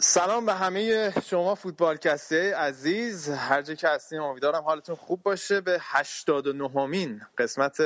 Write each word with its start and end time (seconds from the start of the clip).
سلام 0.00 0.46
به 0.46 0.54
همه 0.54 1.12
شما 1.24 1.54
فوتبالکسته 1.54 2.56
عزیز. 2.56 3.28
هر 3.28 3.62
جا 3.62 3.74
که 3.74 3.88
هستیم 3.88 4.22
امیدوارم 4.22 4.62
حالتون 4.62 4.96
خوب 4.96 5.22
باشه. 5.22 5.60
به 5.60 5.78
89 5.80 6.86
مین 6.86 7.22
قسمت 7.38 7.76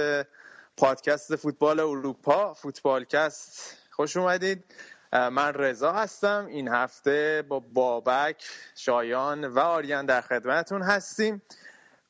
پادکست 0.76 1.36
فوتبال 1.36 1.80
اروپا 1.80 2.54
فوتبالکست 2.54 3.76
خوش 3.90 4.16
اومدید. 4.16 4.64
من 5.12 5.54
رضا 5.54 5.92
هستم. 5.92 6.46
این 6.50 6.68
هفته 6.68 7.44
با 7.48 7.60
بابک 7.60 8.44
شایان 8.76 9.44
و 9.44 9.58
آریان 9.58 10.06
در 10.06 10.20
خدمتون 10.20 10.82
هستیم. 10.82 11.42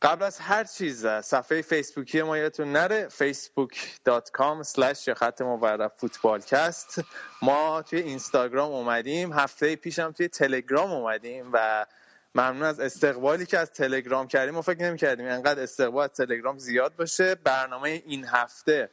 قبل 0.02 0.22
از 0.22 0.38
هر 0.38 0.64
چیز 0.64 1.06
صفحه 1.06 1.62
فیسبوکی 1.62 2.22
ما 2.22 2.38
یادتون 2.38 2.72
نره 2.72 3.08
facebook.com 3.08 4.64
slash 4.64 5.10
خط 5.16 5.42
مورد 5.42 5.92
فوتبالکست. 5.96 7.00
ما 7.42 7.82
توی 7.82 7.98
اینستاگرام 7.98 8.72
اومدیم 8.72 9.32
هفته 9.32 9.76
پیشم 9.76 10.12
توی 10.12 10.28
تلگرام 10.28 10.90
اومدیم 10.90 11.50
و 11.52 11.86
ممنون 12.34 12.62
از 12.62 12.80
استقبالی 12.80 13.46
که 13.46 13.58
از 13.58 13.70
تلگرام 13.70 14.28
کردیم. 14.28 14.54
ما 14.54 14.62
فکر 14.62 14.82
نمی 14.82 14.98
کردیم 14.98 15.26
انقدر 15.26 15.62
استقبال 15.62 16.04
از 16.04 16.10
تلگرام 16.10 16.58
زیاد 16.58 16.96
باشه. 16.96 17.34
برنامه 17.34 18.02
این 18.06 18.24
هفته 18.24 18.90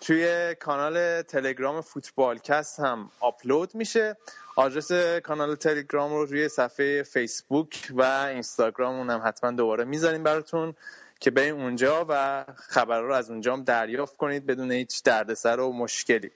توی 0.00 0.54
کانال 0.54 1.22
تلگرام 1.22 1.80
فوتبالکست 1.80 2.80
هم 2.80 3.10
آپلود 3.20 3.74
میشه. 3.74 4.16
آدرس 4.56 4.92
کانال 5.22 5.54
تلگرام 5.54 6.12
رو 6.12 6.24
روی 6.24 6.48
صفحه 6.48 7.02
فیسبوک 7.02 7.88
و 7.94 8.02
اینستاگرام 8.02 9.10
هم 9.10 9.22
حتما 9.24 9.50
دوباره 9.50 9.84
می‌ذاریم 9.84 10.22
براتون 10.22 10.74
که 11.20 11.30
بریم 11.30 11.56
اونجا 11.56 12.06
و 12.08 12.44
خبر 12.56 13.00
رو 13.00 13.14
از 13.14 13.30
اونجا 13.30 13.52
هم 13.52 13.64
دریافت 13.64 14.16
کنید 14.16 14.46
بدون 14.46 14.72
هیچ 14.72 15.02
دردسر 15.02 15.60
و 15.60 15.72
مشکلی. 15.72 16.30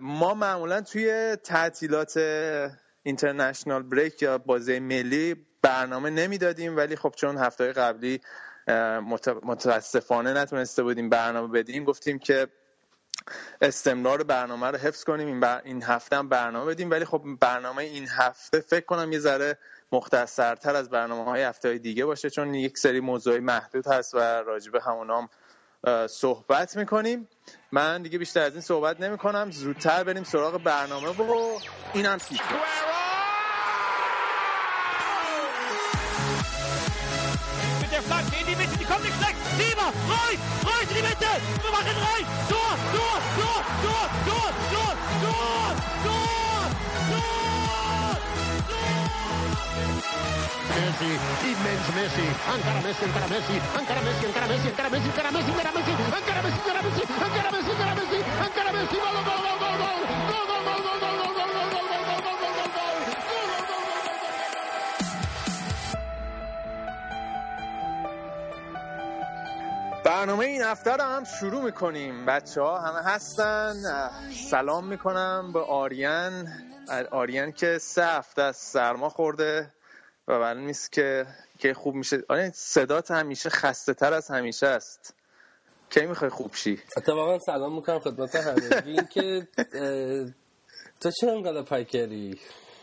ما 0.00 0.34
معمولا 0.34 0.80
توی 0.80 1.36
تعطیلات 1.36 2.18
اینترنشنال 3.02 3.82
بریک 3.82 4.22
یا 4.22 4.38
بازی 4.38 4.78
ملی 4.78 5.46
برنامه 5.62 6.10
نمی‌دادیم 6.10 6.76
ولی 6.76 6.96
خب 6.96 7.12
چون 7.16 7.36
هفته 7.36 7.72
قبلی 7.72 8.20
متاسفانه 9.42 10.32
نتونسته 10.32 10.82
بودیم 10.82 11.08
برنامه 11.08 11.48
بدیم 11.48 11.84
گفتیم 11.84 12.18
که 12.18 12.48
استمرار 13.60 14.22
برنامه 14.22 14.66
رو 14.66 14.78
حفظ 14.78 15.04
کنیم 15.04 15.26
این, 15.26 15.44
این 15.64 15.82
هفته 15.82 16.16
هم 16.16 16.28
برنامه 16.28 16.66
بدیم. 16.70 16.90
ولی 16.90 17.04
خب 17.04 17.22
برنامه 17.40 17.82
این 17.82 18.08
هفته 18.08 18.60
فکر 18.60 18.84
کنم 18.84 19.12
یه 19.12 19.18
ذره 19.18 19.58
مختصرتر 19.92 20.76
از 20.76 20.90
برنامه 20.90 21.24
های 21.24 21.42
هفته 21.42 21.68
های 21.68 21.78
دیگه 21.78 22.04
باشه 22.04 22.30
چون 22.30 22.54
یک 22.54 22.78
سری 22.78 23.00
موضوعی 23.00 23.40
محدود 23.40 23.86
هست 23.86 24.14
و 24.14 24.18
راجبه 24.18 24.82
همونام 24.82 25.28
صحبت 26.06 26.76
می‌کنیم. 26.76 27.28
من 27.72 28.02
دیگه 28.02 28.18
بیشتر 28.18 28.40
از 28.40 28.52
این 28.52 28.60
صحبت 28.60 29.00
نمی 29.00 29.18
کنم 29.18 29.50
زودتر 29.50 30.04
بریم 30.04 30.24
سراغ 30.24 30.62
برنامه 30.62 31.08
و 31.08 31.58
اینم 31.94 32.18
gol, 42.94 43.20
gol, 43.38 43.62
gol, 43.82 44.08
gol, 44.26 44.52
gol, 44.72 44.96
gol, 45.22 45.74
gol, 46.04 46.70
gol, 47.10 48.20
Messi, 50.76 51.10
immens 51.50 51.86
Messi, 51.96 52.26
encara 52.52 52.80
Messi, 52.84 53.04
encara 53.04 53.26
Messi, 53.26 53.54
encara 53.78 54.00
Messi, 54.06 54.24
encara 54.26 54.46
Messi, 54.46 54.68
encara 54.68 54.90
Messi, 54.90 55.08
encara 55.10 55.30
Messi, 55.32 55.50
encara 55.50 55.72
Messi, 55.72 55.90
encara 55.96 56.42
Messi, 56.42 56.60
encara 56.60 56.82
Messi, 56.82 57.00
encara 57.02 57.50
Messi, 57.52 57.70
encara 57.70 57.94
Messi, 57.94 58.18
encara 58.46 58.70
Messi, 58.72 58.96
gol, 58.96 59.14
gol, 59.14 59.40
gol, 59.42 59.58
gol. 59.60 59.65
برنامه 70.06 70.44
این 70.44 70.62
هفته 70.62 70.90
رو 70.90 71.02
هم 71.02 71.24
شروع 71.24 71.62
می‌کنیم. 71.62 72.26
بچه 72.26 72.60
ها 72.60 72.78
همه 72.78 73.02
هستن. 73.02 73.74
سلام 74.50 74.88
می‌کنم 74.88 75.50
به 75.52 75.60
آریان. 75.60 76.48
آریان 77.10 77.52
که 77.52 77.78
سه 77.78 78.04
هفته 78.04 78.42
از 78.42 78.56
سرما 78.56 79.08
خورده 79.08 79.70
و 80.28 80.38
معلوم 80.38 80.66
نیست 80.66 80.92
که 80.92 81.26
که 81.58 81.74
خوب 81.74 81.94
میشه. 81.94 82.22
آره 82.28 82.52
صدات 82.54 83.10
همیشه 83.10 83.50
خسته 83.50 83.94
تر 83.94 84.12
از 84.12 84.30
همیشه 84.30 84.66
است. 84.66 85.14
کی 85.90 86.06
می‌خوای 86.06 86.30
خوب 86.30 86.54
شی؟ 86.54 86.78
اتفاقا 86.96 87.38
سلام 87.38 87.74
می‌کنم 87.74 87.98
خدمت 87.98 88.36
همه 88.36 88.82
این 88.86 89.06
که 89.06 89.48
تو 91.00 91.10
چه 91.10 91.26
انقدر 91.26 91.62
پکری 91.62 92.40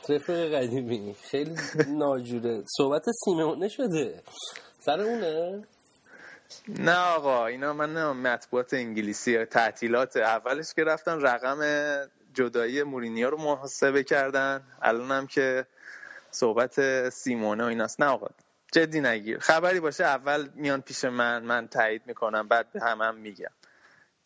رفیق 0.10 0.56
قدیمی. 0.56 1.16
خیلی 1.24 1.56
ناجوره. 1.88 2.64
صحبت 2.78 3.04
سیمونه 3.26 3.68
شده 3.68 4.24
سر 4.80 5.02
اونه؟ 5.02 5.64
نه 6.70 6.98
آقا 6.98 7.46
اینا 7.46 7.74
من 7.74 7.94
نه 7.94 8.14
مطبوعات 8.14 8.74
انگلیسی 8.74 9.46
تعطیلات. 9.46 10.18
اولش 10.18 10.74
که 10.74 10.84
رفتن 10.84 11.22
رقم 11.22 11.60
جدایی 12.34 12.84
مورینیا 12.84 13.30
رو 13.30 13.38
محاسبه 13.38 14.04
کردن. 14.04 14.64
الانم 14.82 15.28
که 15.28 15.68
صحبت 16.32 17.10
سیمونه 17.10 17.64
و 17.64 17.68
ایناست. 17.68 18.02
نه 18.02 18.08
آقا 18.08 18.28
جدی 18.72 19.02
نگیر 19.02 19.40
خبری 19.40 19.80
باشه 19.80 20.06
اول 20.06 20.50
میان 20.56 20.82
پیش 20.82 21.06
من 21.06 21.44
من 21.44 21.68
تایید 21.68 22.02
می‌کنم 22.08 22.48
بعد 22.48 22.72
به 22.72 22.82
همم 22.82 23.02
هم 23.02 23.16
میگم. 23.16 23.52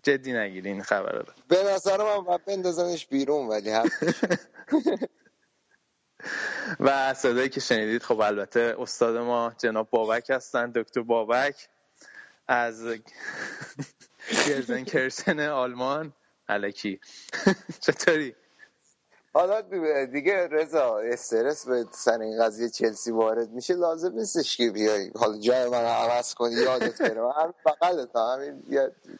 جدی 0.03 0.33
نگیر 0.33 0.65
این 0.65 0.83
خبر 0.83 1.11
رو. 1.11 1.33
به 1.47 1.63
نظر 1.63 1.97
من 2.03 2.19
باید 2.23 2.45
بندازنش 2.45 3.07
بیرون 3.07 3.47
ولی 3.47 3.71
و 6.79 7.13
صدایی 7.13 7.49
که 7.49 7.59
شنیدید 7.59 8.03
خب 8.03 8.19
البته 8.19 8.75
استاد 8.79 9.17
ما 9.17 9.53
جناب 9.57 9.89
بابک 9.89 10.29
هستن 10.29 10.71
دکتر 10.71 11.01
بابک. 11.01 11.69
از 12.47 12.85
گرزن 14.47 14.83
کرسن 14.83 15.39
آلمان. 15.39 16.13
علکی. 16.49 16.99
چطوری؟ 17.85 18.35
حالا 19.33 19.61
دیگه 20.05 20.47
رضا 20.47 20.99
استرس 20.99 21.67
به 21.67 21.85
سر 21.91 22.21
این 22.21 22.43
قضیه 22.43 22.69
چلسی 22.69 23.11
وارد 23.11 23.49
میشه 23.49 23.73
لازم 23.73 24.13
نیستش 24.13 24.57
که 24.57 24.71
بیای. 24.71 25.11
حالا 25.15 25.39
جای 25.39 25.69
من 25.69 25.85
عوض 25.85 26.33
کنی 26.33 26.55
یادت 26.55 27.01
بره. 27.01 27.21
من 27.21 27.53
بغلت 27.65 28.15
همین 28.15 28.63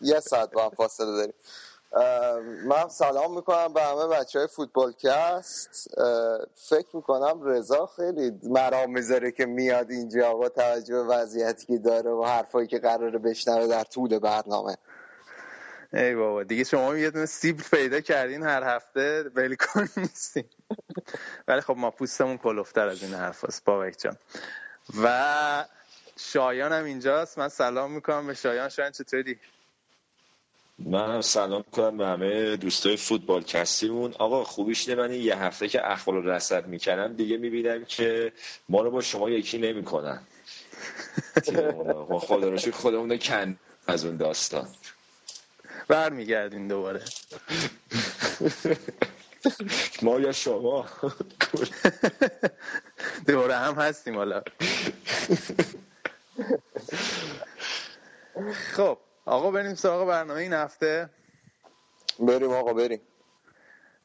یه 0.01 0.19
ساعت 0.19 0.51
با 0.51 0.65
هم 0.65 0.69
فاصله 0.69 1.11
داریم. 1.11 1.33
من 2.65 2.89
سلام 2.89 3.35
می‌کنم 3.35 3.73
به 3.73 3.81
همه 3.81 4.07
بچه 4.07 4.39
های 4.39 4.47
فوتبال 4.47 4.91
کست 4.91 5.87
فکر 6.69 6.95
می‌کنم 6.95 7.43
رضا 7.43 7.85
خیلی 7.85 8.31
مرام 8.43 8.91
می‌ذاره 8.91 9.31
که 9.31 9.45
میاد 9.45 9.91
اینجا 9.91 10.33
با 10.33 10.49
توجه 10.49 10.93
به 10.93 11.03
وضعیتی 11.03 11.65
که 11.65 11.77
داره 11.77 12.11
و 12.11 12.23
حرفایی 12.23 12.67
که 12.67 12.79
قراره 12.79 13.19
بشنوه 13.19 13.67
در 13.67 13.83
طول 13.83 14.19
برنامه. 14.19 14.75
ای 15.93 16.15
بابا 16.15 16.43
دیگه 16.43 16.63
شما 16.63 16.97
یه 16.97 17.09
دونه 17.09 17.25
سیبل 17.25 17.63
پیدا 17.71 18.01
کردین 18.01 18.43
هر 18.43 18.63
هفته 18.63 19.23
کن 19.59 19.87
نیستین 19.97 20.45
ولی 21.47 21.61
خب 21.61 21.75
ما 21.77 21.91
پوستمون 21.91 22.37
کلوفتر 22.37 22.87
از 22.87 23.03
این 23.03 23.13
حرف 23.13 23.45
هست 23.45 23.65
بابک 23.65 23.95
جان. 23.99 24.17
و 25.03 25.65
شایان 26.17 26.73
هم 26.73 26.83
اینجاست. 26.83 27.37
من 27.37 27.49
سلام 27.49 27.91
می‌کنم 27.91 28.27
به 28.27 28.33
شایان. 28.33 28.69
شایان 28.69 28.91
چطوری؟ 28.91 29.39
من 30.79 31.21
سلام 31.21 31.63
کنم 31.63 31.97
به 31.97 32.07
همه 32.07 32.57
دوستای 32.57 32.97
فوتبال 32.97 33.43
کستیمون 33.43 34.13
آقا 34.19 34.43
خوبیش 34.43 34.89
من 34.89 35.13
یه 35.13 35.37
هفته 35.37 35.67
که 35.67 35.91
اخبار 35.91 36.23
رسد 36.23 36.67
می‌کنم 36.67 37.13
دیگه 37.13 37.37
می‌بینم 37.37 37.85
که 37.85 38.33
ما 38.69 38.81
رو 38.81 38.91
با 38.91 39.01
شما 39.01 39.29
یکی 39.29 39.57
نمی‌کنن. 39.57 40.21
خدا 42.19 42.49
رو 42.49 42.71
خودمون 42.71 43.17
کن 43.17 43.57
از 43.87 44.05
اون 44.05 44.17
داستان. 44.17 44.67
برمیگردین 45.87 46.67
دوباره. 46.67 47.01
ما 50.01 50.19
یا 50.19 50.31
شما؟ 50.31 50.85
دوباره 53.27 53.55
هم 53.55 53.75
هستیم 53.75 54.15
حالا. 54.15 54.43
خب 58.75 58.97
آقا 59.27 59.51
بریم 59.51 59.75
سراغ 59.75 60.07
برنامه 60.07 60.39
این 60.39 60.53
هفته. 60.53 61.09
بریم 62.19 62.51
آقا 62.51 62.73
بریم. 62.73 63.01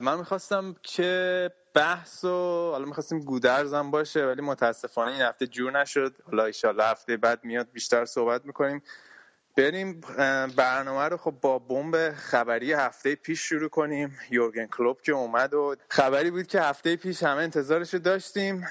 من 0.01 0.19
می‌خواستم 0.19 0.77
که 0.83 1.51
بحث 1.75 2.25
و 2.25 2.71
حالا 2.73 2.85
می‌خواستیم 2.85 3.21
گودرزم 3.21 3.91
باشه 3.91 4.27
ولی 4.27 4.43
متاسفانه 4.43 5.13
این 5.13 5.23
هفته 5.23 5.47
جور 5.47 5.81
نشد. 5.81 6.15
حالا 6.27 6.45
ایشالله 6.45 6.85
هفته 6.85 7.17
بعد 7.17 7.45
میاد 7.45 7.69
بیشتر 7.73 8.05
صحبت 8.05 8.45
می‌کنیم. 8.45 8.83
بریم 9.57 10.01
برنامه 10.57 11.09
رو 11.09 11.17
خب 11.17 11.35
با 11.41 11.59
بمب 11.59 12.13
خبری 12.13 12.73
هفته 12.73 13.15
پیش 13.15 13.41
شروع 13.41 13.69
کنیم. 13.69 14.19
یورگن 14.31 14.67
کلوب 14.67 15.01
که 15.01 15.13
اومد 15.13 15.55
و 15.55 15.77
خبری 15.89 16.31
بود 16.31 16.47
که 16.47 16.61
هفته 16.61 16.97
پیش 16.97 17.23
همه 17.23 17.43
انتظارش 17.43 17.95
رو 17.95 18.01
داشتیم. 18.01 18.67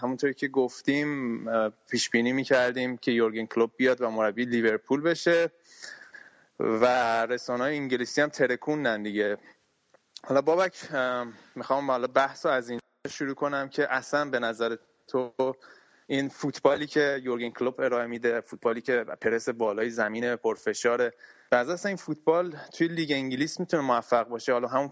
همونطوری 0.00 0.34
که 0.34 0.48
گفتیم 0.48 1.44
پیش 1.90 2.10
بینی 2.10 2.32
می‌کردیم 2.32 2.96
که 2.96 3.12
یورگن 3.12 3.46
کلوب 3.46 3.70
بیاد 3.76 4.00
و 4.00 4.10
مربی 4.10 4.44
لیورپول 4.44 5.00
بشه. 5.00 5.50
و 6.60 6.86
رسانه 7.26 7.64
های 7.64 7.76
انگلیسی 7.76 8.20
هم 8.20 8.28
ترکوندن 8.28 9.02
دیگه. 9.02 9.38
حالا 10.24 10.42
بابک 10.42 10.88
می‌خوام 11.54 11.90
حالا 11.90 12.06
بحث 12.06 12.46
از 12.46 12.70
این 12.70 12.80
شروع 13.08 13.34
کنم 13.34 13.68
که 13.68 13.94
اصلا 13.94 14.30
به 14.30 14.38
نظر 14.38 14.76
تو 15.06 15.32
این 16.06 16.28
فوتبالی 16.28 16.86
که 16.86 17.20
یورگن 17.22 17.50
کلوپ 17.50 17.80
ارائه 17.80 18.06
میده 18.06 18.40
فوتبالی 18.40 18.80
که 18.80 19.04
پرس 19.04 19.48
بالای 19.48 19.90
زمین 19.90 20.36
پرفشاره 20.36 21.12
بعضی 21.50 21.72
اصلا 21.72 21.88
این 21.88 21.96
فوتبال 21.96 22.56
توی 22.72 22.88
لیگ 22.88 23.12
انگلیس 23.12 23.60
می‌تونه 23.60 23.82
موفق 23.82 24.28
باشه. 24.28 24.52
حالا 24.52 24.68
همون 24.68 24.90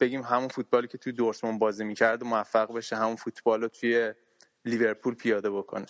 بگیم 0.00 0.22
همون 0.22 0.48
فوتبالی 0.48 0.88
که 0.88 0.98
توی 0.98 1.12
دورتموند 1.12 1.58
بازی 1.58 1.84
می‌کرد 1.84 2.24
موفق 2.24 2.76
بشه 2.76 2.96
همون 2.96 3.16
فوتبال 3.16 3.62
رو 3.62 3.68
توی 3.68 4.14
لیورپول 4.64 5.14
پیاده 5.14 5.50
بکنه. 5.50 5.86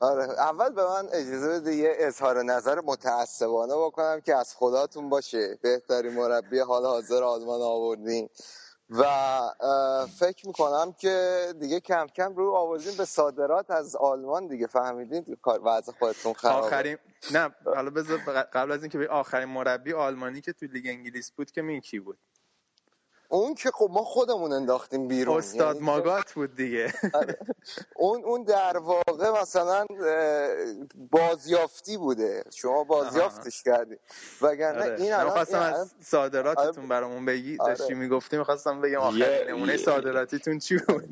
آره. 0.00 0.22
اول 0.24 0.72
به 0.72 0.84
من 0.84 1.08
اجازه 1.12 1.48
بده 1.48 1.74
یه 1.74 1.94
اظهار 1.98 2.42
نظر 2.42 2.80
متعصبانه 2.80 3.74
بکنم 3.76 4.20
که 4.20 4.34
از 4.36 4.54
خداتون 4.56 5.08
باشه. 5.08 5.58
بهترین 5.62 6.12
مربی 6.12 6.58
حال 6.58 6.84
حاضر 6.86 7.22
آلمان 7.22 7.60
آوردین. 7.60 8.28
و 8.90 9.04
فکر 10.18 10.46
می‌کنم 10.46 10.92
که 10.92 11.46
دیگه 11.60 11.80
کم 11.80 12.06
کم 12.06 12.34
رو 12.36 12.54
آوردین 12.54 12.96
به 12.96 13.04
صادرات 13.04 13.70
از 13.70 13.96
آلمان 13.96 14.46
دیگه. 14.46 14.66
فهمیدین 14.66 15.36
کار 15.42 15.60
وضع 15.64 15.92
خودتون 15.92 16.32
خرابه. 16.32 16.66
آخرین 16.66 16.98
نه 17.32 17.54
حالا 17.64 17.90
بذار 17.90 18.18
قبل 18.52 18.72
از 18.72 18.82
اینکه 18.82 18.98
آخرین 19.10 19.48
مربی 19.48 19.92
آلمانی 19.92 20.40
که 20.40 20.52
تو 20.52 20.66
لیگ 20.66 20.86
انگلیس 20.86 21.30
بود 21.30 21.50
که 21.50 21.62
می 21.62 21.80
کی 21.80 22.00
بود؟ 22.00 22.18
اون 23.36 23.54
که 23.54 23.70
خب 23.70 23.88
ما 23.92 24.04
خودمون 24.04 24.52
انداختیم 24.52 25.08
بیرون 25.08 25.38
استاد 25.38 25.74
یعنی 25.74 25.86
ماگات 25.86 26.32
بود 26.32 26.56
دیگه. 26.56 26.92
آره. 27.14 27.38
اون 27.96 28.24
اون 28.24 28.42
در 28.42 28.76
واقع 28.78 29.40
مثلا 29.40 29.86
بازیافتی 31.10 31.96
بوده. 31.96 32.44
شما 32.54 32.84
بازیافتش 32.84 33.62
کردی. 33.62 33.96
وگرنه 34.42 34.82
آره. 34.82 35.02
این 35.02 35.12
الان 35.12 35.30
خواستم 35.30 35.58
از 35.60 35.94
صادراتتون 36.00 36.66
آره. 36.66 36.86
برامون 36.86 37.24
بگی 37.24 37.56
آره. 37.60 37.74
داشتی 37.74 37.94
می‌گفتی 37.94 38.38
می‌خواستم 38.38 38.80
بگم 38.80 38.98
آخرین 38.98 39.48
نمونه 39.48 39.76
صادراتیتون 39.76 40.58
چی 40.58 40.78
بود؟ 40.78 41.04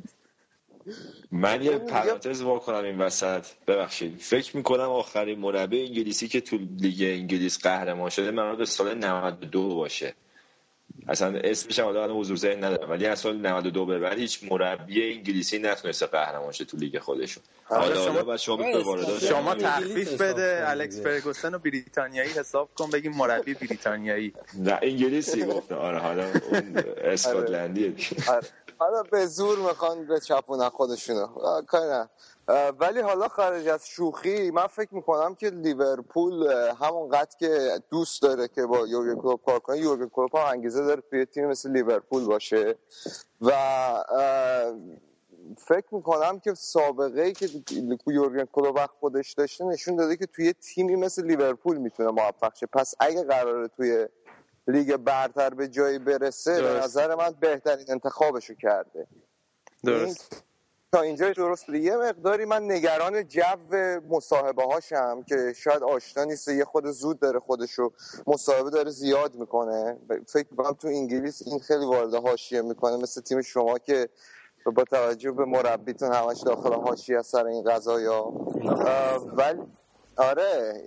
من 1.32 1.62
یه 1.62 1.79
پرانتز 1.79 2.43
وا 2.43 2.59
کنم 2.59 2.85
این 2.85 2.99
وسط. 2.99 3.47
ببخشید. 3.67 4.21
فکر 4.21 4.56
می‌کنم 4.56 4.91
آخرین 4.91 5.38
مربی 5.38 5.87
انگلیسی 5.87 6.29
که 6.29 6.41
تو 6.41 6.56
لیگ 6.56 7.03
انگلیس 7.03 7.59
قهرمان 7.59 8.11
شده 8.11 8.31
من 8.31 8.56
به 8.56 8.65
سال 8.65 8.94
92 8.94 9.75
باشه. 9.75 10.15
اصلا 11.09 11.39
اسمش 11.45 11.79
هم 11.79 11.87
الان 11.87 12.11
حضور 12.11 12.37
ذهن 12.37 12.65
ندارم 12.65 12.91
ولی 12.91 13.06
از 13.06 13.19
سال 13.19 13.37
92 13.37 13.87
به 13.87 13.99
بعد 13.99 14.19
هیچ 14.19 14.45
مربی 14.51 15.12
انگلیسی 15.12 15.59
نتونسته 15.59 16.06
قهرمان 16.06 16.53
شه 16.53 16.65
تو 16.65 16.77
لیگ 16.77 16.99
خودشون. 16.99 17.43
حالا 17.65 18.12
حالا 18.12 18.37
شما 18.37 18.67
شما 19.21 19.55
تخفیف 19.55 20.21
بده 20.21 20.65
الکس 20.67 21.01
فرگوسن 21.01 21.55
و 21.55 21.59
بریتانیایی 21.59 22.31
حساب 22.31 22.69
کن 22.75 22.91
بگیم 22.91 23.12
مربی 23.12 23.55
بریتانیایی. 23.55 24.33
نه 24.59 24.79
انگلیسی 24.83 25.45
گفته 25.45 25.75
آره 25.75 25.99
حالا 25.99 26.25
اون 26.25 26.83
اسکاتلندیه 27.05 27.95
آره. 28.29 28.47
حالا 28.79 29.03
به 29.03 29.27
زور 29.27 29.59
می‌خوان 29.59 30.07
به 30.07 30.21
چپونن 30.21 30.69
خودشونو 30.69 31.27
کاری 31.67 32.09
ولی 32.49 33.00
حالا 33.00 33.29
خارج 33.29 33.69
از 33.69 33.87
شوخی 33.87 34.50
من 34.50 34.67
فکر 34.67 34.94
می‌کنم 34.94 35.35
که 35.35 35.50
لیورپول 35.50 36.49
همون 36.81 37.08
قد 37.08 37.35
که 37.38 37.81
دوست 37.91 38.23
داره 38.23 38.49
که 38.49 38.67
با 38.67 38.87
یورگن 38.87 39.20
کلوپ 39.20 39.44
کار 39.44 39.58
کنه 39.58 39.79
یورگن 39.79 40.08
کلوپ 40.08 40.37
هم 40.37 40.46
انگیزه 40.46 40.85
داره 40.85 41.02
توی 41.11 41.25
تیم 41.25 41.46
مثل 41.46 41.70
لیورپول 41.70 42.25
باشه. 42.25 42.75
و 43.41 43.50
فکر 45.58 45.87
می‌کنم 45.94 46.41
که 46.41 46.55
سابقه 46.55 47.23
ای 47.23 47.32
که 47.32 47.49
یورگن 48.06 48.44
کلوپ 48.44 48.87
خودش 49.00 49.32
داشته 49.32 49.64
نشون 49.64 49.97
داده 49.97 50.17
که 50.17 50.26
توی 50.26 50.52
تیمی 50.52 50.97
مثل 50.97 51.26
لیورپول 51.26 51.76
می‌تونه 51.76 52.11
موفق 52.11 52.55
شه. 52.55 52.67
پس 52.67 52.94
اگه 53.00 53.25
قراره 53.25 53.69
توی 53.69 54.08
لیگ 54.69 54.97
برتر 54.97 55.50
به 55.50 55.69
جایی 55.69 55.99
برسه 55.99 56.62
به 56.62 56.69
نظر 56.85 57.14
من 57.14 57.35
بهترین 57.40 57.87
انتخابشو 57.88 58.55
کرده. 58.55 59.06
درست. 59.85 60.44
تا 60.94 61.00
اینجا 61.00 61.32
درست 61.32 61.67
بوده. 61.67 61.79
یه 61.79 61.96
مقداری 61.96 62.44
من 62.44 62.70
نگران 62.70 63.29
جو 63.29 63.43
مصاحبه 64.08 64.64
هاشم 64.64 65.23
که 65.29 65.52
شاید 65.56 65.82
آشنا 65.82 66.25
نیست 66.25 66.49
یه 66.49 66.64
خود 66.64 66.87
زود 66.91 67.19
داره 67.19 67.41
خودشو 67.41 67.93
مصاحبه 68.26 68.70
داره 68.70 68.91
زیاد 68.91 69.35
می‌کنه. 69.35 69.96
فکر 70.26 70.46
می‌کنم 70.50 70.73
تو 70.73 70.88
انگلیس 70.88 71.43
این 71.46 71.58
خیلی 71.58 71.85
وارد 71.85 72.14
حاشیه 72.14 72.62
می‌کنه. 72.62 72.96
مثل 72.96 73.20
تیم 73.20 73.43
شما 73.43 73.79
که 73.79 74.08
با 74.76 74.85
توجه 74.85 75.31
به 75.31 75.44
مربیتون 75.44 76.12
همش 76.12 76.41
داخل 76.41 76.73
حاشیه 76.73 77.23
سر 77.23 77.47
این 77.47 77.64
قضايا 77.64 78.23
ولی 79.37 79.62
آره. 80.17 80.82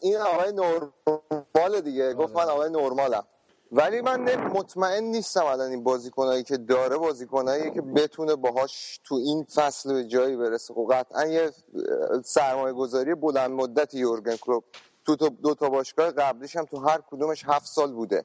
این 0.00 0.16
آقای 0.16 0.52
نرمال 0.52 1.80
دیگه. 1.80 2.14
گفت 2.14 2.36
من 2.36 2.44
آقای 2.44 2.70
نرمالم 2.70 3.24
ولی 3.72 4.00
من 4.00 4.36
مطمئن 4.36 5.04
نیستم 5.04 5.44
الان 5.44 5.70
این 5.70 5.84
بازیکنایی 5.84 6.42
که 6.42 6.56
داره 6.56 6.96
بازیکنایی 6.96 7.70
که 7.70 7.80
بتونه 7.80 8.34
باهاش 8.34 9.00
تو 9.04 9.14
این 9.14 9.44
فصل 9.54 9.94
به 9.94 10.04
جایی 10.04 10.36
برسه. 10.36 10.74
خب 10.74 10.88
قطعا 10.90 11.26
یه 11.26 11.50
سرمایه 12.24 12.74
گذاری 12.74 13.14
بلند 13.14 13.50
مدت 13.50 13.94
یورگن 13.94 14.36
کلوب 14.36 14.64
تو 15.04 15.16
دو 15.16 15.54
تا 15.54 15.68
باشگاه 15.68 16.10
قبلیش 16.10 16.56
هم 16.56 16.64
تو 16.64 16.78
هر 16.78 17.00
کدومش 17.10 17.44
هفت 17.44 17.66
سال 17.66 17.92
بوده. 17.92 18.24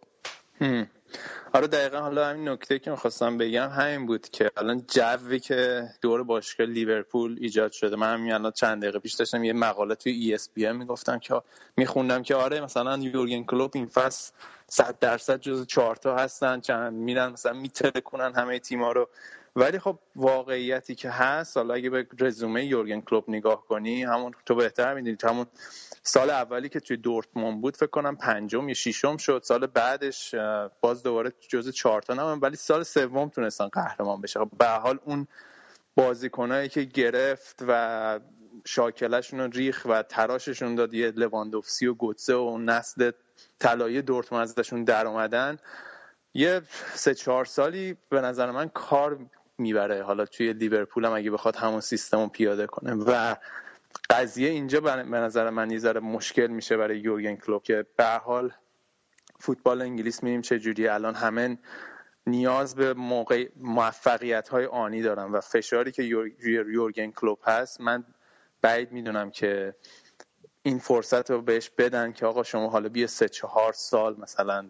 آره 1.54 1.68
دقیقا. 1.68 2.00
حالا 2.00 2.27
همین 2.27 2.50
نکته 2.50 2.80
که 2.80 2.92
می‌خواستم 2.92 3.38
بگم 3.38 3.69
همین 3.69 4.06
بود 4.06 4.30
که 4.30 4.51
الان 4.57 4.83
جوی 4.88 5.39
که 5.39 5.89
دور 6.01 6.24
باشگاه 6.24 6.68
لیورپول 6.68 7.38
ایجاد 7.42 7.71
شده. 7.71 7.95
من 7.95 8.13
همین 8.13 8.33
الان 8.33 8.51
چند 8.51 8.81
دقیقه 8.81 9.00
پیش 9.00 9.13
داشتم 9.13 9.44
یه 9.44 9.54
مقاله 9.54 9.95
توی 9.95 10.38
ESPN 10.38 10.71
می‌گفتم 10.71 11.19
که 11.19 11.42
میخوندم 11.77 12.24
که 12.24 12.36
آره 12.36 12.62
مثلا 12.62 12.98
یورگن 12.98 13.44
کلوپ 13.44 13.71
این 13.75 13.86
فصل 13.86 14.31
صد 14.68 15.00
درصد 15.00 15.39
جز 15.39 15.68
چهارتا 15.68 16.15
هستن 16.15 16.60
چند 16.60 16.94
میرن 16.94 17.31
مثلا 17.31 17.54
میترکونن 17.54 18.33
همه 18.36 18.60
تیما 18.60 18.92
رو. 18.92 19.10
ولی 19.55 19.79
خب 19.79 20.00
واقعیتی 20.15 20.95
که 20.95 21.09
هست 21.09 21.57
حالا 21.57 21.73
اگه 21.73 21.89
به 21.89 22.07
رزومه 22.19 22.65
یورگن 22.65 23.01
کلوب 23.01 23.23
نگاه 23.27 23.67
کنی 23.67 24.03
همون 24.03 24.33
تو 24.45 24.55
بهتر 24.55 24.94
می‌دونی. 24.94 25.17
همون 25.23 25.45
سال 26.03 26.29
اولی 26.29 26.69
که 26.69 26.79
توی 26.79 26.97
دورتموند 26.97 27.61
بود 27.61 27.77
فکر 27.77 27.89
کنم 27.89 28.15
پنجم 28.15 28.67
یا 28.67 28.73
ششم 28.73 29.17
شد. 29.17 29.41
سال 29.44 29.67
بعدش 29.67 30.35
باز 30.81 31.03
دوباره 31.03 31.33
جز 31.50 31.69
چهارتا 31.69 32.13
نمون 32.13 32.39
ولی 32.39 32.55
سال 32.55 32.83
سوم 32.83 33.29
تونستن 33.29 33.67
قهرمان 33.67 34.21
بشه. 34.21 34.39
خب 34.39 34.50
به 34.57 34.67
حال 34.67 35.00
اون 35.05 35.27
بازیکنایی 35.95 36.69
که 36.69 36.83
گرفت 36.83 37.63
و 37.67 38.19
شاکلشون 38.65 39.39
رو 39.39 39.47
ریخ 39.47 39.85
و 39.89 40.03
تراششون 40.03 40.75
داد 40.75 40.94
یه 40.94 41.11
لواندوفسی 41.11 41.88
و 41.88 41.94
گوتسه 41.94 42.35
و 42.35 42.57
نسل 42.57 43.11
طلایی 43.59 44.01
دورتموند 44.01 44.47
ازشون 44.47 44.83
در 44.83 45.07
اومدن 45.07 45.57
یه 46.33 46.61
سه 46.94 47.15
چهار 47.15 47.45
سالی 47.45 47.97
به 48.09 48.21
نظر 48.21 48.51
من 48.51 48.69
کار 48.69 49.19
می‌بره. 49.63 50.04
حالا 50.04 50.25
توی 50.25 50.54
لیورپول 50.54 51.06
هم 51.06 51.13
اگه 51.13 51.31
بخواد 51.31 51.56
همون 51.56 51.81
سیستم 51.81 52.19
رو 52.19 52.27
پیاده 52.27 52.67
کنه. 52.67 52.93
و 52.93 53.36
قضیه 54.10 54.50
اینجا 54.50 54.79
به 54.79 54.89
نظر 55.03 55.50
من 55.50 55.72
یه 55.72 55.93
مشکل 55.93 56.48
میشه 56.48 56.77
برای 56.77 57.00
یورگن 57.00 57.36
کلوپ 57.36 57.63
که 57.63 57.86
به 57.98 58.05
حال 58.05 58.51
فوتبال 59.39 59.82
انگلیس 59.82 60.24
می‌بینیم 60.24 60.41
چه 60.41 60.60
جوری 60.60 60.88
الان 60.88 61.15
همه 61.15 61.58
نیاز 62.27 62.75
به 62.75 62.93
موقع 62.93 63.50
موفقیت 63.55 64.50
های 64.50 64.65
آنی 64.65 65.01
دارن 65.01 65.32
و 65.32 65.41
فشاری 65.41 65.91
که 65.91 66.03
یورگن 66.43 67.12
کلوپ 67.12 67.50
هست 67.50 67.82
من 67.82 68.03
بعید 68.62 68.91
می‌دونم 68.91 69.32
که 69.32 69.75
این 70.63 70.79
فرصت 70.79 71.32
رو 71.32 71.41
بهش 71.41 71.70
بدن 71.70 72.12
که 72.12 72.25
آقا 72.25 72.43
شما 72.43 72.70
حالا 72.70 72.89
بیا 72.89 73.08
سه 73.08 73.29
چهار 73.29 73.74
سال 73.74 74.20
مثلا 74.20 74.67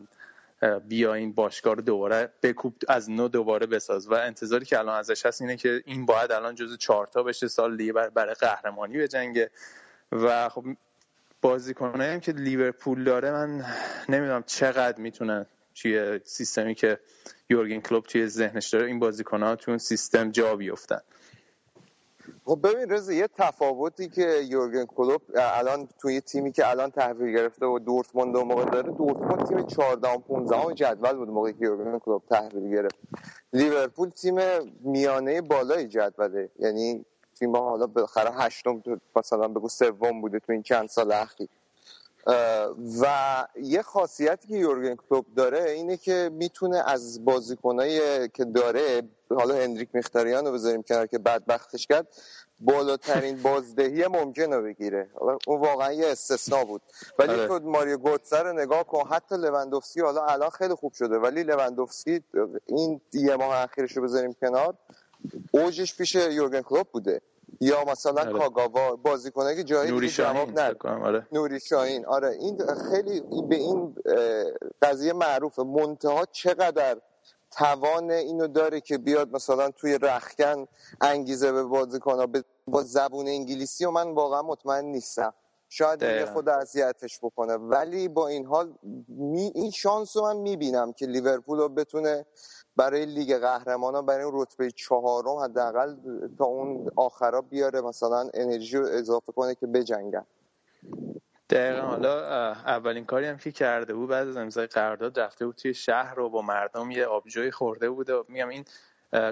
بیا 0.87 1.13
این 1.13 1.33
باشگاه 1.33 1.75
رو 1.75 1.81
دوباره 1.81 2.33
بکوب 2.43 2.75
از 2.87 3.09
نو 3.11 3.27
دوباره 3.27 3.65
بساز. 3.65 4.07
و 4.07 4.13
انتظاری 4.13 4.65
که 4.65 4.79
الان 4.79 4.99
ازش 4.99 5.25
هست 5.25 5.41
اینه 5.41 5.57
که 5.57 5.83
این 5.85 6.05
باید 6.05 6.31
الان 6.31 6.55
جز 6.55 6.77
چهارتا 6.77 7.23
بشه 7.23 7.47
سال 7.47 7.77
دیگه 7.77 7.93
برای 7.93 8.33
قهرمانی 8.33 8.97
به 8.97 9.07
جنگه 9.07 9.51
و 10.11 10.49
خب 10.49 10.65
بازیکنایی 11.41 12.13
هم 12.13 12.19
که 12.19 12.31
لیورپول 12.31 13.03
داره 13.03 13.31
من 13.31 13.65
نمی‌دونم 14.09 14.43
چقدر 14.43 15.01
می‌تونن 15.01 15.45
توی 15.75 16.19
سیستمی 16.23 16.75
که 16.75 16.99
یورگن 17.49 17.79
کلوب 17.79 18.03
توی 18.03 18.27
ذهنش 18.27 18.69
داره 18.69 18.87
این 18.87 18.99
بازیکنها 18.99 19.55
تو 19.55 19.71
اون 19.71 19.77
سیستم 19.77 20.31
جا 20.31 20.55
بیفتن. 20.55 21.01
خب 22.45 22.59
ببین 22.63 22.89
رضا 22.89 23.13
یه 23.13 23.27
تفاوتی 23.27 24.09
که 24.09 24.41
یورگن 24.49 24.85
کلوپ 24.85 25.21
الان 25.35 25.89
توی 26.01 26.21
تیمی 26.21 26.51
که 26.51 26.69
الان 26.69 26.91
تحویل 26.91 27.35
گرفته 27.35 27.65
و 27.65 27.79
دورتموند 27.79 28.37
موقع 28.37 28.65
داره 28.65 28.91
دورتموند 28.91 29.47
تیم 29.47 29.65
14 29.65 30.17
15 30.17 30.73
جدول 30.73 31.13
بود 31.13 31.29
موقعی 31.29 31.53
که 31.53 31.59
یورگن 31.65 31.99
کلوپ 31.99 32.23
تحویل 32.29 32.75
گرفت. 32.75 32.95
لیورپول 33.53 34.09
تیم 34.09 34.35
میانه 34.79 35.41
بالای 35.41 35.87
جدوله. 35.87 36.49
یعنی 36.59 37.05
تیم 37.39 37.55
حالا 37.57 37.87
بالاخره 37.87 38.31
هشتم 38.31 38.83
مثلا 39.15 39.47
بگو 39.47 39.69
سوم 39.69 40.21
بوده 40.21 40.39
تو 40.39 40.51
این 40.51 40.63
چند 40.63 40.89
سال 40.89 41.11
اخیر. 41.11 41.49
و 43.01 43.47
یه 43.61 43.81
خاصیتی 43.81 44.47
که 44.47 44.55
یورگن 44.55 44.95
کلوپ 44.95 45.25
داره 45.35 45.71
اینه 45.71 45.97
که 45.97 46.29
می‌تونه 46.33 46.83
از 46.85 47.25
بازیکنایی 47.25 48.27
که 48.29 48.45
داره 48.45 49.03
حالا 49.29 49.55
هندریک 49.55 49.89
میختاریان 49.93 50.45
رو 50.45 50.53
بذاریم 50.53 50.83
کنار 50.83 51.07
که 51.07 51.17
بدبختش 51.17 51.87
کرد 51.87 52.07
بالاترین 52.59 53.41
بازدهی 53.43 54.07
ممکن 54.07 54.53
رو 54.53 54.63
بگیره 54.63 55.09
اون 55.47 55.59
واقعا 55.59 55.91
یه 55.91 56.07
استثنا 56.07 56.65
بود. 56.65 56.81
ولی 57.19 57.33
آره. 57.33 57.47
تو 57.47 57.59
ماریو 57.59 57.97
گوتسه 57.97 58.39
رو 58.39 58.53
نگاه 58.53 58.83
کن 58.83 59.07
حتی 59.09 59.35
لوندوفسکی 59.35 60.01
حالا 60.01 60.25
الان 60.25 60.49
خیلی 60.49 60.73
خوب 60.73 60.93
شده 60.93 61.17
ولی 61.17 61.43
لوندوفسکی 61.43 62.23
این 62.65 63.01
یه 63.13 63.35
ماه 63.35 63.55
اخیرش 63.55 63.97
رو 63.97 64.03
بذاریم 64.03 64.33
کنار 64.33 64.77
اوجش 65.51 65.97
پیش 65.97 66.15
یورگن 66.15 66.61
کلوپ 66.61 66.87
بوده. 66.91 67.21
یا 67.63 67.83
مثلا 67.83 68.21
آره. 68.21 68.39
کاگاوا 68.39 68.95
بازیکنه 68.95 69.55
که 69.55 69.63
جایی 69.63 69.91
نوری 69.91 70.09
جواب 70.09 70.59
آره. 70.85 71.27
نوری 71.31 71.59
شاهین 71.59 72.05
آره. 72.05 72.29
این 72.29 72.57
خیلی 72.91 73.21
به 73.49 73.55
این 73.55 73.95
قضیه 74.81 75.13
معروفه. 75.13 75.63
منتها 75.63 76.25
چقدر 76.31 76.97
توان 77.51 78.11
اینو 78.11 78.47
داره 78.47 78.81
که 78.81 78.97
بیاد 78.97 79.31
مثلا 79.31 79.69
توی 79.71 79.97
رخکن 79.97 80.67
انگیزه 81.01 81.51
به 81.51 81.63
بازیکن 81.63 82.43
با 82.67 82.83
زبون 82.83 83.27
انگلیسی 83.27 83.85
و 83.85 83.91
من 83.91 84.11
واقعا 84.11 84.41
مطمئن 84.41 84.85
نیستم. 84.85 85.33
شاید 85.69 86.01
یه 86.01 86.25
خود 86.25 86.49
اذیتش 86.49 87.19
بکنه. 87.19 87.53
ولی 87.53 88.07
با 88.07 88.27
این 88.27 88.45
حال 88.45 88.73
این 89.53 89.71
شانس 89.71 90.17
رو 90.17 90.23
من 90.23 90.37
می‌بینم 90.37 90.93
که 90.93 91.05
لیورپول 91.05 91.57
رو 91.57 91.69
بتونه 91.69 92.25
برای 92.77 93.05
لیگ 93.05 93.37
قهرمانان 93.37 94.05
برای 94.05 94.31
رتبه 94.33 94.71
چهارم 94.71 95.37
حداقل 95.43 95.95
تا 96.37 96.45
اون 96.45 96.91
آخرا 96.95 97.41
بیاره 97.41 97.81
مثلا 97.81 98.29
انرژی 98.33 98.77
رو 98.77 98.85
اضافه 98.85 99.31
کنه 99.31 99.55
که 99.55 99.67
بجنگن. 99.67 100.25
دقیقا. 101.49 101.87
حالا 101.87 102.51
اولین 102.51 103.05
کاری 103.05 103.25
هم 103.25 103.37
که 103.37 103.51
کرده 103.51 103.93
بود 103.93 104.09
بعد 104.09 104.27
از 104.27 104.37
امضای 104.37 104.67
قرارداد 104.67 105.19
رفته 105.19 105.45
بود 105.45 105.55
توی 105.55 105.73
شهر 105.73 106.15
رو 106.15 106.29
با 106.29 106.41
مردم 106.41 106.91
یه 106.91 107.05
آبجوی 107.05 107.51
خورده 107.51 107.89
بود 107.89 108.09
و 108.09 108.25
میگم 108.27 108.49
این 108.49 108.65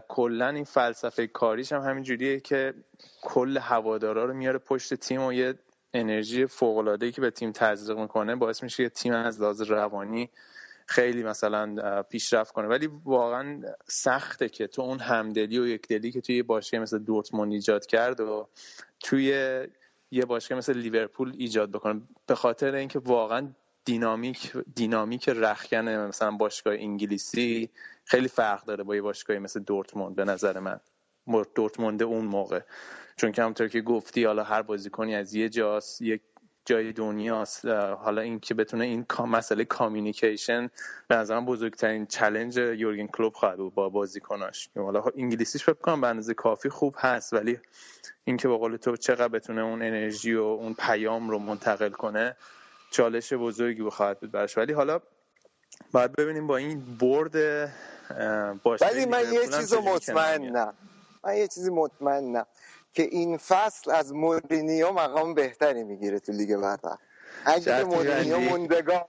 کلا 0.08 0.50
این 0.50 0.64
فلسفه 0.64 1.28
کاریش 1.28 1.72
هم 1.72 1.82
همین 1.82 2.04
جوریه 2.04 2.40
که 2.40 2.74
کل 3.22 3.58
هوادارا 3.58 4.26
رو 4.26 4.34
میاره 4.34 4.58
پشت 4.58 4.94
تیم 4.94 5.22
و 5.22 5.34
یه 5.34 5.54
انرژی 5.94 6.46
فوق 6.46 6.78
العاده 6.78 7.12
که 7.12 7.22
به 7.22 7.32
تیم 7.32 7.52
تزریق 7.52 8.00
می‌کنه 8.00 8.36
باعث 8.36 8.64
میشه 8.64 8.84
یه 8.84 8.90
تیم 8.90 9.14
از 9.14 9.42
لحاظ 9.42 9.62
روانی 9.62 10.30
خیلی 10.92 11.24
مثلا 11.24 12.04
پیشرفت 12.04 12.54
کنه. 12.54 12.68
ولی 12.68 12.90
واقعا 13.06 13.62
سخته 13.88 14.50
که 14.50 14.68
تو 14.68 14.82
اون 14.82 15.00
همدلی 15.00 15.60
و 15.60 15.68
یکدلی 15.68 16.12
که 16.12 16.22
توی 16.22 16.44
باشگاه 16.44 16.80
مثل 16.80 17.00
دورتموند 17.00 17.52
ایجاد 17.54 17.86
کرد 17.86 18.20
و 18.20 18.48
توی 19.00 19.28
یه 20.12 20.26
باشگاه 20.26 20.58
مثل 20.58 20.74
لیورپول 20.74 21.34
ایجاد 21.38 21.72
بکنه. 21.72 22.02
به 22.28 22.36
خاطر 22.36 22.76
اینکه 22.76 23.00
واقعا 23.00 23.52
دینامیک 23.86 24.52
دینامیک 24.76 25.30
رخکن 25.30 25.90
مثلا 25.90 26.32
باشگاه 26.32 26.74
انگلیسی 26.74 27.70
خیلی 28.06 28.28
فرق 28.28 28.66
داره 28.66 28.84
با 28.84 28.96
یه 28.96 29.02
باشگاهی 29.02 29.40
مثل 29.40 29.60
دورتموند 29.60 30.16
به 30.16 30.26
نظر 30.26 30.60
من. 30.60 30.80
دورتموند 31.56 32.04
اون 32.04 32.26
موقع. 32.26 32.60
چون 33.16 33.32
که 33.32 33.42
همونطور 33.42 33.68
که 33.68 33.82
گفتی 33.82 34.24
حالا 34.24 34.44
هر 34.44 34.62
بازیکنی 34.62 35.16
از 35.16 35.36
یه 35.36 35.50
جاست 35.50 36.02
یک 36.02 36.22
جای 36.66 36.94
دنیاست. 36.94 37.66
حالا 37.66 38.22
این 38.22 38.40
که 38.40 38.54
بتونه 38.54 38.86
این 38.86 39.06
مسئله 39.28 39.66
communication 39.66 40.70
به 41.08 41.16
نظرم 41.16 41.46
بزرگترین 41.46 42.06
challenge 42.06 42.58
یورگن 42.58 43.08
کلوپ 43.08 43.34
خواهد 43.34 43.58
بود 43.58 43.74
با 43.74 43.90
بازیکناش. 43.90 44.70
حالا 44.76 45.04
انگلیسیش 45.18 45.64
فکر 45.64 45.74
کنم 45.74 46.02
به 46.02 46.08
اندازه 46.08 46.34
کافی 46.34 46.70
خوب 46.70 46.96
هست 46.98 47.34
ولی 47.34 47.60
اینکه 48.24 48.48
به 48.48 48.58
قول 48.58 48.78
تو 48.78 48.98
چقدر 48.98 49.28
بتونه 49.28 49.62
اون 49.62 49.82
انرژی 49.82 50.34
و 50.34 50.42
اون 50.42 50.74
پیام 50.74 51.30
رو 51.30 51.40
منتقل 51.40 51.90
کنه 51.90 52.36
چالش 52.92 53.34
بزرگی 53.34 53.90
خواهد 53.90 54.20
بود 54.20 54.32
براش. 54.32 54.58
ولی 54.58 54.74
حالا 54.74 55.00
باید 55.92 56.12
ببینیم 56.12 56.48
با 56.48 56.58
این 56.58 56.98
برد 57.00 57.34
باشه 58.64 58.86
ولی 58.86 59.06
من 59.06 59.34
یه 59.34 59.48
چیز 59.48 59.74
مطمئنم. 59.74 60.74
من 61.24 61.38
یه 61.38 61.48
چیزی 61.48 61.70
مطمئنم. 61.70 62.46
که 62.94 63.04
این 63.04 63.38
فصل 63.38 63.92
از 63.92 64.14
مورینیو 64.14 64.92
مقام 64.92 65.34
بهتری 65.34 65.84
می‌گیره 65.84 66.20
تو 66.20 66.32
لیگ 66.32 66.56
برتر. 66.56 66.98
اگه 67.46 67.84
مورینیو 67.84 68.40
موندگار 68.40 69.06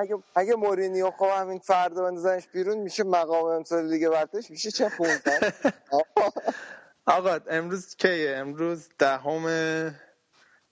اگه 0.00 0.16
اگه 0.34 0.54
مورینیو 0.54 1.10
خب 1.10 1.28
همین 1.36 1.58
فردا 1.58 2.02
بندازنش 2.02 2.46
بیرون 2.46 2.78
میشه 2.78 3.04
مقام 3.04 3.44
امسال 3.44 3.86
لیگ 3.86 4.08
برترش؟ 4.08 4.50
میشه 4.50 4.70
چه 4.70 4.88
خونتر 4.88 5.52
آقا 7.06 7.38
امروز 7.50 7.96
کیه؟ 7.96 8.36
امروز 8.36 8.88
دهم 8.98 9.44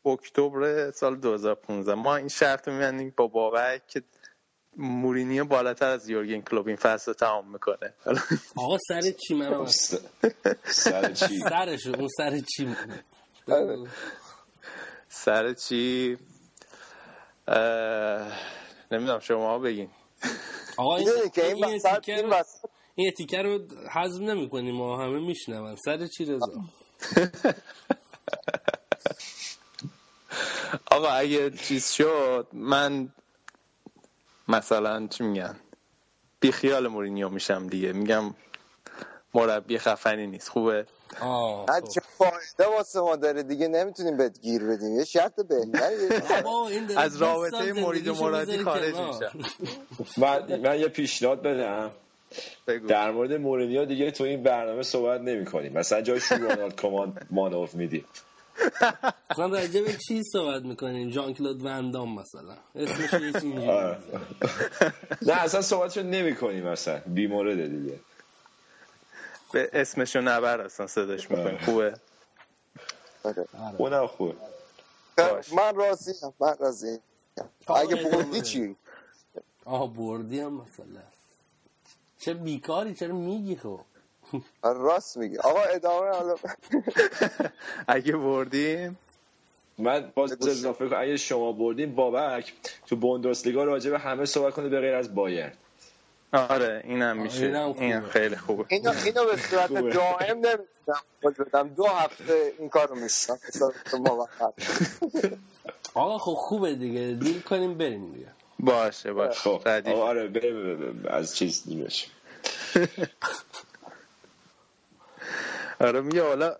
اکتبر 0.05 0.91
سال 0.91 1.17
2015 1.17 1.95
ما 1.95 2.17
این 2.17 2.29
شرط 2.29 2.69
رو 2.69 3.11
با 3.17 3.27
بابک 3.27 3.87
که 3.87 4.03
مورینیو 4.77 5.45
بالاتر 5.45 5.89
از 5.89 6.09
یورگن 6.09 6.41
کلوب 6.41 6.67
این 6.67 6.77
فصل 6.77 7.13
تمام 7.13 7.53
می‌کنه. 7.53 7.95
آقا 8.57 8.79
سر 8.89 9.01
چی 9.01 9.35
من 9.35 9.67
سر 10.67 11.13
چی؟ 11.13 11.39
سرش 11.39 11.87
اون 11.87 12.09
سر 12.17 12.41
چی 12.41 12.77
سر 15.09 15.55
چی؟ 15.55 16.19
نمی‌دونم 18.91 19.19
شما 19.21 19.59
بگین. 19.59 19.91
آقا 20.77 20.97
این 20.97 21.09
این 22.95 23.11
تیکه 23.13 23.43
رو 23.43 23.59
حذف 23.93 24.21
نمی 24.21 24.49
کنیم 24.49 24.75
ما 24.75 25.05
همه 25.05 25.21
میشنون. 25.21 25.77
سر 25.77 26.07
چی 26.07 26.25
رضا؟ 26.25 26.53
آقا 30.91 31.09
اگه 31.09 31.51
چیز 31.51 31.91
شد 31.91 32.47
من 32.53 33.13
مثلا 34.49 35.07
چی 35.07 35.25
میگن؟ 35.25 35.57
بی 36.41 36.53
خیال 36.53 36.89
مورینیو 36.89 37.29
میشم 37.29 37.67
دیگه. 37.67 37.93
میگم 37.93 38.35
مربی 39.35 39.79
خفنی 39.79 40.27
نیست. 40.27 40.49
خوبه؟ 40.49 40.87
آه 41.21 41.67
چه 41.95 42.01
فایده 42.19 42.77
واسه 42.77 43.01
ما 43.01 43.17
داره 43.17 43.43
دیگه 43.43 43.69
نمی‌تونیم 43.69 44.17
بهت 44.17 44.41
گیر 44.41 44.65
بدیم. 44.65 44.99
یه 44.99 45.05
شرط 45.05 45.41
بهتری 45.41 46.09
از 46.97 47.17
رابطه 47.23 47.73
مورید 47.73 48.09
و 48.09 48.15
مرادی 48.15 48.59
خارج 48.59 48.95
میشم 48.95 49.33
من, 50.17 50.61
من 50.61 50.81
یه 50.81 50.89
پیشنهاد 50.89 51.43
بدم. 51.43 51.91
در 52.89 53.11
مورد 53.11 53.33
مورینیو 53.33 53.85
دیگه 53.85 54.11
تو 54.11 54.25
این 54.25 54.43
برنامه 54.43 54.83
صحبت 54.83 55.21
نمی 55.21 55.45
کنیم 55.45 55.73
مثلا 55.73 56.01
جای 56.01 56.21
رونالد 56.31 56.81
کمان 56.81 57.17
مانوف 57.31 57.75
میدیم. 57.75 58.05
مثلا 59.31 59.47
راجع 59.47 59.83
به 59.83 59.97
چی 60.09 60.23
صحبت 60.23 60.63
می‌کنیم 60.63 61.11
جان 61.11 61.35
کلود 61.35 61.65
وندام 61.65 62.15
مثلا. 62.19 62.57
اسمش 62.75 63.15
آره. 63.69 63.99
نه 65.23 65.33
اصلا 65.33 65.63
صحبتشو 65.63 66.03
نمی 66.03 66.37
کنیم 66.37 66.69
مثلا 66.69 67.01
بیمورده 67.07 67.67
دیگه. 67.69 68.01
به 69.53 69.71
اسمشو 69.73 70.21
نبر 70.21 70.61
اصلا 70.61 70.87
صداش 70.87 71.31
می‌کنیم 71.31 71.47
آره. 71.55 71.65
خوبه. 71.65 71.95
آره. 73.25 73.47
اونم 73.79 74.07
خوبه. 74.07 74.35
من 75.53 75.75
راضی 75.75 76.13
من 76.41 76.55
راضی 76.61 76.99
اگه 77.77 77.97
بردی 78.11 78.41
چی؟ 78.41 78.77
آه 79.65 79.95
بردی 79.95 80.41
هم 80.41 80.53
مثلا. 80.53 81.03
چه 82.21 82.35
بیکاری 82.35 82.95
چرا 82.95 83.15
میگی 83.15 83.57
خب؟ 83.57 83.81
راست 84.63 85.17
میگی. 85.17 85.39
آقا 85.39 85.61
ادامه 85.63 86.11
حالا. 86.11 86.35
اگه 87.89 88.17
بردیم؟ 88.17 88.99
من 89.79 90.13
باز 90.15 90.33
اضافه 90.33 90.89
کنم 90.89 91.01
اگه 91.01 91.17
شما 91.17 91.53
بردیم 91.53 91.95
بابک 91.95 92.53
تو 92.87 92.97
بوندسلیگا 92.97 93.65
راجع 93.65 93.91
به 93.91 93.99
همه 93.99 94.25
صحبت 94.25 94.55
کنه 94.55 94.69
به 94.69 94.81
غیر 94.81 94.95
از 94.95 95.15
بایر 95.15 95.53
آره 96.33 96.81
اینم 96.85 97.17
میشه. 97.23 97.73
این 97.79 98.01
خیلی 98.01 98.37
خوبه. 98.37 98.65
اینو 98.69 98.93
اینو 99.05 99.25
به 99.25 99.37
صورت 99.37 99.73
دائم 99.73 100.39
نمی‌تونم 101.25 101.69
دو 101.69 101.87
هفته 101.87 102.53
این 102.59 102.69
کارو 102.69 102.95
میشم 102.95 103.39
آقا 105.95 106.19
خب 106.19 106.35
خوبه 106.35 106.75
دیگه. 106.75 107.17
دیل 107.21 107.41
کنیم 107.41 107.79
بریم 107.79 108.13
دیگه. 108.13 108.27
باشه 108.61 109.13
باشه. 109.13 109.41
خب. 109.41 109.69
آره 109.89 110.29
بریم 110.29 111.05
از 111.09 111.37
چیز 111.37 111.63
نیمش 111.67 112.07
آره 115.81 116.01
میگه 116.01 116.23
حالا 116.23 116.57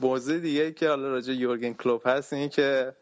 موضوع 0.00 0.38
دیگه 0.38 0.72
که 0.72 0.88
حالا 0.88 1.08
راجع 1.08 1.32
یورگن 1.32 1.72
کلوپ 1.72 2.08
هست 2.08 2.32
اینه 2.32 2.48
که 2.48 2.94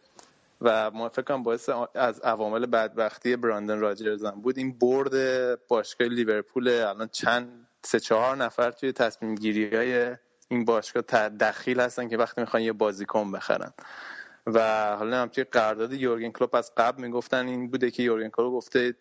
و 0.60 0.90
ما 0.90 1.08
فکر 1.08 1.22
کنم 1.22 1.42
باعث 1.42 1.70
از 1.94 2.20
عوامل 2.20 2.66
بدبختی 2.66 3.36
براندن 3.36 3.80
راجرز 3.80 4.24
هم 4.24 4.40
بود. 4.40 4.58
این 4.58 4.78
برد 4.78 5.14
باشگاه 5.68 6.08
لیورپول 6.08 6.68
الان 6.68 7.08
چند 7.12 7.68
سه 7.82 8.00
چهار 8.00 8.36
نفر 8.36 8.70
توی 8.70 8.92
تصمیم 8.92 9.34
گیری 9.34 9.76
های 9.76 10.16
این 10.48 10.64
باشگاه 10.64 11.28
دخیل 11.28 11.80
هستن 11.80 12.08
که 12.08 12.16
وقتی 12.16 12.40
می‌خوان 12.40 12.62
یه 12.62 12.72
بازیکن 12.72 13.32
بخرن. 13.32 13.72
و 14.46 14.86
حالا 14.96 15.22
هم 15.22 15.28
توی 15.28 15.44
قرارداد 15.44 15.92
یورگن 15.92 16.30
کلوپ 16.30 16.54
از 16.54 16.72
قبل 16.76 17.02
می‌گفتن 17.02 17.46
این 17.46 17.70
بوده 17.70 17.90
که 17.90 18.02
یورگن 18.02 18.28
کلوپ 18.28 18.52
گفته 18.52 18.94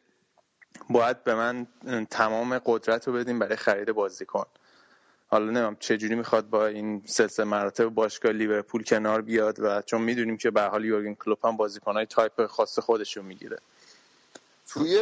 باید 0.89 1.23
به 1.23 1.35
من 1.35 1.67
تمام 2.09 2.61
قدرت 2.65 3.07
رو 3.07 3.13
بدیم 3.13 3.39
برای 3.39 3.55
خرید 3.55 3.91
بازیکن. 3.91 4.45
حالا 5.33 5.51
نمی‌دونم 5.51 5.77
چجوری 5.79 6.15
می‌خواد 6.15 6.49
با 6.49 6.67
این 6.67 7.03
سلسله 7.05 7.45
مراتب 7.45 7.85
باشگاه 7.85 8.31
لیورپول 8.31 8.83
کنار 8.83 9.21
بیاد 9.21 9.59
و 9.59 9.81
چون 9.81 10.01
می‌دونیم 10.01 10.37
که 10.37 10.51
به 10.51 10.56
هر 10.56 10.61
حال 10.61 10.85
یورگن 10.85 11.13
کلوپ 11.13 11.45
هم 11.45 11.57
بازیکنهای 11.57 12.05
تایپ 12.05 12.45
خاص 12.45 12.79
خودش 12.79 13.17
رو 13.17 13.23
می‌گیره. 13.23 13.57
توی 14.69 14.99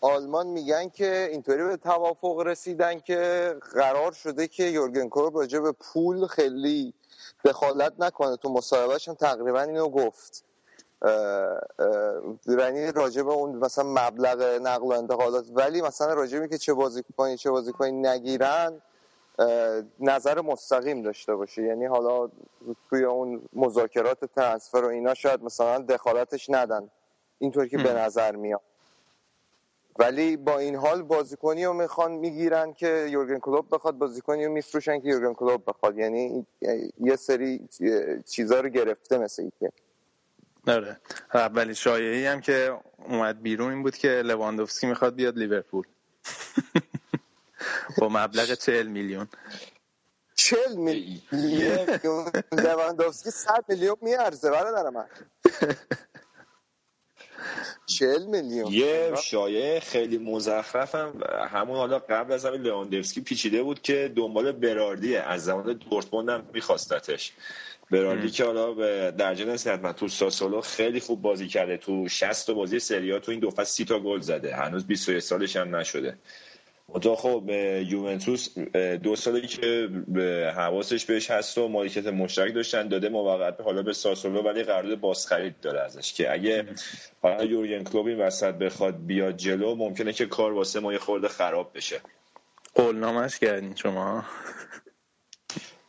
آلمان 0.00 0.46
میگن 0.46 0.88
که 0.88 1.28
اینطوری 1.32 1.64
به 1.64 1.76
توافق 1.76 2.42
رسیدن 2.46 3.00
که 3.00 3.54
قرار 3.74 4.12
شده 4.12 4.48
که 4.48 4.64
یورگن 4.64 5.08
کلوپ 5.08 5.36
راجع 5.36 5.58
به 5.58 5.72
پول 5.72 6.26
خیلی 6.26 6.94
دخالت 7.44 7.92
نکنه. 7.98 8.36
تو 8.36 8.52
مصاحبهش 8.52 9.08
هم 9.08 9.14
تقریبا 9.14 9.60
اینو 9.60 9.88
گفت. 9.88 10.44
یعنی 12.46 12.92
راجع 12.92 13.22
به 13.22 13.30
اون 13.32 13.56
مثلا 13.56 13.84
مبلغ 13.84 14.42
نقل 14.62 14.86
و 14.86 14.92
انتقالات 14.92 15.44
ولی 15.54 15.82
مثلا 15.82 16.14
راجع 16.14 16.40
به 16.40 16.48
که 16.48 16.58
چه 16.58 16.72
بازی 16.72 17.02
کنی 17.16 17.36
چه 17.36 17.50
بازی 17.50 17.72
کنی 17.72 17.92
نگیرن 17.92 18.82
نظر 20.00 20.40
مستقیم 20.40 21.02
داشته 21.02 21.34
باشه. 21.34 21.62
یعنی 21.62 21.86
حالا 21.86 22.30
توی 22.90 23.04
اون 23.04 23.42
مذاکرات 23.52 24.24
ترنسفر 24.24 24.78
و 24.78 24.86
اینا 24.86 25.14
شاید 25.14 25.42
مثلا 25.42 25.78
دخالتش 25.78 26.50
ندن. 26.50 26.90
اینطور 27.38 27.66
که 27.68 27.78
به 27.78 27.92
نظر 27.92 28.36
میاد. 28.36 28.60
ولی 29.98 30.36
با 30.36 30.58
این 30.58 30.76
حال 30.76 31.02
بازیکنی 31.02 31.64
رو 31.64 31.72
می‌خوان 31.72 32.12
می‌گیرن 32.12 32.72
که 32.72 33.06
یورگن 33.10 33.38
کلوب 33.38 33.66
بخواد 33.70 33.94
بازیکنی 33.94 34.44
رو 34.44 34.52
میفروشن 34.52 35.00
که 35.00 35.08
یورگن 35.08 35.34
کلوب 35.34 35.62
بخواد. 35.66 35.98
یعنی 35.98 36.46
یه 37.00 37.16
سری 37.16 37.68
چیزا 38.26 38.60
رو 38.60 38.68
گرفته 38.68 39.18
مثل 39.18 39.42
اینکه 39.42 39.72
آره. 40.66 41.00
اولی 41.34 41.74
شایعی 41.74 42.26
هم 42.26 42.40
که 42.40 42.78
اومد 43.08 43.42
بیرون 43.42 43.70
این 43.70 43.82
بود 43.82 43.96
که 43.96 44.08
لواندوفسکی 44.08 44.86
می‌خواد 44.86 45.14
بیاد 45.14 45.38
لیورپول. 45.38 45.86
با 47.98 48.08
مبلغ 48.08 48.54
40 48.54 48.86
میلیون. 48.86 49.28
40 50.34 50.76
میلیون؟ 50.76 51.86
لواندوفسکی 52.52 53.30
100 53.30 53.64
میلیون 53.68 53.96
میارزه 54.02 54.50
برادر 54.50 54.90
من. 54.90 55.06
40 57.86 58.26
میلیون. 58.26 58.72
یه 58.72 59.14
شایعه 59.22 59.80
خیلی 59.80 60.18
مزخرفم. 60.18 61.20
همون 61.50 61.76
حالا 61.76 61.98
قبل 61.98 62.32
از 62.32 62.44
همین 62.44 62.62
لواندوفسکی 62.62 63.20
پیچیده 63.20 63.62
بود 63.62 63.82
که 63.82 64.12
دنبال 64.16 64.52
براردیه 64.52 65.20
از 65.20 65.44
زمان 65.44 65.72
دورتموند 65.72 66.28
هم 66.28 66.50
میخواستتش. 66.54 67.32
براردی 67.90 68.30
که 68.30 68.44
حالا 68.44 69.10
در 69.10 69.34
جنس 69.34 69.62
صحت 69.62 69.96
تو 69.96 70.08
ساسولو 70.08 70.60
خیلی 70.60 71.00
خوب 71.00 71.22
بازی 71.22 71.48
کرده. 71.48 71.76
تو 71.76 72.08
60 72.08 72.46
تا 72.46 72.54
بازی 72.54 72.78
سری 72.78 73.20
تو 73.20 73.30
این 73.30 73.40
دو 73.40 73.50
فصل 73.50 73.64
30 73.64 73.84
تا 73.84 74.00
گل 74.00 74.20
زده. 74.20 74.56
هنوز 74.56 74.86
21 74.86 75.22
سالش 75.22 75.56
هم 75.56 75.76
نشده. 75.76 76.18
منتها 76.88 77.16
خب 77.16 77.50
یوونتوس 77.88 78.58
دو 79.02 79.16
سالی 79.16 79.46
که 79.46 79.88
به 80.08 80.52
حواسش 80.56 81.04
بهش 81.04 81.30
هست 81.30 81.58
و 81.58 81.68
مالکیت 81.68 82.06
مشترک 82.06 82.54
داشتن 82.54 82.88
داده 82.88 83.08
موقت 83.08 83.60
حالا 83.60 83.82
به 83.82 83.92
ساسولو 83.92 84.42
ولی 84.42 84.62
قرارداد 84.62 85.00
بازخرید 85.00 85.60
داره 85.60 85.80
ازش 85.80 86.12
که 86.12 86.32
اگه 86.32 86.66
حالا 87.22 87.44
یورگن 87.44 87.84
کلوب 87.84 88.06
این 88.06 88.18
وسط 88.18 88.54
بخواد 88.54 89.06
بیاد 89.06 89.36
جلو 89.36 89.74
ممکنه 89.74 90.12
که 90.12 90.26
کار 90.26 90.52
واسه 90.52 90.80
ما 90.80 90.92
یه 90.92 90.98
خورده 90.98 91.28
خراب 91.28 91.70
بشه. 91.74 92.00
قولنامش 92.74 93.38
کردین 93.38 93.74
شما؟ 93.74 94.24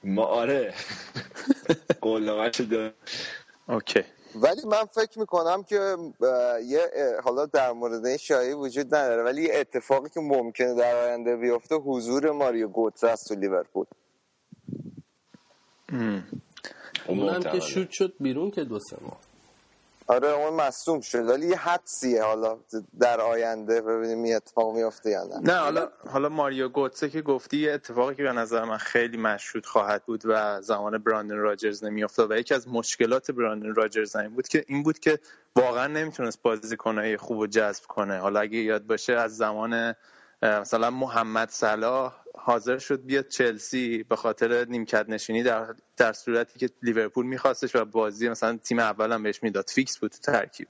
ما 0.03 0.23
آره. 0.23 0.73
قولنامش 2.01 2.61
داره 2.61 2.93
اوکی. 3.67 4.03
ولی 4.35 4.61
من 4.65 4.85
فکر 4.85 5.19
می‌کنم 5.19 5.63
که 5.63 5.97
یه 6.65 6.81
حالا 7.23 7.45
در 7.45 7.71
مورد 7.71 8.05
این 8.05 8.17
شایعه 8.17 8.55
وجود 8.55 8.95
نداره 8.95 9.23
ولی 9.23 9.43
یه 9.43 9.49
اتفاقی 9.53 10.09
که 10.09 10.19
ممکنه 10.19 10.73
در 10.73 10.95
آینده 10.95 11.35
بیفته 11.35 11.75
حضور 11.75 12.31
ماریو 12.31 12.67
گوتس 12.67 13.03
است 13.03 13.27
تو 13.27 13.35
لیورپول. 13.35 13.85
اونم 17.07 17.39
که 17.39 17.59
شوت 17.59 17.91
شد 17.91 18.13
بیرون 18.19 18.51
که 18.51 18.63
دو 18.63 18.79
سه 18.79 18.97
ماه. 19.01 19.19
آره 20.07 20.27
اون 20.27 20.53
مصوم 20.53 21.01
شد. 21.01 21.29
ولی 21.29 21.47
یه 21.47 21.57
حدسیه 21.57 22.23
حالا 22.23 22.57
در 22.99 23.21
آینده 23.21 23.81
ببینیم 23.81 24.25
یه 24.25 24.35
اتفاق 24.35 24.75
میفته 24.75 25.09
یا 25.09 25.23
نه. 25.23 25.39
نه 25.39 25.59
حالا 25.59 25.89
حالا 26.09 26.29
ماریو 26.29 26.69
گوتسه 26.69 27.09
که 27.09 27.21
گفتی 27.21 27.57
یه 27.57 27.71
اتفاقی 27.73 28.15
که 28.15 28.23
به 28.23 28.31
نظر 28.31 28.63
من 28.63 28.77
خیلی 28.77 29.17
مشهود 29.17 29.65
خواهد 29.65 30.05
بود 30.05 30.21
و 30.25 30.61
زمان 30.61 30.97
براندن 30.97 31.35
راجرز 31.35 31.83
نمیافتاد 31.83 32.31
و 32.31 32.37
یکی 32.37 32.53
از 32.53 32.67
مشکلات 32.67 33.31
براندن 33.31 33.75
راجرز 33.75 34.15
این 34.15 34.35
بود 34.35 34.47
که 34.47 34.65
این 34.67 34.83
بود 34.83 34.99
که 34.99 35.19
واقعا 35.55 35.87
نمی‌تونست 35.87 36.41
بازیکنای 36.41 37.17
خوب 37.17 37.37
و 37.37 37.47
جذب 37.47 37.83
کنه. 37.87 38.17
حالا 38.17 38.39
اگه 38.39 38.57
یاد 38.57 38.83
باشه 38.83 39.13
از 39.13 39.37
زمان 39.37 39.95
مثلا 40.45 40.89
محمد 40.89 41.49
صلاح 41.49 42.13
حاضر 42.37 42.77
شد 42.77 43.05
بیاد 43.05 43.27
چلسی 43.27 44.03
به 44.03 44.15
خاطر 44.15 44.65
نیمکت 44.65 45.05
نشینی 45.09 45.43
در, 45.43 45.75
در 45.97 46.13
صورتی 46.13 46.59
که 46.59 46.69
لیورپول 46.83 47.25
میخواستش 47.25 47.75
و 47.75 47.85
بازی 47.85 48.29
مثلا 48.29 48.57
تیم 48.57 48.79
اول 48.79 49.11
هم 49.11 49.23
بهش 49.23 49.43
می‌داد. 49.43 49.69
فیکس 49.69 49.97
بود 49.97 50.11
تو 50.11 50.17
ترکیب. 50.31 50.67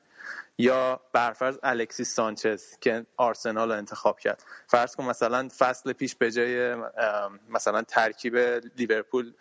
یا 0.58 1.02
برفرض 1.14 1.58
الکسیس 1.64 2.16
سانچز 2.16 2.64
که 2.82 3.06
آرسنال 3.18 3.72
رو 3.72 3.78
انتخاب 3.78 4.20
کرد. 4.20 4.44
فرض 4.68 4.96
کن 4.96 5.04
مثلا 5.04 5.50
فصل 5.58 5.94
پیش 5.94 6.16
به 6.16 6.32
جای 6.32 6.76
مثلا 7.50 7.82
ترکیب 7.82 8.38
لیورپول 8.78 9.34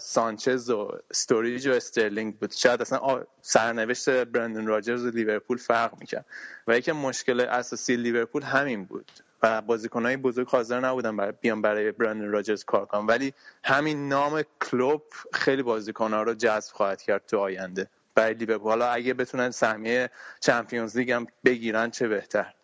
سانچز 0.00 0.70
و 0.70 0.98
استوریج 1.12 1.68
و 1.68 1.72
استرلینگ 1.72 2.38
بود. 2.38 2.52
شاید 2.52 2.80
اصلا 2.80 3.24
سرنوشت 3.42 4.08
برندن 4.08 4.66
راجرز 4.66 5.04
و 5.04 5.10
لیورپول 5.10 5.58
فرق 5.58 6.00
می‌کرد. 6.00 6.26
و 6.66 6.76
یکی 6.76 6.92
مشکل 6.92 7.40
اساسی 7.40 7.96
لیورپول 7.96 8.42
همین 8.42 8.84
بود. 8.84 9.10
و 9.42 9.62
بازیکنهای 9.62 10.16
بزرگ 10.16 10.46
حاضر 10.48 10.80
نبودن 10.80 11.16
برای 11.16 11.32
بیان 11.40 11.62
برای 11.62 11.92
برندن 11.92 12.28
راجرز 12.28 12.64
کار 12.64 12.86
کنن 12.86 13.06
ولی 13.06 13.32
همین 13.64 14.08
نام 14.08 14.42
کلوپ 14.70 15.02
خیلی 15.32 15.62
بازیکنها 15.62 16.22
رو 16.22 16.34
جذب 16.34 16.72
خواهد 16.72 17.02
کرد 17.02 17.26
تو 17.26 17.38
آینده. 17.38 17.88
برای 18.14 18.34
لیورپول. 18.34 18.68
حالا 18.68 18.86
اگه 18.86 19.14
بتونن 19.14 19.50
سهمیه 19.50 20.10
چمپیونز 20.40 20.96
لیگ 20.96 21.10
هم 21.10 21.26
بگیرن 21.44 21.90
چه 21.90 22.08
بهتر؟ 22.08 22.54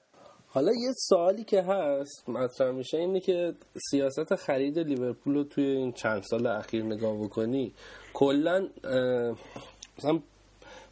حالا 0.48 0.72
یه 0.72 0.92
سوالی 0.96 1.44
که 1.44 1.62
هست 1.62 2.28
مطرح 2.28 2.70
میشه 2.70 2.98
اینه 2.98 3.20
که 3.20 3.54
سیاست 3.90 4.34
خرید 4.34 4.78
لیورپول 4.78 5.34
رو 5.34 5.44
توی 5.44 5.64
این 5.64 5.92
چند 5.92 6.22
سال 6.22 6.46
اخیر 6.46 6.84
نگاه 6.84 7.18
بکنی 7.18 7.74
کلا 8.14 8.68
مثلا 9.98 10.20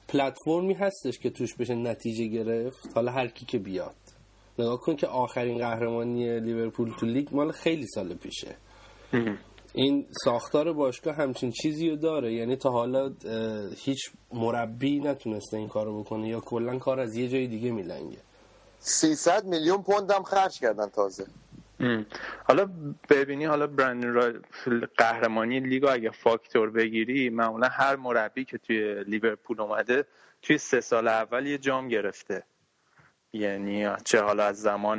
پلتفرمی 0.08 0.74
هستش 0.74 1.18
که 1.18 1.30
توش 1.30 1.54
بشه 1.54 1.74
نتیجه 1.74 2.26
گرفت. 2.26 2.88
حالا 2.94 3.12
هر 3.12 3.28
کی 3.28 3.46
که 3.46 3.58
بیاد. 3.58 4.03
نگاه 4.58 4.80
کن 4.80 4.96
که 4.96 5.06
آخرین 5.06 5.58
قهرمانی 5.58 6.40
لیورپول 6.40 6.90
تو 7.00 7.06
لیگ 7.06 7.28
مال 7.32 7.52
خیلی 7.52 7.86
سال 7.86 8.14
پیشه. 8.14 8.56
این 9.74 10.06
ساختار 10.24 10.72
باشگاه 10.72 11.14
همچین 11.14 11.50
چیزی 11.50 11.90
رو 11.90 11.96
داره. 11.96 12.32
یعنی 12.32 12.56
تا 12.56 12.70
حالا 12.70 13.12
هیچ 13.76 14.10
مربی 14.32 15.00
نتونسته 15.00 15.56
این 15.56 15.68
کارو 15.68 16.02
بکنه 16.02 16.28
یا 16.28 16.40
کلا 16.40 16.78
کار 16.78 17.00
از 17.00 17.16
یه 17.16 17.28
جای 17.28 17.46
دیگه 17.46 17.70
میلنگه. 17.70 18.18
300 18.78 19.44
میلیون 19.44 19.82
پوند 19.82 20.10
هم 20.10 20.22
خرج 20.22 20.60
کردن 20.60 20.88
تازه. 20.88 21.26
حالا 22.44 22.68
ببینی 23.10 23.44
حالا 23.44 23.66
برندن 23.66 24.12
را 24.12 24.32
قهرمانی 24.96 25.60
لیگو 25.60 25.88
اگه 25.90 26.10
فاکتور 26.10 26.70
بگیری 26.70 27.30
معمولا 27.30 27.68
هر 27.68 27.96
مربی 27.96 28.44
که 28.44 28.58
توی 28.58 29.04
لیورپول 29.04 29.60
اومده 29.60 30.04
توی 30.42 30.58
سه 30.58 30.80
سال 30.80 31.08
اول 31.08 31.46
یه 31.46 31.58
جام 31.58 31.88
گرفته. 31.88 32.42
یعنی 33.34 33.88
چه 34.04 34.20
حالا 34.20 34.44
از 34.44 34.60
زمان 34.60 34.98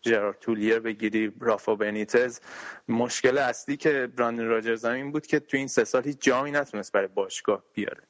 جرار 0.00 0.34
تولیر 0.40 0.78
بگیری 0.78 1.32
رافا 1.40 1.74
بنیتز. 1.74 2.40
مشکل 2.88 3.38
اصلی 3.38 3.76
که 3.76 4.08
براندن 4.16 4.44
راجرز 4.46 4.84
این 4.84 5.12
بود 5.12 5.26
که 5.26 5.40
تو 5.40 5.56
این 5.56 5.66
سه 5.66 5.84
سال 5.84 6.04
هیچ 6.04 6.18
جامی 6.20 6.50
نتونست 6.50 6.92
برای 6.92 7.06
باشگاه 7.06 7.64
بیاره. 7.72 8.02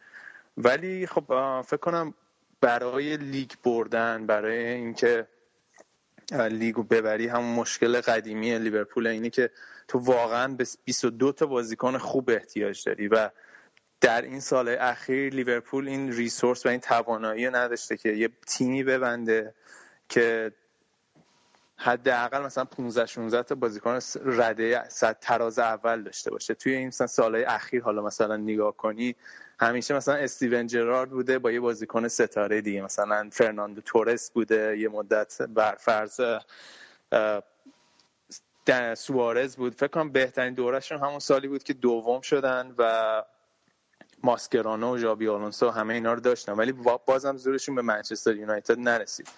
ولی 0.56 1.06
خب 1.06 1.24
فکر 1.62 1.76
کنم 1.76 2.14
برای 2.60 3.16
لیگ 3.16 3.50
بردن 3.64 4.26
برای 4.26 4.64
اینکه 4.64 5.26
لیگو 6.32 6.82
ببری 6.82 7.26
همون 7.26 7.54
مشکل 7.54 8.00
قدیمی 8.00 8.58
لیورپول 8.58 9.06
اینه 9.06 9.30
که 9.30 9.50
تو 9.88 9.98
واقعا 9.98 10.48
به 10.48 10.66
22 10.84 11.32
تا 11.32 11.46
بازیکن 11.46 11.98
خوب 11.98 12.30
احتیاج 12.30 12.84
داری 12.84 13.08
و 13.08 13.30
در 14.00 14.22
این 14.22 14.40
سال 14.40 14.68
اخیر 14.68 15.34
لیورپول 15.34 15.88
این 15.88 16.12
ریسورس 16.12 16.66
و 16.66 16.68
این 16.68 16.80
توانایی 16.80 17.50
نداشته 17.50 17.96
که 17.96 18.08
یه 18.08 18.30
تیمی 18.46 18.84
ببنده 18.84 19.54
که 20.08 20.52
حداقل 21.76 22.42
مثلا 22.42 22.64
15 22.64 23.06
16 23.06 23.42
تا 23.42 23.54
بازیکن 23.54 23.98
رده 24.24 24.88
صد 24.88 25.18
تراز 25.20 25.58
اول 25.58 26.02
داشته 26.02 26.30
باشه. 26.30 26.54
توی 26.54 26.74
این 26.74 26.88
مثلا 26.88 27.06
سالهای 27.06 27.44
اخیر 27.44 27.82
حالا 27.82 28.02
مثلا 28.02 28.36
نگاه 28.36 28.76
کنی 28.76 29.16
همیشه 29.60 29.94
مثلا 29.94 30.14
استیون 30.14 30.66
جرارد 30.66 31.10
بوده 31.10 31.38
با 31.38 31.50
یه 31.50 31.60
بازیکن 31.60 32.08
ستاره 32.08 32.60
دیگه. 32.60 32.82
مثلا 32.82 33.28
فرناندو 33.32 33.80
تورس 33.80 34.30
بوده 34.30 34.78
یه 34.78 34.88
مدت 34.88 35.42
بر 35.42 35.74
فرض 35.74 36.20
سوارز 38.94 39.56
بود. 39.56 39.74
فکر 39.74 39.88
کنم 39.88 40.12
بهترین 40.12 40.54
دورشون 40.54 40.98
همون 40.98 41.18
سالی 41.18 41.48
بود 41.48 41.62
که 41.62 41.72
دوم 41.72 42.20
شدن 42.20 42.74
و 42.78 43.22
ماسکرانو 44.22 44.94
و 44.94 44.98
ژابی 44.98 45.28
آلونسو 45.28 45.70
همه 45.70 45.94
اینا 45.94 46.14
رو 46.14 46.20
داشتن 46.20 46.52
ولی 46.52 46.72
بازم 47.06 47.36
زورشون 47.36 47.74
به 47.74 47.82
منچستر 47.82 48.36
یونایتد 48.36 48.78
نرسید. 48.78 49.28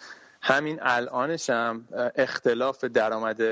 همین 0.42 0.78
الانش 0.82 1.50
هم 1.50 1.88
اختلاف 2.16 2.84
درآمد 2.84 3.42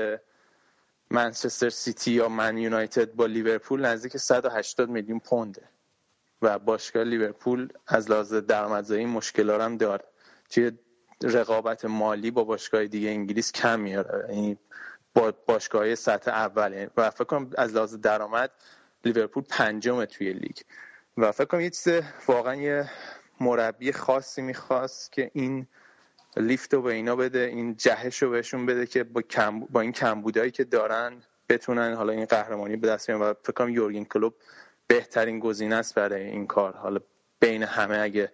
منچستر 1.09 1.69
سیتی 1.69 2.11
یا 2.11 2.29
من 2.29 2.57
یونایتد 2.57 3.13
با 3.13 3.25
لیورپول 3.25 3.85
نزدیک 3.85 4.17
180 4.17 4.89
میلیون 4.89 5.19
پونده. 5.19 5.61
و 6.41 6.59
باشگاه 6.59 7.03
لیورپول 7.03 7.69
از 7.87 8.11
لحاظ 8.11 8.33
درآمدزایی 8.33 9.05
مشکل 9.05 9.61
هم 9.61 9.77
داره. 9.77 10.03
توی 10.49 10.71
رقابت 11.23 11.85
مالی 11.85 12.31
با 12.31 12.43
باشگاه 12.43 12.85
دیگه 12.85 13.09
انگلیس 13.09 13.51
کم 13.51 13.79
میاره. 13.79 14.35
یعنی 14.35 14.57
با 15.13 15.33
باشگاه 15.47 15.95
سطح 15.95 16.31
اول 16.31 16.87
و 16.97 17.09
فکر 17.09 17.23
کنم 17.23 17.49
از 17.57 17.75
لحاظ 17.75 17.95
درآمد 17.95 18.51
لیورپول 19.05 19.43
پنجم 19.49 20.05
توی 20.05 20.33
لیگ. 20.33 20.57
و 21.17 21.31
فکر 21.31 21.45
کنم 21.45 21.61
یه 21.61 21.69
چیز 21.69 21.87
واقعا 22.27 22.55
یه 22.55 22.89
مربی 23.39 23.91
خاصی 23.91 24.41
می‌خواست 24.41 25.11
که 25.11 25.31
این 25.33 25.67
لیفت 26.37 26.73
رو 26.73 26.81
به 26.81 26.93
اینا 26.93 27.15
بده 27.15 27.39
این 27.39 27.75
جهش 27.75 28.23
رو 28.23 28.29
بهشون 28.29 28.65
بده 28.65 28.85
که 28.85 29.03
با, 29.03 29.21
با 29.69 29.81
این 29.81 29.91
کمبودهایی 29.91 30.51
که 30.51 30.63
دارن 30.63 31.23
بتونن 31.49 31.93
حالا 31.93 32.13
این 32.13 32.25
قهرمانی 32.25 32.75
به 32.75 32.87
دست 32.87 33.07
بیارن 33.07 33.23
و 33.23 33.33
فکر 33.43 33.53
کنم 33.53 33.69
یورگن 33.69 34.03
کلوب 34.03 34.33
بهترین 34.87 35.39
گزینه 35.39 35.75
است 35.75 35.95
برای 35.95 36.23
این 36.23 36.47
کار. 36.47 36.77
حالا 36.77 36.99
بین 37.39 37.63
همه 37.63 37.97
اگه 37.97 38.31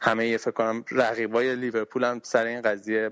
همه 0.00 0.36
فکر 0.36 0.50
کنم 0.50 0.84
رقیبای 0.90 1.56
لیورپول 1.56 2.04
هم 2.04 2.20
سر 2.22 2.44
این 2.44 2.60
قضیه 2.60 3.10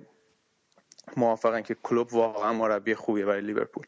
موافقن 1.16 1.62
که 1.62 1.74
کلوب 1.74 2.14
واقعا 2.14 2.53
مربی 2.53 2.94
خوبیه 2.94 3.24
برای 3.24 3.40
لیورپول. 3.40 3.87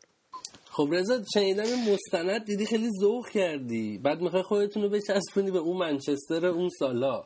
خب 0.76 0.88
رضا 0.92 1.22
شنیدم 1.34 1.62
این 1.62 1.92
مستند 1.92 2.44
دیدی 2.44 2.66
خیلی 2.66 2.90
ذوق 3.00 3.28
کردی. 3.28 3.98
بعد 3.98 4.20
می‌خوای 4.20 4.42
خودتون 4.42 4.82
رو 4.82 4.88
بچسبونی 4.88 5.50
به 5.50 5.58
اون 5.58 5.76
منچستر 5.76 6.46
اون 6.46 6.68
سالا. 6.78 7.24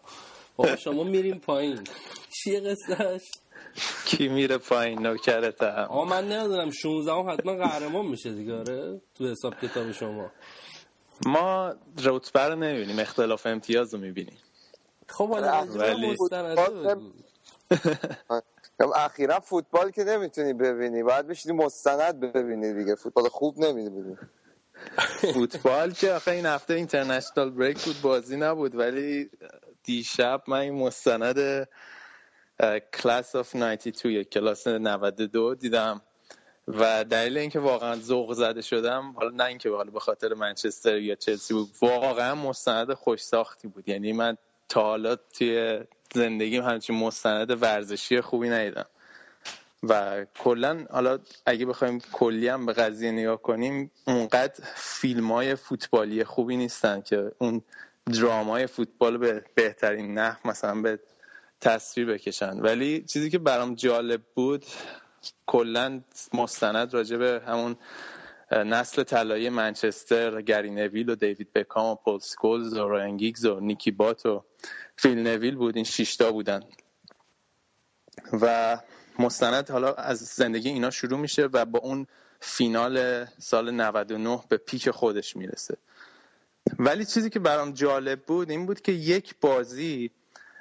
با 0.56 0.76
شما 0.76 1.04
میریم 1.04 1.38
پایین. 1.38 1.84
چیه 2.30 2.60
قصهش 2.60 3.22
کی 4.06 4.28
میره 4.28 4.58
پایین؟ 4.58 5.06
نوکرت 5.06 5.62
آه 5.62 6.08
من 6.08 6.28
نمی‌دونم. 6.28 6.70
16 6.70 7.12
هم 7.12 7.30
حتما 7.30 7.54
قهرمان 7.54 8.06
میشه 8.06 8.32
دیگه 8.32 8.58
آره؟ 8.58 9.00
تو 9.14 9.30
حساب 9.30 9.54
کتاب 9.62 9.92
شما. 9.92 10.30
ما 11.26 11.74
رتبه 12.04 12.40
رو 12.40 12.54
نمی‌بینیم. 12.54 12.98
اختلاف 12.98 13.46
امتیاز 13.46 13.94
رو 13.94 14.00
می‌بینیم. 14.00 14.38
خب 15.08 15.28
حالا 15.28 15.66
ولی 15.74 16.16
اخیرا 18.80 19.40
فوتبال 19.40 19.90
که 19.90 20.04
نمی‌تونی 20.04 20.52
ببینی 20.52 21.02
باید 21.02 21.26
بشینی 21.26 21.56
مستند 21.56 22.20
ببینی 22.20 22.74
دیگه. 22.74 22.94
فوتبال 22.94 23.28
خوب 23.28 23.58
نمی‌دونی 23.58 24.16
فوتبال 25.34 25.92
که 25.92 26.12
آخه 26.12 26.30
این 26.30 26.46
هفته 26.46 26.74
اینترنشنال 26.74 27.50
بریک 27.50 27.84
بود 27.84 27.96
بازی 28.02 28.36
نبود 28.36 28.74
ولی 28.74 29.30
دیشب 29.84 30.42
من 30.48 30.58
این 30.58 30.74
مستند 30.74 31.68
کلاس 32.92 33.36
آف 33.36 33.56
92 33.56 34.10
یا 34.10 34.22
کلاس 34.22 34.66
92 34.66 35.54
دیدم. 35.54 36.02
و 36.68 37.04
دلیل 37.04 37.38
اینکه 37.38 37.58
واقعا 37.58 37.96
ذوق 37.96 38.32
زده 38.32 38.60
شدم 38.60 39.12
حالا 39.16 39.30
نه 39.30 39.44
اینکه 39.44 39.70
حالا 39.70 39.90
به 39.90 40.00
خاطر 40.00 40.34
منچستر 40.34 40.98
یا 40.98 41.14
چلسی 41.14 41.54
بود 41.54 41.68
واقعا 41.82 42.34
مستند 42.34 42.94
خوش 42.94 43.20
ساختی 43.20 43.68
بود. 43.68 43.88
یعنی 43.88 44.12
من 44.12 44.36
تا 44.68 44.82
حالا 44.82 45.16
توی 45.16 45.80
زندگیم 46.14 46.62
همچین 46.64 46.96
مستند 46.96 47.62
ورزشی 47.62 48.20
خوبی 48.20 48.48
ندیدم. 48.48 48.86
و 49.82 50.24
کلا 50.38 50.86
حالا 50.90 51.18
اگه 51.46 51.66
بخوایم 51.66 51.98
کلی 52.12 52.48
هم 52.48 52.66
به 52.66 52.72
قضیه 52.72 53.12
نگاه 53.12 53.42
کنیم 53.42 53.90
اونقدر 54.06 54.64
فیلم 54.74 55.32
های 55.32 55.54
فوتبالی 55.54 56.24
خوبی 56.24 56.56
نیستن 56.56 57.00
که 57.00 57.32
اون 57.38 57.62
درامای 58.06 58.66
فوتبال 58.66 59.18
به 59.18 59.44
بهترین 59.54 60.18
نحو 60.18 60.48
مثلا 60.48 60.82
به 60.82 60.98
تصویر 61.60 62.06
بکشن. 62.06 62.60
ولی 62.60 63.02
چیزی 63.02 63.30
که 63.30 63.38
برام 63.38 63.74
جالب 63.74 64.22
بود 64.34 64.64
کلا 65.46 66.00
مستند 66.34 66.94
راجع 66.94 67.16
به 67.16 67.42
همون 67.46 67.76
نسل 68.50 69.02
طلایی 69.02 69.48
منچستر 69.48 70.42
گری 70.42 70.70
نویل 70.70 71.10
و 71.10 71.14
دیوید 71.14 71.52
بکام 71.52 71.86
و 71.86 71.94
پول 71.94 72.18
سکولز 72.18 72.72
و 72.72 72.88
رایان 72.88 73.16
گیگز 73.16 73.44
و 73.44 73.60
نیکی 73.60 73.90
بات 73.90 74.26
و 74.26 74.44
فیل 74.96 75.18
نویل 75.18 75.56
بود 75.56 75.76
این 75.76 75.84
شیشتا 75.84 76.32
بودن. 76.32 76.62
و 78.32 78.78
مستند 79.18 79.70
حالا 79.70 79.94
از 79.94 80.18
زندگی 80.18 80.68
اینا 80.68 80.90
شروع 80.90 81.18
میشه 81.18 81.48
و 81.52 81.64
با 81.64 81.78
اون 81.78 82.06
فینال 82.40 83.24
سال 83.38 83.70
99 83.70 84.40
به 84.48 84.56
پیک 84.56 84.90
خودش 84.90 85.36
می‌رسه. 85.36 85.76
ولی 86.78 87.04
چیزی 87.04 87.30
که 87.30 87.38
برام 87.38 87.72
جالب 87.72 88.22
بود 88.22 88.50
این 88.50 88.66
بود 88.66 88.80
که 88.80 88.92
یک 88.92 89.34
بازی 89.40 90.10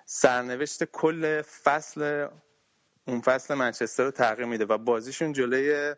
سرنوشت 0.05 0.83
کل 0.83 1.41
فصل 1.41 2.27
اون 3.07 3.21
فصل 3.21 3.53
منچستر 3.53 4.03
رو 4.03 4.11
تغییر 4.11 4.47
میده 4.47 4.65
و 4.65 4.77
بازیشون 4.77 5.33
جلوی 5.33 5.95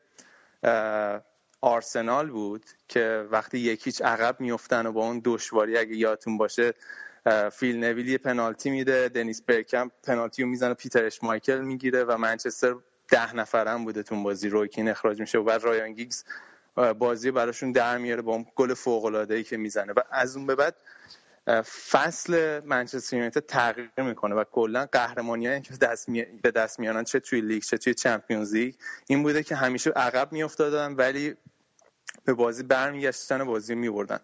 آرسنال 1.62 2.30
بود 2.30 2.66
که 2.88 3.28
وقتی 3.32 3.60
یکیچ 3.60 4.02
عقب 4.02 4.40
میفتن 4.40 4.86
و 4.86 4.92
با 4.92 5.08
اون 5.08 5.22
دشواری 5.26 5.78
اگه 5.78 5.96
یادتون 5.96 6.38
باشه 6.38 6.74
فیل 7.52 7.80
نویلی 7.80 8.18
پنالتی 8.18 8.70
میده 8.70 9.10
دنیس 9.10 9.42
برکمپ 9.42 9.92
پنالتی 10.04 10.44
رو 10.44 10.50
می‌زنه 10.50 10.74
پیتر 10.74 11.10
اشمایکل 11.22 11.62
می‌گیره 11.62 12.04
و 12.04 12.18
منچستر 12.18 12.76
ده 13.10 13.36
نفرم 13.36 13.86
بوده 13.86 14.04
تو 14.04 14.14
اون 14.14 14.24
بازی. 14.24 14.50
روی 14.50 14.67
کین 14.67 14.90
اخراج 14.90 15.20
میشه 15.20 15.38
و 15.38 15.44
بعد 15.44 15.64
رایان 15.64 15.94
گیگز 15.94 16.24
بازی 17.00 17.32
براشون 17.32 17.72
در 17.72 17.98
میاره 17.98 18.22
با 18.22 18.34
اون 18.34 18.46
گل 18.56 18.74
فوق 18.74 19.06
العاده 19.06 19.36
ای 19.36 19.44
که 19.44 19.58
می‌زنه. 19.58 19.94
و 19.94 20.00
از 20.12 20.38
اون 20.38 20.46
به 20.46 20.56
بعد 20.56 20.76
فصل 21.92 22.60
منچستر 22.66 23.16
یونایتد 23.16 23.46
تغییر 23.46 23.90
می‌کنه 23.98 24.36
و 24.36 24.44
کلا 24.44 24.86
قهرمانی 24.92 25.62
که 25.62 25.74
دست 25.74 26.10
می... 26.10 26.24
به 26.24 26.52
دست 26.52 26.80
میارن 26.80 27.04
چه 27.04 27.20
توی 27.20 27.42
لیگ 27.42 27.64
چه 27.64 27.78
توی 27.78 27.94
Champions 27.94 28.54
League 28.54 28.76
این 29.08 29.24
بوده 29.24 29.44
که 29.44 29.56
همیشه 29.56 29.90
عقب 29.90 30.32
میافتادن 30.32 30.94
ولی 30.94 31.36
به 32.26 32.34
بازی 32.34 32.64
برمیگشتن 32.64 33.42
و 33.42 33.46
بازی 33.46 33.76
میبردن. 33.76 34.20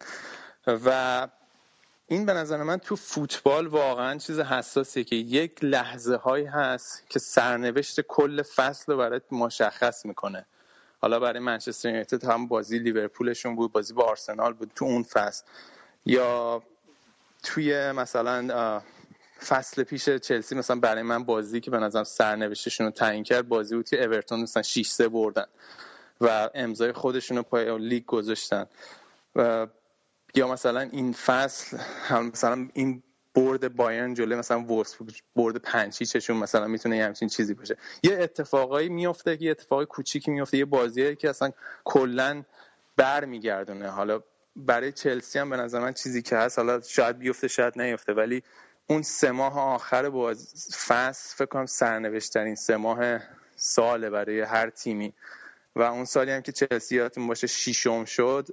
و 0.67 1.27
این 2.07 2.25
به 2.25 2.33
نظر 2.33 2.63
من 2.63 2.77
تو 2.77 2.95
فوتبال 2.95 3.67
واقعا 3.67 4.17
چیز 4.17 4.39
حساسیه 4.39 5.03
که 5.03 5.15
یک 5.15 5.63
لحظه 5.63 6.15
هایی 6.15 6.45
هست 6.45 7.09
که 7.09 7.19
سرنوشت 7.19 8.01
کل 8.01 8.41
فصل 8.41 8.91
رو 8.91 8.97
برات 8.97 9.23
مشخص 9.31 10.05
می‌کنه. 10.05 10.45
حالا 10.99 11.19
برای 11.19 11.39
منچستر 11.39 11.89
یونایتد 11.89 12.23
هم 12.23 12.47
بازی 12.47 12.79
لیورپولشون 12.79 13.55
بود 13.55 13.71
بازی 13.71 13.93
با 13.93 14.03
آرسنال 14.03 14.53
بود 14.53 14.71
تو 14.75 14.85
اون 14.85 15.03
فصل. 15.03 15.45
یا 16.05 16.63
توی 17.43 17.91
مثلا 17.91 18.81
فصل 19.47 19.83
پیش 19.83 20.09
چلسی 20.09 20.55
مثلا 20.55 20.79
برای 20.79 21.03
من 21.03 21.23
بازی 21.23 21.59
که 21.59 21.71
به 21.71 21.77
نظرم 21.77 22.03
سرنوشتشون 22.03 22.85
رو 22.85 22.91
تعیین 22.91 23.23
کرد 23.23 23.47
بازی 23.47 23.75
بود 23.75 23.89
که 23.89 24.03
اورتون 24.03 24.41
مثلا 24.41 24.63
6 24.63 24.87
3 24.87 25.07
بردن. 25.09 25.45
و 26.21 26.49
امضای 26.53 26.91
خودشون 26.91 27.37
رو 27.37 27.43
پای 27.43 27.77
لیگ 27.77 28.05
گذاشتن. 28.05 28.65
و 29.35 29.67
یا 30.35 30.47
مثلا 30.47 30.79
این 30.79 31.13
فصل 31.13 31.77
هم 32.07 32.25
مثلا 32.25 32.67
این 32.73 33.03
برد 33.35 33.75
بایرن 33.75 34.13
جلوی 34.13 34.35
مثلا 34.35 34.59
وولفسبورگ 34.59 35.19
برد 35.35 35.55
پنج 35.55 35.93
چشون 35.93 36.37
مثلا 36.37 36.67
می‌تونه 36.67 36.97
یه 36.97 37.05
همچین 37.05 37.29
چیزی 37.29 37.53
باشه. 37.53 37.77
یه 38.03 38.17
اتفاقایی 38.19 38.89
میفته 38.89 39.43
یه 39.43 39.51
اتفاقای 39.51 39.85
کوچیکی 39.85 40.31
میفته 40.31 40.57
یه 40.57 40.65
بازیه 40.65 41.15
که 41.15 41.29
اصلا 41.29 41.51
کلا 41.85 42.43
برمیگردونه. 42.97 43.89
حالا 43.89 44.23
برای 44.55 44.91
چلسی 44.91 45.39
هم 45.39 45.49
به 45.49 45.57
نظر 45.57 45.79
من 45.79 45.93
چیزی 45.93 46.21
که 46.21 46.37
هست 46.37 46.59
حالا 46.59 46.81
شاید 46.81 47.17
بیفته 47.17 47.47
شاید 47.47 47.81
نیفته 47.81 48.13
ولی 48.13 48.43
اون 48.87 49.01
سه 49.01 49.31
ماه 49.31 49.59
آخر 49.59 50.09
باز 50.09 50.67
فصل 50.87 51.35
فکر 51.35 51.45
کنم 51.45 51.65
سرنوشترین 51.65 52.55
سه 52.55 52.77
ماه 52.77 53.19
ساله 53.55 54.09
برای 54.09 54.41
هر 54.41 54.69
تیمی. 54.69 55.13
و 55.77 55.81
اون 55.81 56.05
سالی 56.05 56.31
هم 56.31 56.41
که 56.41 56.51
چلسی 56.51 56.95
یادتون 56.95 57.27
باشه 57.27 57.47
شیشم 57.47 58.05
شد 58.05 58.47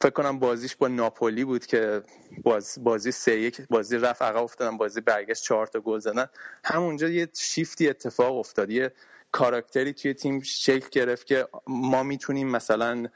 فکر 0.00 0.10
کنم 0.10 0.38
بازیش 0.38 0.76
با 0.76 0.88
ناپولی 0.88 1.44
بود 1.44 1.66
که 1.66 2.02
باز 2.42 2.78
بازی 2.82 3.12
سه 3.12 3.40
یک 3.40 3.60
بازی 3.70 3.96
رفت 3.96 4.22
عقب 4.22 4.42
افتادن 4.42 4.76
بازی 4.76 5.00
برگشت 5.00 5.42
چهار 5.42 5.66
تا 5.66 5.80
گل 5.80 5.98
زدن. 5.98 6.26
همونجا 6.64 7.08
یه 7.08 7.28
شیفتی 7.34 7.88
اتفاق 7.88 8.36
افتاد. 8.36 8.70
یه 8.70 8.92
کاراکتری 9.32 9.92
توی 9.92 10.14
تیم 10.14 10.40
شکل 10.40 10.88
گرفت 10.92 11.26
که 11.26 11.48
ما 11.66 12.02
می‌تونیم 12.02 12.48
مثلا 12.48 13.06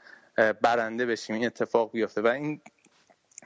برنده 0.61 1.05
بشیم. 1.05 1.35
این 1.35 1.45
اتفاق 1.45 1.91
بیفته. 1.91 2.21
و 2.21 2.27
این 2.27 2.61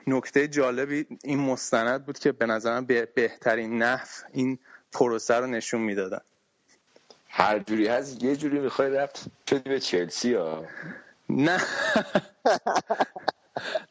نکته 0.08 0.47
جالبی 0.47 1.08
این 1.24 1.39
مستند 1.39 2.06
بود 2.06 2.19
که 2.19 2.32
به 2.32 2.45
نظرم 2.45 2.86
به 2.86 3.06
بهترین 3.15 3.84
نحو 3.84 4.08
این 4.34 4.60
پروسه 4.91 5.36
رو 5.36 5.47
نشون 5.47 5.82
می‌دادن. 5.82 6.21
هر 7.32 7.60
جوری 7.60 7.88
هست 7.88 8.24
یه 8.24 8.36
جوری 8.36 8.60
می‌خوای 8.60 8.89
رفت 8.89 9.26
شدی 9.50 9.70
به 9.70 9.80
چلسی 9.80 10.34
ها. 10.34 10.65
نه. 11.30 11.62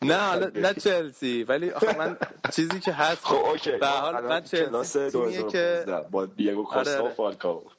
نه 0.03 0.15
حالا 0.15 0.51
نه 0.55 0.75
چلسی 0.75 1.45
ولی 1.45 1.71
آخه 1.71 1.99
من 1.99 2.17
چیزی 2.53 2.81
که 2.81 2.93
هست 2.93 3.25
خب 3.25 3.35
اوکی. 3.35 3.73
به 3.73 3.87
حال 3.87 4.25
من 4.25 4.43
چلسی 4.43 5.11
تیمیه 5.11 5.43
که 5.43 5.85
با 6.11 6.27
دیگو 6.27 6.65
کوستا 6.65 7.05
و 7.05 7.09
فالکاو 7.09 7.65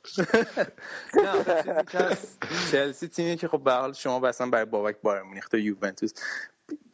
نه 1.23 2.17
چلسی 2.71 3.07
تیمیه 3.07 3.35
که 3.35 3.47
خب 3.47 3.63
به 3.63 3.73
حال 3.73 3.93
شما 3.93 4.19
مثلا 4.19 4.49
برای 4.49 4.65
بابک 4.65 4.95
بایر 5.03 5.21
مونیخ 5.21 5.47
و 5.53 5.57
یوونتوس. 5.57 6.13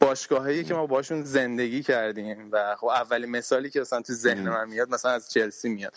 باشگاهایی 0.00 0.64
که 0.64 0.74
ما 0.74 0.86
باشون 0.86 1.22
زندگی 1.22 1.82
کردیم 1.82 2.48
و 2.52 2.76
خب 2.76 2.86
اولین 2.86 3.30
مثالی 3.30 3.70
که 3.70 3.80
مثلا 3.80 4.02
تو 4.02 4.12
ذهن 4.12 4.48
من 4.48 4.68
میاد 4.68 4.90
مثلا 4.90 5.10
از 5.10 5.30
چلسی 5.30 5.68
میاد. 5.68 5.92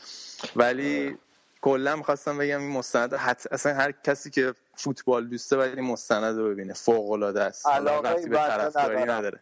ولی 0.55 1.17
کلا 1.61 1.95
می‌خواستم 1.95 2.37
بگم 2.37 2.59
این 2.59 2.71
مستند 2.71 3.13
حت... 3.13 3.47
اصلا 3.51 3.73
هر 3.73 3.91
کسی 3.91 4.29
که 4.29 4.53
فوتبال 4.75 5.27
دوسته 5.27 5.57
باید 5.57 5.77
این 5.77 5.87
مستند 5.87 6.37
رو 6.37 6.49
ببینه. 6.49 6.73
فوق 6.73 7.11
العاده 7.11 7.43
است. 7.43 7.67
علاقه 7.67 8.27
به 8.27 8.37
طرفداری 8.37 9.03
نداره. 9.03 9.39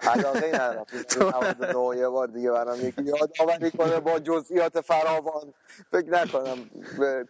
علاقه 0.00 0.48
ندارم. 0.54 0.86
یه 1.98 2.08
بار 2.08 2.26
دیگه 2.26 2.50
برام 2.50 2.86
یکی 2.86 3.02
یاد 3.02 3.32
آوری 3.40 3.70
کنه 3.70 4.00
با 4.00 4.18
جزئیات 4.18 4.80
فراوان. 4.80 5.54
فکر 5.90 6.10
نکنم 6.10 6.70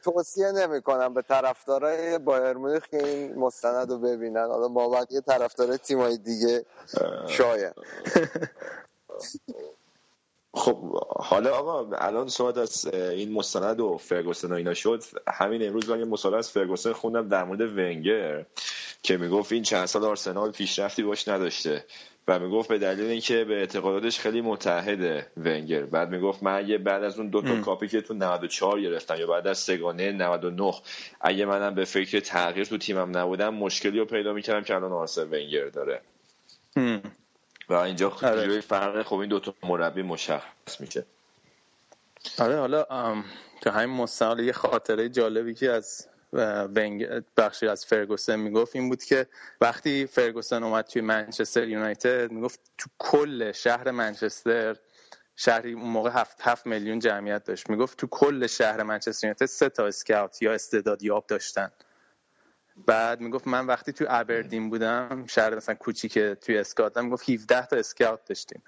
توصیه 0.03 0.53
نمی 0.53 0.83
کنم 0.83 1.15
به 1.15 1.23
طرفدارای 1.23 2.19
بایر 2.19 2.53
مونیخ 2.53 2.87
که 2.87 3.07
این 3.07 3.35
مستند 3.35 3.91
رو 3.91 3.99
ببینن. 3.99 4.47
حالا 4.47 4.69
با 4.69 4.89
بقیه 4.89 5.21
طرفدارای 5.21 5.79
تیمای 5.79 6.19
دیگه 6.19 6.65
شاید. 7.29 7.75
خب 10.59 10.77
حالا 11.17 11.55
آقا 11.55 11.97
الان 11.97 12.29
صحبت 12.29 12.59
از 12.59 12.87
این 12.95 13.33
مستند 13.33 13.81
و 13.81 13.97
فرگوسن 13.97 14.53
و 14.53 14.55
اینا 14.55 14.75
شد. 14.75 15.03
همین 15.29 15.67
امروز 15.67 15.91
من 15.91 15.99
یه 15.99 16.05
مصاحبه 16.05 16.39
از 16.39 16.51
فرگوسن 16.51 16.93
خوندم 16.93 17.29
در 17.29 17.45
مورد 17.45 17.61
ونگر 17.61 18.47
که 19.03 19.17
می‌گفت 19.17 19.53
این 19.53 19.63
چند 19.63 19.87
سال 19.87 20.05
آرسنال 20.05 20.53
پیشرفتی 20.53 21.03
باش 21.03 21.29
نداشته 21.29 21.85
و 22.29 22.39
می‌گفت 22.39 22.69
به 22.69 22.79
دلیل 22.79 23.11
اینکه 23.11 23.45
به 23.45 23.55
اعتقاداتش 23.55 24.21
خیلی 24.21 24.41
متحده 24.41 25.27
ونگر. 25.37 25.83
بعد 25.83 26.11
می‌گفت 26.11 26.43
من 26.43 26.59
اگه 26.59 26.79
بعد 26.79 27.05
از 27.05 27.19
اون 27.19 27.29
دو 27.29 27.43
تا 27.43 27.61
کاپی 27.61 27.89
که 27.89 28.01
تو 28.01 28.15
94 28.15 28.81
گرفتم 28.81 29.17
یا 29.21 29.27
بعد 29.27 29.47
از 29.47 29.59
سگانه 29.59 30.13
99 30.13 30.75
اگه 31.21 31.45
منم 31.45 31.75
به 31.75 31.85
فکر 31.85 32.21
تغییر 32.21 32.67
تو 32.67 32.79
تیمم 32.79 33.17
نبودم 33.17 33.55
مشکلی 33.55 33.99
رو 33.99 34.05
پیدا 34.05 34.33
می‌کردم 34.33 34.63
که 34.63 34.75
الان 34.75 34.93
آرسن 34.93 35.23
ونگر 35.23 35.69
داره. 35.69 36.01
و 37.69 37.75
اینجا 37.75 38.11
خیلی 38.11 38.61
فرق 38.61 39.03
خب 39.03 39.17
این 39.17 39.29
دوتا 39.29 39.55
مربی 39.63 40.03
مشخص 40.03 40.81
میشه. 40.81 41.05
آره 42.39 42.59
حالا 42.59 42.85
تو 43.61 43.71
همین 43.71 43.97
مستقل 43.97 44.41
یه 44.41 44.53
خاطره 44.53 45.09
جالبی 45.09 45.55
که 45.55 45.71
از 45.71 46.07
بخشی 47.37 47.69
از 47.69 47.87
فرگوسن 47.87 48.37
می‌گفت 48.37 48.77
این 48.77 48.89
بود 48.89 49.05
که 49.05 49.27
وقتی 49.61 50.07
فرگوسن 50.07 50.63
اومد 50.63 50.85
توی 50.85 51.03
منچستر 51.03 51.69
یونایتد 51.69 52.31
می‌گفت 52.31 52.61
تو 52.79 52.91
کل 52.99 53.53
شهر 53.53 53.91
منچستر 53.91 54.77
شهری 55.37 55.73
اون 55.73 55.91
موقع 55.91 56.11
هفت, 56.11 56.37
هفت 56.41 56.67
میلیون 56.67 56.99
جمعیت 56.99 57.45
داشت. 57.45 57.71
می‌گفت 57.71 57.99
تو 57.99 58.07
کل 58.07 58.47
شهر 58.47 58.83
منچستر 58.83 59.27
یونایتد 59.27 59.47
سه 59.47 59.69
تا 59.69 59.87
اسکاوت 59.87 60.43
یا 60.43 60.53
استعدادیاب 60.53 61.27
داشتن. 61.27 61.71
بعد 62.87 63.21
می‌گفت 63.21 63.47
من 63.49 63.67
وقتی 63.67 63.93
تو 63.93 64.05
ابردین 64.09 64.71
بودم 64.71 65.25
شهر 65.27 65.55
مثلا 65.55 65.75
کوچیک 65.75 66.19
توی 66.19 66.59
اسکاتلند 66.59 67.05
می‌گفت 67.05 67.31
17 67.31 67.67
تا 67.67 67.77
اسکاوت 67.77 68.25
داشتیم. 68.25 68.63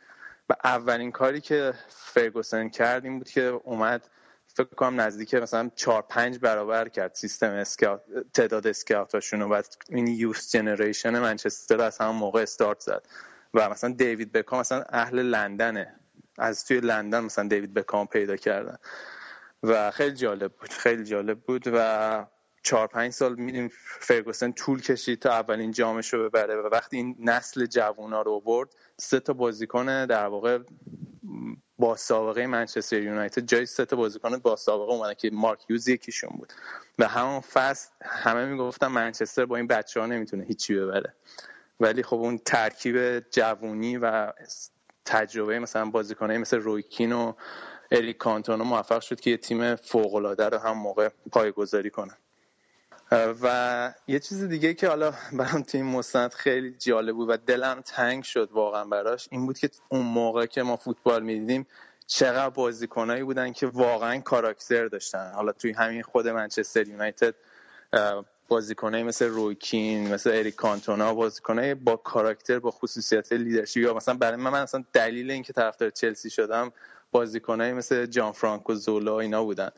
و 0.50 0.54
اولین 0.64 1.10
کاری 1.10 1.40
که 1.40 1.74
فرگوسن 1.88 2.68
کرد 2.68 3.04
این 3.04 3.18
بود 3.18 3.28
که 3.28 3.42
اومد 3.42 4.10
فکر 4.46 4.64
کنم 4.64 5.00
نزدیک 5.00 5.34
مثلا 5.34 5.70
4 5.76 6.02
5 6.02 6.38
برابر 6.38 6.88
کرد 6.88 7.14
سیستم 7.14 7.50
اسکاوت 7.50 8.00
تعداد 8.34 8.66
اسکاوتاشون 8.66 9.42
و 9.42 9.62
این 9.88 10.06
یوست 10.06 10.56
جنریشن 10.56 11.18
منچستر 11.18 11.80
از 11.80 11.98
همون 11.98 12.16
موقع 12.16 12.42
استارت 12.42 12.80
زد. 12.80 13.06
و 13.54 13.68
مثلا 13.68 13.90
دیوید 13.90 14.32
بکام 14.32 14.60
مثلا 14.60 14.84
اهل 14.88 15.22
لندنه. 15.22 15.94
از 16.38 16.64
توی 16.64 16.80
لندن 16.80 17.20
مثلا 17.20 17.48
دیوید 17.48 17.74
بکام 17.74 18.06
پیدا 18.06 18.36
کردن. 18.36 18.76
و 19.62 19.90
خیلی 19.90 20.16
جالب 20.16 20.52
بود 20.52 20.72
خیلی 20.72 21.04
جالب 21.04 21.40
بود. 21.40 21.64
و 21.66 22.26
چهار 22.62 22.86
پنج 22.86 23.12
سال 23.12 23.34
میدیم 23.34 23.70
فرگوسن 24.00 24.52
طول 24.52 24.82
کشید 24.82 25.18
تا 25.18 25.30
اولین 25.30 25.72
جامش 25.72 26.14
رو 26.14 26.28
ببره 26.28 26.56
و 26.56 26.68
وقتی 26.72 26.96
این 26.96 27.16
نسل 27.18 27.66
جوونا 27.66 28.22
رو 28.22 28.40
برد 28.40 28.68
سه 28.96 29.20
تا 29.20 29.32
بازیکن 29.32 30.06
در 30.06 30.26
واقع 30.26 30.58
با 31.78 31.96
سابقه 31.96 32.46
منچستر 32.46 33.02
یونایتد 33.02 33.46
جای 33.46 33.66
سه 33.66 33.84
تا 33.84 33.96
بازیکن 33.96 34.38
با 34.38 34.56
سابقه 34.56 34.92
اومدن 34.92 35.14
که 35.14 35.30
مارک 35.32 35.60
یوز 35.68 35.88
یکیشون 35.88 36.30
بود. 36.38 36.52
و 36.98 37.08
همون 37.08 37.40
فصل 37.40 37.90
همه 38.02 38.46
می‌گفتن 38.46 38.86
منچستر 38.86 39.44
با 39.44 39.56
این 39.56 39.66
بچه 39.66 40.00
ها 40.00 40.06
نمی‌تونه 40.06 40.44
هیچی 40.44 40.74
ببره. 40.74 41.14
ولی 41.80 42.02
خب 42.02 42.16
اون 42.16 42.38
ترکیب 42.38 43.20
جوونی 43.30 43.96
و 43.96 44.32
تجربه 45.04 45.58
مثلا 45.58 45.84
بازیکنایی 45.84 46.38
مثل 46.38 46.56
روی 46.56 46.80
کین 46.80 47.12
و 47.12 47.32
اریک 47.90 48.16
کانتونا 48.16 48.64
موفق 48.64 49.00
شد 49.00 49.20
که 49.20 49.30
یه 49.30 49.36
تیم 49.36 49.74
فوق 49.74 50.14
العاده 50.14 50.48
رو 50.48 50.58
هم 50.58 50.78
موقع 50.78 51.08
پایه‌گذاری 51.32 51.90
کنه 51.90 52.16
و 53.12 53.94
یه 54.08 54.18
چیز 54.18 54.44
دیگه 54.44 54.74
که 54.74 54.88
حالا 54.88 55.14
برام 55.32 55.64
این 55.74 55.84
مستند 55.84 56.32
خیلی 56.32 56.74
جالب 56.78 57.14
بود 57.14 57.28
و 57.30 57.36
دلم 57.36 57.80
تنگ 57.80 58.24
شد 58.24 58.48
واقعا 58.52 58.84
براش 58.84 59.28
این 59.30 59.46
بود 59.46 59.58
که 59.58 59.70
اون 59.88 60.06
موقع 60.06 60.46
که 60.46 60.62
ما 60.62 60.76
فوتبال 60.76 61.22
می‌دیدیم 61.22 61.66
چقدر 62.06 62.50
بازیکنایی 62.50 63.22
بودن 63.22 63.52
که 63.52 63.66
واقعا 63.66 64.20
کاراکتر 64.20 64.86
داشتن. 64.86 65.32
حالا 65.34 65.52
توی 65.52 65.72
همین 65.72 66.02
خود 66.02 66.28
منچستر 66.28 66.88
یونایتد 66.88 67.34
بازیکنایی 68.48 69.04
مثل 69.04 69.26
روی 69.26 69.64
کین 69.64 70.14
مثل 70.14 70.30
اریک 70.30 70.54
کانتونا 70.54 71.14
بازیکنای 71.14 71.74
با 71.74 71.96
کاراکتر 71.96 72.58
با 72.58 72.70
خصوصیت 72.70 73.32
leadership 73.32 73.76
یا 73.76 73.94
مثلا 73.94 74.14
برای 74.14 74.36
من, 74.36 74.50
من 74.50 74.62
اصلا 74.62 74.84
دلیل 74.92 75.30
اینکه 75.30 75.52
طرفدار 75.52 75.90
چلسی 75.90 76.30
شدم 76.30 76.72
بازیکنایی 77.12 77.72
مثل 77.72 78.06
جان 78.06 78.32
فرانکو 78.32 78.74
زولا 78.74 79.20
اینا 79.20 79.44
بودن 79.44 79.70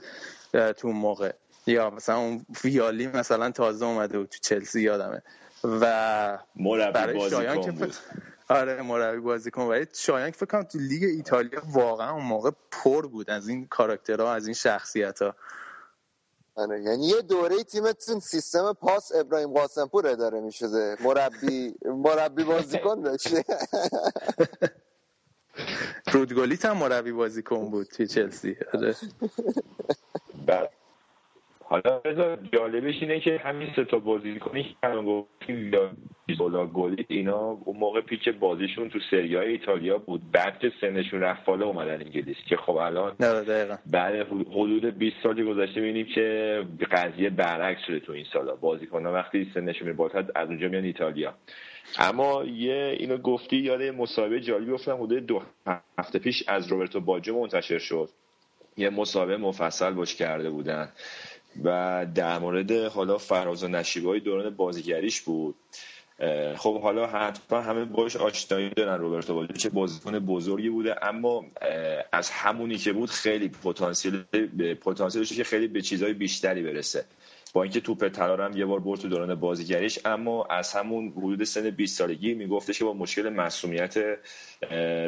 تو 0.76 0.88
موقع. 0.88 1.32
یا 1.66 1.90
مثلا 1.90 2.16
اون 2.18 2.46
ویالی 2.64 3.06
مثلا 3.06 3.50
تازه 3.50 3.86
اومده 3.86 4.18
بود 4.18 4.28
تو 4.28 4.38
چلسی 4.42 4.80
یادمه. 4.82 5.22
و 5.64 6.38
مربی 6.56 7.30
شایان 7.30 7.60
که 7.60 7.70
بود. 7.72 7.94
آره 8.48 8.82
مربی 8.82 9.20
بازیکن 9.20 9.62
ولی 9.62 9.86
شایان 9.92 10.30
که 10.30 10.36
فکر 10.36 10.46
کنم 10.46 10.62
تو 10.62 10.78
لیگ 10.78 11.02
ایتالیا 11.04 11.62
واقعا 11.72 12.10
اون 12.12 12.24
موقع 12.24 12.50
پر 12.70 13.06
بود 13.06 13.30
از 13.30 13.48
این 13.48 13.66
کاراکترها 13.66 14.34
از 14.34 14.46
این 14.46 14.54
شخصیت 14.54 15.22
ها 15.22 15.34
آره 16.54 16.82
یعنی 16.82 17.06
یه 17.06 17.22
دوره 17.22 17.64
تیمتون 17.64 18.20
سیستم 18.20 18.72
پاس 18.72 19.12
ابراهیم 19.14 19.52
قاسمپور 19.52 20.06
اداره 20.06 20.40
می‌شده. 20.40 20.96
مربی 21.00 21.74
مربی 21.84 22.44
بازیکن 22.44 23.02
داشته. 23.02 23.44
رودگولیت 26.12 26.64
هم 26.64 26.76
مربی 26.76 27.12
بازیکن 27.12 27.70
بود 27.70 27.86
توی 27.86 28.06
چلسی. 28.06 28.56
آره. 28.74 28.96
حالا 31.72 32.00
جالبش 32.52 32.94
اینه 33.00 33.20
که 33.20 33.38
همین 33.44 33.68
سه 33.76 33.84
تا 33.84 33.98
بازیکنی 33.98 34.62
که 34.62 34.76
الان 34.82 35.04
گفتیم 35.04 35.72
یا 35.72 35.90
اینا 37.08 37.58
اون 37.64 37.76
موقع 37.76 38.00
پیک 38.00 38.28
بازیشون 38.28 38.88
تو 38.88 38.98
سری 39.10 39.36
های 39.36 39.48
ایتالیا 39.48 39.98
بود. 39.98 40.30
بعد 40.32 40.58
که 40.58 40.72
سنشون 40.80 41.20
رفت 41.20 41.44
بالا 41.44 41.66
اومدن 41.66 42.00
انگلیس 42.00 42.36
که 42.48 42.56
خب 42.56 42.76
الان 42.76 43.12
بعد 43.86 44.14
حدود 44.30 44.98
20 44.98 45.16
سال 45.22 45.44
گذشته 45.44 45.80
می‌بینیم 45.80 46.06
که 46.06 46.62
قضیه 46.90 47.30
برعکس 47.30 47.80
شده 47.86 48.00
تو 48.00 48.12
این 48.12 48.26
سالا. 48.32 48.54
بازیکن 48.54 49.06
وقتی 49.06 49.50
سنشون 49.54 49.88
میره 49.88 50.24
از 50.34 50.48
اونجا 50.48 50.68
میان 50.68 50.84
ایتالیا. 50.84 51.34
اما 51.98 52.44
یه 52.44 52.96
اینو 52.98 53.16
گفتی 53.16 53.56
یاد 53.56 53.82
مصاحبه 53.82 54.40
جالبی 54.40 54.72
گفتم 54.72 55.02
حدود 55.02 55.26
دو 55.26 55.42
هفته 55.98 56.18
پیش 56.18 56.44
از 56.48 56.68
روبرتو 56.68 57.00
باجو 57.00 57.40
منتشر 57.40 57.78
شد. 57.78 58.08
یه 58.76 58.90
مصاحبه 58.90 59.36
مفصل 59.36 59.90
باش 59.90 60.14
کرده 60.14 60.50
بودن. 60.50 60.88
و 61.64 62.06
در 62.14 62.38
مورد 62.38 62.72
حالا 62.72 63.18
فراز 63.18 63.64
و 63.64 63.68
نشیبای 63.68 64.20
دوران 64.20 64.50
بازیگریش 64.50 65.20
بود. 65.20 65.54
خب 66.56 66.80
حالا 66.80 67.06
حتما 67.06 67.60
همه 67.60 67.84
باش 67.84 68.16
آشنایی 68.16 68.70
دارن 68.70 69.00
روبرتو 69.00 69.34
باجو 69.34 69.52
چه 69.52 69.68
بازیکن 69.68 70.18
بزرگی 70.18 70.70
بوده 70.70 71.04
اما 71.04 71.44
از 72.12 72.30
همونی 72.30 72.78
که 72.78 72.92
بود 72.92 73.10
خیلی 73.10 73.48
پتانسیل 73.48 74.22
پتانسیلش 74.74 75.32
که 75.32 75.44
خیلی 75.44 75.68
به 75.68 75.80
چیزهای 75.80 76.12
بیشتری 76.12 76.62
برسه. 76.62 77.04
با 77.52 77.62
اینکه 77.62 77.80
توپ 77.80 78.08
طلا 78.08 78.44
هم 78.44 78.56
یه 78.56 78.66
بار 78.66 78.80
برد 78.80 79.00
تو 79.00 79.08
دوران 79.08 79.34
بازیگریش 79.34 79.98
اما 80.04 80.44
از 80.44 80.72
همون 80.72 81.08
حدود 81.08 81.44
سن 81.44 81.70
20 81.70 81.98
سالگی 81.98 82.34
میگفتش 82.34 82.78
که 82.78 82.84
با 82.84 82.92
مشکل 82.92 83.28
مسئولیت 83.28 83.94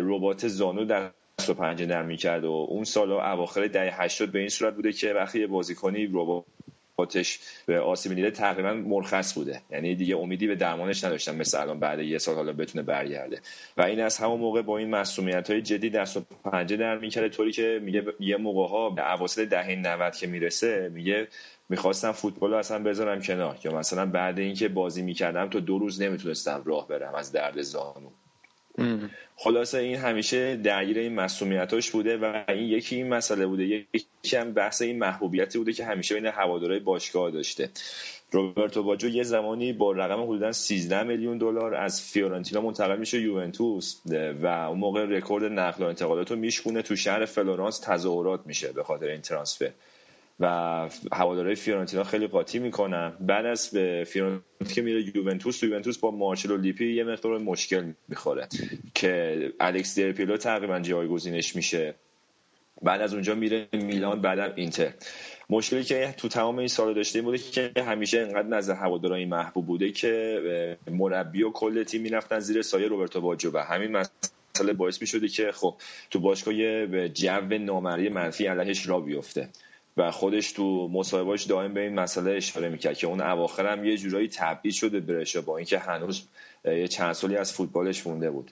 ربات 0.00 0.48
زانو 0.48 0.84
در 0.84 1.10
دست 1.38 1.50
و 1.50 1.54
پنجه 1.54 1.86
نرم 1.86 2.06
می‌کرد 2.06 2.44
و 2.44 2.66
اون 2.68 2.84
سال 2.84 3.12
اواخر 3.12 3.66
دهه 3.66 4.02
80 4.02 4.32
به 4.32 4.38
این 4.38 4.48
صورت 4.48 4.74
بوده 4.74 4.92
که 4.92 5.12
وقتی 5.12 5.40
یه 5.40 5.46
بازیکنی 5.46 6.10
رباتش 6.12 7.38
به 7.66 7.80
آسیب 7.80 8.10
می‌دیده 8.10 8.30
تقریبا 8.30 8.72
مرخص 8.74 9.34
بوده. 9.34 9.62
یعنی 9.70 9.94
دیگه 9.94 10.16
امیدی 10.16 10.46
به 10.46 10.54
درمانش 10.54 11.04
نداشتن 11.04 11.36
مثل 11.36 11.60
الان 11.60 11.80
بعد 11.80 12.00
یه 12.00 12.18
سال 12.18 12.34
حالا 12.34 12.52
بتونه 12.52 12.84
برگرده. 12.84 13.40
و 13.76 13.82
این 13.82 14.00
از 14.00 14.18
همون 14.18 14.40
موقع 14.40 14.62
با 14.62 14.78
این 14.78 14.90
مسئولیت 14.90 15.50
های 15.50 15.62
جدی 15.62 15.90
دست 15.90 16.16
و 16.16 16.20
پنجه 16.44 16.76
نرم 16.76 17.00
می‌کرده 17.00 17.28
طوری 17.28 17.52
که 17.52 17.80
میگه 17.82 18.04
یه 18.20 18.36
موقع 18.36 18.68
ها 18.68 18.90
به 18.90 19.12
اواسط 19.12 19.48
دهه 19.48 19.74
90 19.76 20.16
که 20.16 20.26
می‌رسه 20.26 20.90
میگه 20.94 21.28
می‌خواستم 21.68 22.12
فوتبال 22.12 22.50
رو 22.50 22.56
اصلا 22.56 22.78
بذارم 22.78 23.20
کنار 23.20 23.58
یا 23.64 23.78
مثلا 23.78 24.06
بعد 24.06 24.38
اینکه 24.38 24.68
بازی 24.68 25.02
می‌کردم 25.02 25.48
تو 25.48 25.60
دو 25.60 25.78
روز 25.78 26.02
نمی‌تونستم 26.02 26.62
راه 26.66 26.88
برم 26.88 27.14
از 27.14 27.32
درد 27.32 27.62
زانو. 27.62 28.10
خلاصه 29.36 29.78
این 29.78 29.96
همیشه 29.96 30.56
درگیر 30.56 30.98
این 30.98 31.14
مصدومیتاش 31.14 31.90
بوده 31.90 32.16
و 32.16 32.44
این 32.48 32.68
یکی 32.68 32.96
این 32.96 33.08
مسئله 33.08 33.46
بوده. 33.46 33.64
یکی 33.64 34.36
هم 34.36 34.52
بحث 34.52 34.82
این 34.82 34.98
محبوبیتی 34.98 35.58
بوده 35.58 35.72
که 35.72 35.84
همیشه 35.84 36.14
بین 36.14 36.26
هوادارهای 36.26 36.80
باشگاه 36.80 37.30
داشته. 37.30 37.70
روبرتو 38.30 38.82
باجو 38.82 39.08
یه 39.08 39.22
زمانی 39.22 39.72
با 39.72 39.92
رقم 39.92 40.22
حدودا 40.22 40.52
13 40.52 41.02
میلیون 41.02 41.38
دلار 41.38 41.74
از 41.74 42.02
فیورنتینا 42.02 42.60
منتقل 42.60 42.98
میشه 42.98 43.20
یوونتوس 43.20 44.00
و 44.42 44.46
اون 44.46 44.78
موقع 44.78 45.04
رکورد 45.04 45.44
نقل 45.44 45.84
و 45.84 45.86
انتقالات 45.86 46.30
رو 46.30 46.36
میشکونه 46.36 46.82
تو 46.82 46.96
شهر 46.96 47.24
فلورانس. 47.24 47.80
تظاهرات 47.80 48.40
میشه 48.46 48.72
به 48.72 48.82
خاطر 48.82 49.06
این 49.06 49.20
transfer. 49.20 49.70
و 50.40 50.46
هوادارهای 51.12 51.54
فیورنتینا 51.54 52.04
خیلی 52.04 52.26
قاطی 52.26 52.58
می‌کنن. 52.58 53.12
بعد 53.20 53.46
از 53.46 53.70
به 53.70 54.04
فیورنتینا 54.06 54.70
که 54.74 54.82
میره 54.82 55.16
یوونتوس 55.16 55.58
تو 55.58 55.66
یوونتوس 55.66 55.98
با 55.98 56.10
مارچلو 56.10 56.56
لیپی 56.56 56.94
یه 56.94 57.04
مقدار 57.04 57.38
مشکل 57.38 57.92
می‌خوره 58.08 58.48
که 58.94 59.52
الکس 59.60 59.98
دل‌پیرو 59.98 60.36
تقریبا 60.36 60.80
جایگزینش 60.80 61.56
میشه. 61.56 61.94
بعد 62.82 63.00
از 63.00 63.14
اونجا 63.14 63.34
میره 63.34 63.68
میلان 63.72 64.20
بعدم 64.20 64.52
اینتر. 64.56 64.92
مشکلی 65.50 65.84
که 65.84 66.14
تو 66.16 66.28
تمام 66.28 66.58
این 66.58 66.68
سال 66.68 66.94
داشته 66.94 67.22
بوده 67.22 67.38
که 67.38 67.72
همیشه 67.76 68.20
انقدر 68.20 68.48
نظر 68.48 68.74
هوادارای 68.74 69.24
محبوب 69.24 69.66
بوده 69.66 69.92
که 69.92 70.76
مربی 70.90 71.42
و 71.42 71.50
کل 71.50 71.82
تیم 71.82 72.02
می‌رفتن 72.02 72.38
زیر 72.38 72.62
سایه 72.62 72.88
روبرتو 72.88 73.20
باجو 73.20 73.50
و 73.54 73.58
همین 73.58 73.90
مسئله 73.90 74.72
باعث 74.76 75.00
می 75.00 75.06
شده 75.06 75.28
که 75.28 75.52
خب 75.52 75.74
تو 76.10 76.20
باشگاه 76.20 76.54
یه 76.54 77.08
جو 77.14 77.58
نامری 77.58 78.08
منفی 78.08 78.46
علیهش 78.46 78.88
را 78.88 79.00
بیفته. 79.00 79.48
و 79.96 80.10
خودش 80.10 80.52
تو 80.52 80.88
مصاحبهاش 80.92 81.44
دائم 81.44 81.74
به 81.74 81.80
این 81.80 81.94
مسئله 81.94 82.32
اشاره 82.32 82.68
می‌کرد 82.68 82.98
که 82.98 83.06
اون 83.06 83.20
اواخر 83.20 83.66
هم 83.66 83.84
یه 83.84 83.96
جورایی 83.96 84.28
تبدیل 84.28 84.72
شده 84.72 85.00
برشه 85.00 85.40
با 85.40 85.56
اینکه 85.56 85.78
هنوز 85.78 86.22
یه 86.64 86.88
چند 86.88 87.12
سالی 87.12 87.36
از 87.36 87.52
فوتبالش 87.52 88.06
مونده 88.06 88.30
بود. 88.30 88.50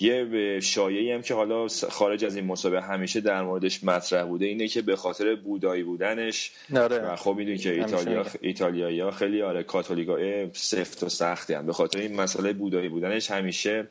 یه 0.00 0.60
شایعی 0.60 1.12
هم 1.12 1.22
که 1.22 1.34
حالا 1.34 1.68
خارج 1.90 2.24
از 2.24 2.36
این 2.36 2.44
مسابقه 2.44 2.80
همیشه 2.80 3.20
در 3.20 3.42
موردش 3.42 3.84
مطرح 3.84 4.24
بوده 4.24 4.46
اینه 4.46 4.68
که 4.68 4.82
به 4.82 4.96
خاطر 4.96 5.34
بودایی 5.34 5.82
بودنش 5.82 6.52
ناره. 6.70 6.98
و 6.98 7.16
خب 7.16 7.34
می‌دونی 7.36 7.58
که 7.58 7.72
ایتالیا 7.72 8.26
ایتالیایی 8.40 9.00
ها 9.00 9.10
خیلی 9.10 9.42
آره 9.42 9.62
کاتولیکا 9.62 10.18
سفت 10.52 11.02
و 11.02 11.08
سختی 11.08 11.54
هم 11.54 11.66
به 11.66 11.72
خاطر 11.72 11.98
این 11.98 12.20
مسئله 12.20 12.52
بودایی 12.52 12.88
بودنش 12.88 13.30
همیشه 13.30 13.86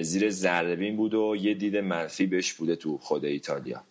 زیر 0.00 0.30
ذره 0.30 0.92
بود 0.92 1.14
و 1.14 1.36
یه 1.40 1.54
دید 1.54 1.76
منفی 1.76 2.26
بهش 2.26 2.52
بوده 2.52 2.76
تو 2.76 2.98
خود 2.98 3.24
ایتالیا. 3.24 3.84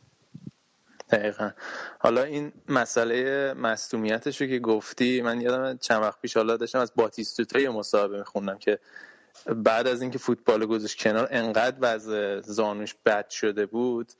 دقیقا. 1.11 1.51
حالا 1.99 2.23
این 2.23 2.51
مسئله 2.69 3.53
مصومیتش 3.53 4.41
رو 4.41 4.47
که 4.47 4.59
گفتی 4.59 5.21
من 5.21 5.41
یادم 5.41 5.77
چند 5.77 6.01
وقت 6.01 6.21
پیش 6.21 6.37
حالا 6.37 6.57
داشتم 6.57 6.79
از 6.79 6.91
باتیستوتا 6.95 7.59
یه 7.59 7.69
مصاحبه 7.69 8.17
میخوندم 8.17 8.57
که 8.57 8.79
بعد 9.55 9.87
از 9.87 10.01
اینکه 10.01 10.17
فوتبال 10.17 10.65
گذاشت 10.65 11.01
کنار 11.03 11.27
انقدر 11.31 11.77
وضع 11.79 12.39
زانوش 12.41 12.95
بد 13.05 13.29
شده 13.29 13.65
بود 13.65 14.11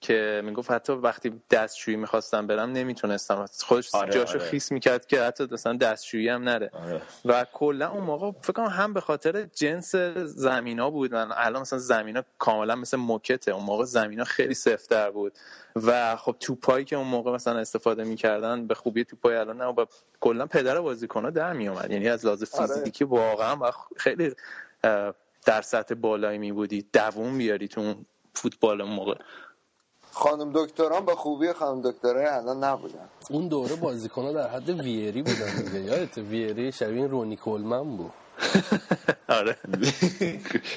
که 0.00 0.42
می‌گفت 0.44 0.70
حتی 0.70 0.92
وقتی 0.92 1.42
دستشویی 1.50 1.96
می‌خواستم 1.96 2.46
برم 2.46 2.72
نمی‌تونستم. 2.72 3.46
خودش 3.60 3.94
آره 3.94 4.12
جاشو 4.12 4.38
آره. 4.38 4.48
خیس 4.48 4.72
می‌کرد 4.72 5.06
که 5.06 5.22
حتی 5.22 5.46
مثلا 5.50 5.76
دستشویی 5.76 6.28
هم 6.28 6.42
نره. 6.42 6.70
آره. 6.72 7.02
و 7.24 7.46
کلا 7.52 7.90
اون 7.90 8.04
موقع 8.04 8.30
فکر 8.42 8.52
کنم 8.52 8.66
هم 8.66 8.92
به 8.92 9.00
خاطر 9.00 9.42
جنس 9.42 9.94
زمینا 10.24 10.90
بود. 10.90 11.14
من 11.14 11.32
الان 11.36 11.62
مثلا 11.62 11.78
زمینا 11.78 12.22
کاملا 12.38 12.74
مثل 12.74 12.96
موکته. 12.96 13.52
اون 13.52 13.64
موقع 13.64 13.84
زمینا 13.84 14.24
خیلی 14.24 14.54
سفتر 14.54 15.10
بود. 15.10 15.32
و 15.76 16.16
خب 16.16 16.36
توپایی 16.40 16.84
که 16.84 16.96
اون 16.96 17.06
موقع 17.06 17.32
مثلا 17.32 17.58
استفاده 17.58 18.04
می‌کردن 18.04 18.66
به 18.66 18.74
خوبی 18.74 19.04
توپای 19.04 19.36
الان 19.36 19.56
نه. 19.56 19.64
و 19.64 19.84
کلا 20.20 20.46
پدر 20.46 20.80
بازیکن‌ها 20.80 21.30
در 21.30 21.52
میومد 21.52 21.90
یعنی 21.90 22.08
از 22.08 22.26
لحاظ 22.26 22.54
آره. 22.54 22.66
فیزیکی 22.66 23.04
واقعا 23.04 23.70
خیلی 23.96 24.34
در 25.46 25.62
سطح 25.62 25.94
بالایی 25.94 26.38
می 26.38 26.52
بودی 26.52 26.86
دووم 26.92 27.38
بیاری 27.38 27.68
تو 27.68 27.94
فوتبال 28.34 28.80
اون 28.80 28.92
موقع. 28.92 29.14
خانم 30.12 30.52
دکتران 30.54 31.04
با 31.04 31.14
خوبی 31.14 31.52
خانم 31.52 31.82
دکترای 31.90 32.26
الان 32.26 32.64
نبودن. 32.64 33.08
اون 33.30 33.48
دوره 33.48 33.76
بازیکن 33.76 34.32
در 34.32 34.48
حد 34.48 34.70
ویری 34.70 35.22
بودن 35.22 35.62
دیگه. 35.64 35.80
یادت 35.90 36.18
ویری 36.18 36.72
شبیه 36.72 37.06
رونی 37.06 37.36
کولمن 37.36 37.96
بود. 37.96 38.12
آره. 39.28 39.56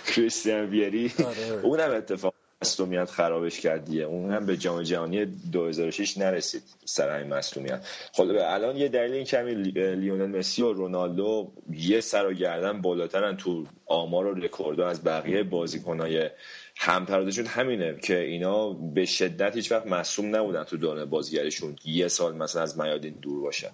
کریستیان 0.08 0.66
ویری. 0.66 1.14
آره. 1.20 1.60
اونم 1.64 1.92
اتفاق 1.92 2.34
مصومیت 2.64 3.10
خرابش 3.10 3.60
کردیه 3.60 4.04
اون 4.04 4.34
هم 4.34 4.46
به 4.46 4.58
جام 4.58 4.84
جهانی 4.84 5.26
2006 5.26 6.18
نرسید 6.18 6.64
سر 6.86 7.10
این 7.10 7.34
مصومیت 7.34 7.86
خب 8.14 8.24
الان 8.40 8.78
یه 8.78 8.88
دلیل 8.88 9.14
این 9.14 9.24
کمی 9.24 9.56
لیونل 9.56 10.40
مسی 10.40 10.62
و 10.62 10.74
رونالدو 10.74 11.52
یه 11.72 12.02
سر 12.02 12.26
و 12.26 12.34
گردن 12.34 12.82
بالاترن 12.82 13.38
تو 13.38 13.64
آمار 13.86 14.26
و 14.26 14.34
رکوردها 14.34 14.88
از 14.88 15.04
بقیه 15.04 15.44
بازیکنای 15.44 16.30
همپرادشون 16.78 17.46
همینه 17.46 18.00
که 18.00 18.20
اینا 18.20 18.74
به 18.74 19.06
شدت 19.06 19.56
هیچ 19.56 19.72
وقت 19.72 19.88
مصوم 19.88 20.36
نبودن 20.36 20.64
تو 20.64 20.78
دوران 20.78 21.06
بازیگریشون. 21.06 21.76
یه 21.86 22.08
سال 22.08 22.36
مثلا 22.36 22.62
از 22.62 22.80
میادین 22.80 23.14
دور 23.22 23.42
باشن. 23.42 23.72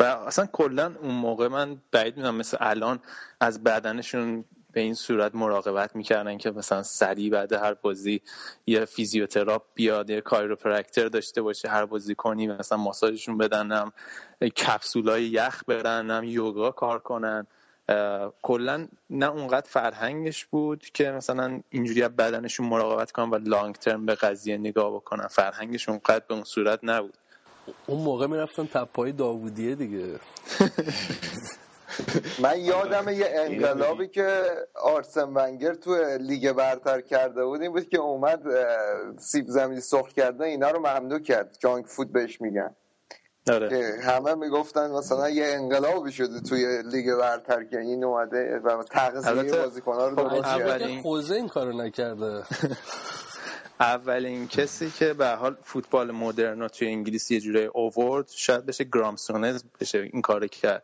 و 0.00 0.02
اصلا 0.02 0.46
کلا 0.46 0.94
اون 1.02 1.14
موقع 1.14 1.48
من 1.48 1.76
بعید 1.92 2.16
می‌دونم 2.16 2.34
مثل 2.34 2.56
الان 2.60 3.00
از 3.40 3.62
بدنشون 3.62 4.44
به 4.72 4.80
این 4.80 4.94
صورت 4.94 5.34
مراقبت 5.34 5.96
می‌کردن 5.96 6.38
که 6.38 6.50
مثلا 6.50 6.82
سریع 6.82 7.30
بعد 7.30 7.52
هر 7.52 7.74
بازی 7.74 8.20
یه 8.66 8.84
فیزیوتراپ 8.84 9.62
بیاد 9.74 10.10
یه 10.10 10.20
chiropractor 10.20 11.08
داشته 11.08 11.42
باشه 11.42 11.68
هر 11.68 11.86
بازیکنی 11.86 12.46
مثلا 12.46 12.78
ماساژشون 12.78 13.38
بدن 13.38 13.92
کپسولای 14.40 15.24
یخ 15.24 15.62
برن 15.66 16.24
یوگا 16.24 16.70
کار 16.70 16.98
کنن. 16.98 17.46
کلا 18.42 18.88
نه 19.10 19.30
اونقدر 19.30 19.66
فرهنگش 19.68 20.44
بود 20.44 20.84
که 20.84 21.10
مثلا 21.10 21.60
اینجوری 21.70 22.02
از 22.02 22.10
بدنشون 22.10 22.66
مراقبت 22.66 23.12
کنن 23.12 23.30
و 23.30 23.38
long 23.38 23.74
term 23.74 24.06
به 24.06 24.14
قضیه 24.14 24.56
نگاه 24.56 24.94
بکنن. 24.94 25.26
فرهنگش 25.26 25.88
اونقدر 25.88 26.24
به 26.28 26.34
اون 26.34 26.44
صورت 26.44 26.80
نبود. 26.82 27.14
اون 27.86 28.02
موقع 28.02 28.26
می‌رفتن 28.26 28.66
تپای 28.66 29.12
داوودیه 29.12 29.74
دیگه. 29.74 30.06
من 32.42 32.60
یادم 32.60 33.08
یه 33.08 33.26
انقلابی 33.34 34.08
که 34.08 34.42
آرسن 34.74 35.28
ونگر 35.34 35.74
تو 35.74 35.96
لیگ 36.20 36.52
برتر 36.52 37.00
کرده 37.00 37.44
بود 37.44 37.62
این 37.62 37.72
بود 37.72 37.88
که 37.88 37.98
اومد 37.98 38.42
سیب 39.18 39.44
زمینی 39.48 39.80
سرخ 39.80 40.08
کردن 40.08 40.44
اینا 40.44 40.70
رو 40.70 40.78
ممنوع 40.78 41.18
کرد. 41.18 41.56
جانک 41.60 41.86
فود 41.86 42.12
بهش 42.12 42.40
میگن. 42.40 42.74
آره. 43.52 44.00
همه 44.02 44.34
می‌گفتن 44.34 44.90
مثلا 44.90 45.30
یه 45.30 45.46
انقلابی 45.46 46.12
شده 46.12 46.40
توی 46.40 46.82
لیگ 46.82 47.14
برتر 47.14 47.64
که 47.64 47.78
این 47.78 48.04
اومده 48.04 48.58
و 48.58 48.82
تغذیه 48.82 49.52
بازیکن‌ها 49.52 50.08
رو 50.08 50.28
خب 50.28 50.34
اولین 50.34 51.02
خوزه 51.02 51.34
این 51.34 51.48
کارو 51.48 51.72
نکرده. 51.72 52.42
اولین 53.80 54.48
کسی 54.48 54.90
که 54.90 55.12
به 55.12 55.28
حال 55.28 55.56
فوتبال 55.62 56.10
مدرن 56.10 56.68
توی 56.68 56.88
انگلیس 56.88 57.30
یه 57.30 57.40
جوری 57.40 57.64
اوورد 57.64 58.28
شاید 58.28 58.66
بشه 58.66 58.84
گرامسونز 58.84 59.64
بشه 59.80 59.98
این 60.12 60.22
کارو 60.22 60.46
کرد. 60.46 60.82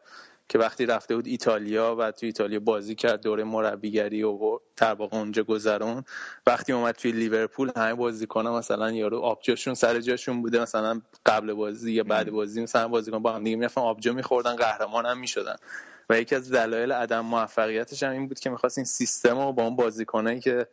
که 0.51 0.59
وقتی 0.59 0.87
رفته 0.87 1.17
بود 1.17 1.27
ایتالیا 1.27 1.97
و 1.99 2.11
توی 2.11 2.27
ایتالیا 2.27 2.61
بازی 2.61 2.95
کرد 2.95 3.23
دوره 3.23 3.45
مربیگری 3.45 4.23
و 4.23 4.59
در 4.77 4.95
واقع 4.95 5.17
اونجا 5.17 5.43
گذرون 5.43 6.05
وقتی 6.47 6.73
اومد 6.73 6.95
توی 6.95 7.13
لیورپول 7.13 7.71
همه 7.77 7.95
بازیکن‌ها 7.95 8.59
مثلا 8.59 8.93
یارو 8.93 9.19
آبجوشون 9.19 9.75
سر 9.75 10.01
جاشون 10.01 10.43
بوده 10.43 10.63
مثلا 10.63 11.01
قبل 11.27 11.53
بازی 11.53 11.93
یا 11.93 12.05
بعد 12.05 12.31
بازی 12.31 12.63
مثلا 12.63 12.89
بازیکن 12.89 13.19
با 13.19 13.33
هم 13.33 13.45
دیگه 13.45 13.57
می‌رفتن 13.57 13.81
آبجو 13.81 14.13
میخوردن 14.13 14.57
قهرمان 14.57 15.07
هم 15.07 15.19
می‌شدن. 15.19 15.57
و 16.11 16.21
یکی 16.21 16.35
از 16.35 16.53
دلایل 16.53 16.93
عدم 16.93 17.21
موفقیتش 17.21 18.03
هم 18.03 18.13
این 18.13 18.29
بود 18.29 18.41
که 18.41 18.51
می‌خواست 18.51 18.79
این 18.79 18.85
سیستم 18.85 19.39
رو 19.39 19.53
با 19.53 19.63
اون 19.63 19.77
بازیکنایی 19.77 20.41
که 20.41 20.67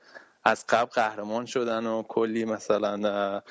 از 0.44 0.66
قبل 0.70 0.90
قهرمان 0.90 1.46
شدن 1.46 1.86
و 1.86 2.04
کلی 2.04 2.46
مثلا 2.46 3.42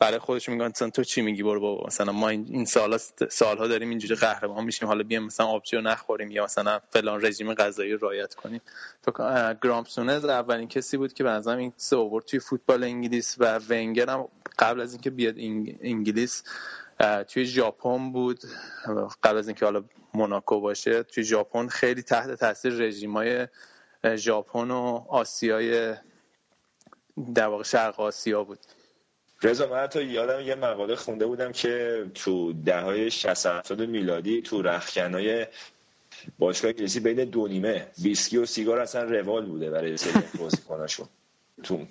برای 0.00 0.18
خودش 0.18 0.48
میگن 0.48 0.66
مثلا 0.66 0.90
تو 0.90 1.04
چی 1.04 1.22
میگی 1.22 1.42
برو 1.42 1.60
بابا؟ 1.60 1.86
مثلا 1.86 2.12
ما 2.12 2.28
این 2.28 2.64
سالا 2.64 2.98
سالها 3.30 3.66
داریم 3.66 3.88
اینجوری 3.88 4.14
قهرمان 4.14 4.64
میشیم 4.64 4.88
حالا 4.88 5.02
بیام 5.02 5.24
مثلا 5.24 5.46
آبجو 5.46 5.80
نخوریم 5.80 6.30
یا 6.30 6.44
مثلا 6.44 6.80
فلان 6.90 7.26
رژیم 7.26 7.54
غذایی 7.54 7.92
رعایت 7.92 8.34
کنیم. 8.34 8.60
تو 9.02 9.12
گرامپسونز 9.62 10.24
اولین 10.24 10.68
کسی 10.68 10.96
بود 10.96 11.12
که 11.12 11.24
به 11.24 11.48
این 11.48 11.72
سه 11.76 11.96
توی 12.26 12.40
فوتبال 12.40 12.84
انگلیس 12.84 13.36
و 13.38 13.60
ونگر 13.68 14.10
هم 14.10 14.28
قبل 14.58 14.80
از 14.80 14.92
اینکه 14.92 15.10
بیاد 15.10 15.34
انگلیس 15.82 16.42
توی 17.28 17.44
ژاپن 17.44 18.12
بود. 18.12 18.40
قبل 19.22 19.36
از 19.36 19.48
اینکه 19.48 19.64
حالا 19.64 19.84
موناکو 20.14 20.60
باشه 20.60 21.02
توی 21.02 21.24
ژاپن 21.24 21.68
خیلی 21.68 22.02
تحت 22.02 22.34
تاثیر 22.34 22.72
رژیمای 22.72 23.48
ژاپن 24.16 24.70
و 24.70 25.04
آسیای 25.08 25.94
در 27.34 27.46
واقع 27.46 27.62
شرق 27.62 28.00
آسیا 28.00 28.44
بود. 28.44 28.58
رضا 29.42 29.66
من 29.66 29.76
حتی 29.76 30.04
یادم 30.04 30.40
یه 30.40 30.54
مقاله 30.54 30.96
خونده 30.96 31.26
بودم 31.26 31.52
که 31.52 32.04
تو 32.14 32.52
دههای 32.52 33.10
60 33.10 33.70
میلادی 33.80 34.42
تو 34.42 34.62
رخکنای 34.62 35.46
باشگاه 36.38 36.70
انگلیسی 36.70 37.00
بین 37.00 37.24
دو 37.24 37.48
نیمه 37.48 37.86
ویسکی 38.02 38.36
و 38.36 38.46
سیگار 38.46 38.78
اصلا 38.78 39.02
روال 39.02 39.46
بوده 39.46 39.70
برای 39.70 39.96
سری 39.96 40.22
بازیکناشون. 40.38 41.06
تو 41.62 41.86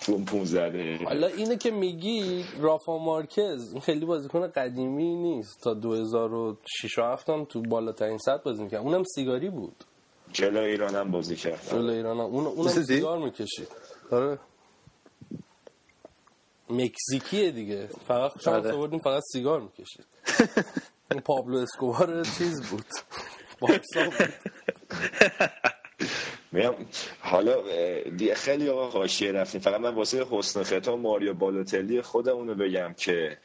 تو 0.00 0.12
اون 0.12 0.24
15 0.24 1.04
حالا 1.04 1.26
اینه 1.26 1.56
که 1.56 1.70
میگی 1.70 2.44
رافا 2.60 2.98
مارکز 2.98 3.76
خیلی 3.76 4.06
بازیکن 4.06 4.46
قدیمی 4.46 5.14
نیست. 5.14 5.60
تا 5.62 5.74
2006 5.74 6.98
7 6.98 7.30
هم 7.30 7.44
تو 7.44 7.62
بالاترین 7.62 8.18
سطح 8.18 8.42
بازی 8.42 8.62
می‌کرد. 8.62 8.80
اونم 8.80 9.04
سیگاری 9.14 9.50
بود. 9.50 9.84
جلو 10.32 10.60
ایران 10.60 10.94
هم 10.94 11.10
بازی 11.10 11.36
کرد. 11.36 11.68
جلو 11.70 11.92
ایران 11.92 12.16
هم. 12.16 12.26
اون 12.26 12.46
اونم 12.46 12.82
سیگار 12.82 13.18
می‌کشید. 13.18 13.68
آره. 14.10 14.38
مکزیکیه 16.70 17.50
دیگه. 17.50 17.88
فقط 18.08 18.42
شما 18.42 18.54
آره. 18.54 18.98
فقط 18.98 19.22
سیگار 19.32 19.60
می‌کشید. 19.60 20.06
این 21.10 21.20
پابلو 21.20 21.56
اسکوبار 21.56 22.24
چیز 22.38 22.70
بود. 22.70 22.86
میام 26.52 26.86
حالا 27.20 27.54
دیگه 28.16 28.34
خیلی 28.34 28.68
آقا 28.68 28.90
حاشیه 28.90 29.32
رفتیم. 29.32 29.60
فقط 29.60 29.80
من 29.80 29.94
واسه 29.94 30.26
حسن 30.30 30.62
ختام 30.62 31.00
ماریو 31.00 31.34
بالوتلی 31.34 32.02
خودمونو 32.02 32.54
بگم 32.54 32.94
که 32.96 33.38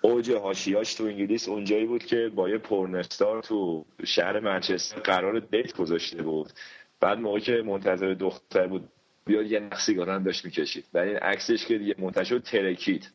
اوج 0.00 0.30
هاشیاش 0.30 0.94
تو 0.94 1.04
انگلیس 1.04 1.48
اونجایی 1.48 1.86
بود 1.86 2.04
که 2.04 2.30
با 2.34 2.48
یه 2.48 2.58
پورنستار 2.58 3.42
تو 3.42 3.84
شهر 4.04 4.40
منچستر 4.40 5.00
قرار 5.00 5.40
دیت 5.40 5.76
گذاشته 5.76 6.22
بود. 6.22 6.52
بعد 7.00 7.18
موقع 7.18 7.38
که 7.38 7.52
منتظر 7.52 8.14
دختر 8.14 8.66
بود 8.66 8.88
بیاد 9.30 9.46
یه 9.46 9.60
نخ 9.60 9.80
سیگار 9.80 10.10
هم 10.10 10.22
داشت 10.22 10.44
می‌کشید. 10.44 10.84
و 10.94 10.98
این 10.98 11.16
عکسش 11.16 11.66
که 11.66 11.78
دیگه 11.78 11.94
منتشر 11.98 12.38
ترکید. 12.38 13.10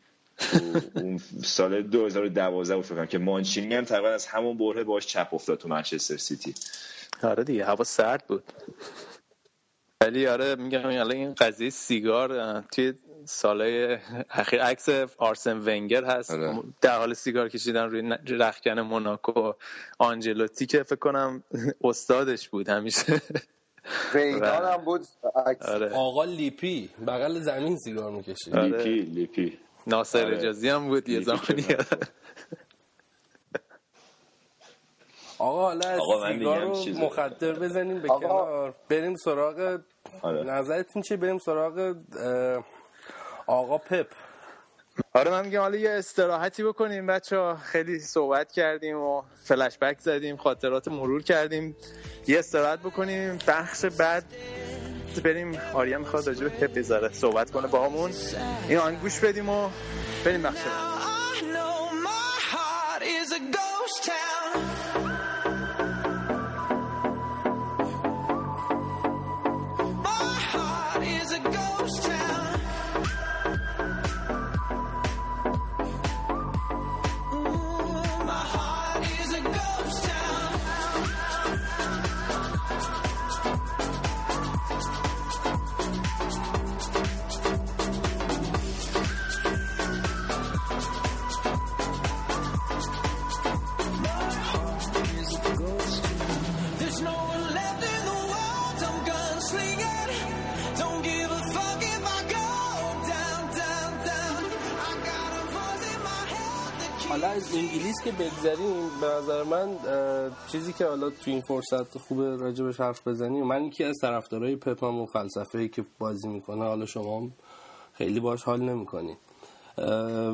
اون 0.96 1.18
سال 1.44 1.82
2012 1.82 2.76
بود 2.76 3.10
که 3.10 3.18
مانچینی 3.18 3.76
هم 3.76 3.84
تقریبا 3.84 4.10
از 4.10 4.26
همون 4.28 4.58
بره 4.58 4.84
باش 4.84 5.08
چپ 5.08 5.34
افتاد 5.34 5.58
تو 5.58 5.68
منچستر 5.68 6.18
سیتی. 6.18 6.54
آره 7.24 7.44
دیگه 7.44 7.66
هوا 7.66 7.84
سرد 7.84 8.24
بود. 8.28 8.44
ولی 10.02 10.28
آره 10.28 10.56
میگم 10.56 10.88
این 10.88 11.34
قضیه 11.34 11.70
سیگار 11.70 12.62
توی 12.62 12.94
سالهای 13.26 13.98
اخیر 14.30 14.62
عکس 14.62 14.90
آرسن 15.18 15.58
ونگر 15.58 16.04
هست. 16.04 16.32
آره. 16.32 16.60
در 16.82 16.98
حال 16.98 17.14
سیگار 17.14 17.50
کشیدن 17.50 17.84
روی 17.84 18.18
رخکن 18.28 18.80
موناکو 18.80 19.54
آنجلوتی 20.00 20.66
که 20.66 20.84
فکر 20.84 20.96
کنم 20.96 21.44
استادش 21.84 22.50
بود 22.50 22.70
همیشه. 22.70 23.22
ریدان 24.14 24.66
هم 24.74 24.78
بود 24.86 25.02
آره. 25.62 25.90
آقا 25.94 26.24
لیپی 26.24 26.90
بغل 27.08 27.40
زمین 27.40 27.78
سیگار 27.78 28.12
می‌کشید. 28.12 28.56
آره. 28.56 28.68
لیپی 28.68 29.00
لیپی. 29.02 29.60
ناصر 29.88 30.26
آره. 30.26 30.38
اجازی 30.38 30.70
هم 30.70 30.88
بود 30.88 31.10
یه 31.10 31.22
زمانی. 31.22 31.66
آقا 35.40 35.62
حالا 35.62 35.90
از 35.90 36.00
سیگار 36.28 36.62
رو 36.62 36.76
مخدر 37.06 37.54
بزنیم 37.54 38.02
به 38.02 38.08
کنار. 38.08 38.76
بریم 38.90 39.16
سراغ 39.16 39.80
آره. 40.22 40.44
نظرتون 40.44 41.02
چیه؟ 41.02 41.18
بریم 41.18 41.38
سراغ 41.38 41.96
آقا 43.48 43.78
پپ. 43.78 44.08
آره 45.14 45.32
من 45.32 45.46
میگم 45.46 45.60
حالا 45.60 45.78
یه 45.78 45.90
استراحتی 45.92 46.64
بکنیم. 46.64 47.08
بچه 47.08 47.38
ها 47.38 47.56
خیلی 47.56 48.00
صحبت 48.00 48.52
کردیم 48.52 48.98
و 48.98 49.22
فلش 49.44 49.78
بک 49.78 50.00
زدیم 50.00 50.38
خاطرات 50.38 50.88
مرور 50.88 51.24
کردیم. 51.24 51.76
یه 52.28 52.40
استراحت 52.40 52.80
بکنیم. 52.80 53.40
بخش 53.48 53.86
بعد 53.86 54.24
بریم. 55.24 55.58
آریا 55.74 56.00
می‌خواد 56.00 56.28
راجع 56.28 56.68
بذاره 56.68 57.14
صحبت 57.14 57.52
کنه 57.52 57.68
با 57.68 57.86
همون 57.86 58.12
این 58.70 58.78
آن 58.78 58.96
گوش 58.96 59.20
بدیم 59.20 59.50
و 59.50 59.70
بریم 60.26 60.42
بخش 60.42 60.60
بعد. 60.64 60.95
که 108.06 108.12
بگذریم 108.12 109.00
به 109.02 109.08
نظر 109.08 109.44
من 109.44 109.70
چیزی 110.52 110.74
که 110.74 110.86
حالا 110.86 111.10
تو 111.10 111.32
این 111.32 111.42
فرصت 111.42 111.98
خوبه 111.98 112.36
راجبش 112.36 112.80
حرف 112.80 113.08
بزنیم 113.08 113.44
من 113.44 113.64
یکی 113.64 113.84
از 113.84 113.96
طرفدارای 114.02 114.56
پپم 114.56 115.00
و 115.00 115.06
فلسفه 115.06 115.68
که 115.68 115.86
بازی 116.00 116.28
می‌کنه 116.28 116.64
حالا 116.64 116.86
شما 116.86 117.30
خیلی 117.94 118.20
باش 118.20 118.44
حال 118.44 118.62
نمی‌کنید. 118.62 119.18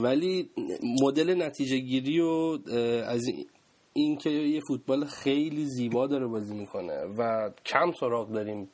ولی 0.03 0.49
مدل 1.03 1.43
نتیجه 1.43 1.77
گیری 1.77 2.19
و 2.19 2.59
از 3.05 3.21
این 3.93 4.17
که 4.17 4.29
یه 4.29 4.61
فوتبال 4.67 5.05
خیلی 5.05 5.65
زیبا 5.65 6.07
داره 6.07 6.27
بازی 6.27 6.53
می‌کنه 6.53 7.05
و 7.17 7.49
کم 7.65 7.91
سراغ 7.99 8.31
داریم 8.31 8.69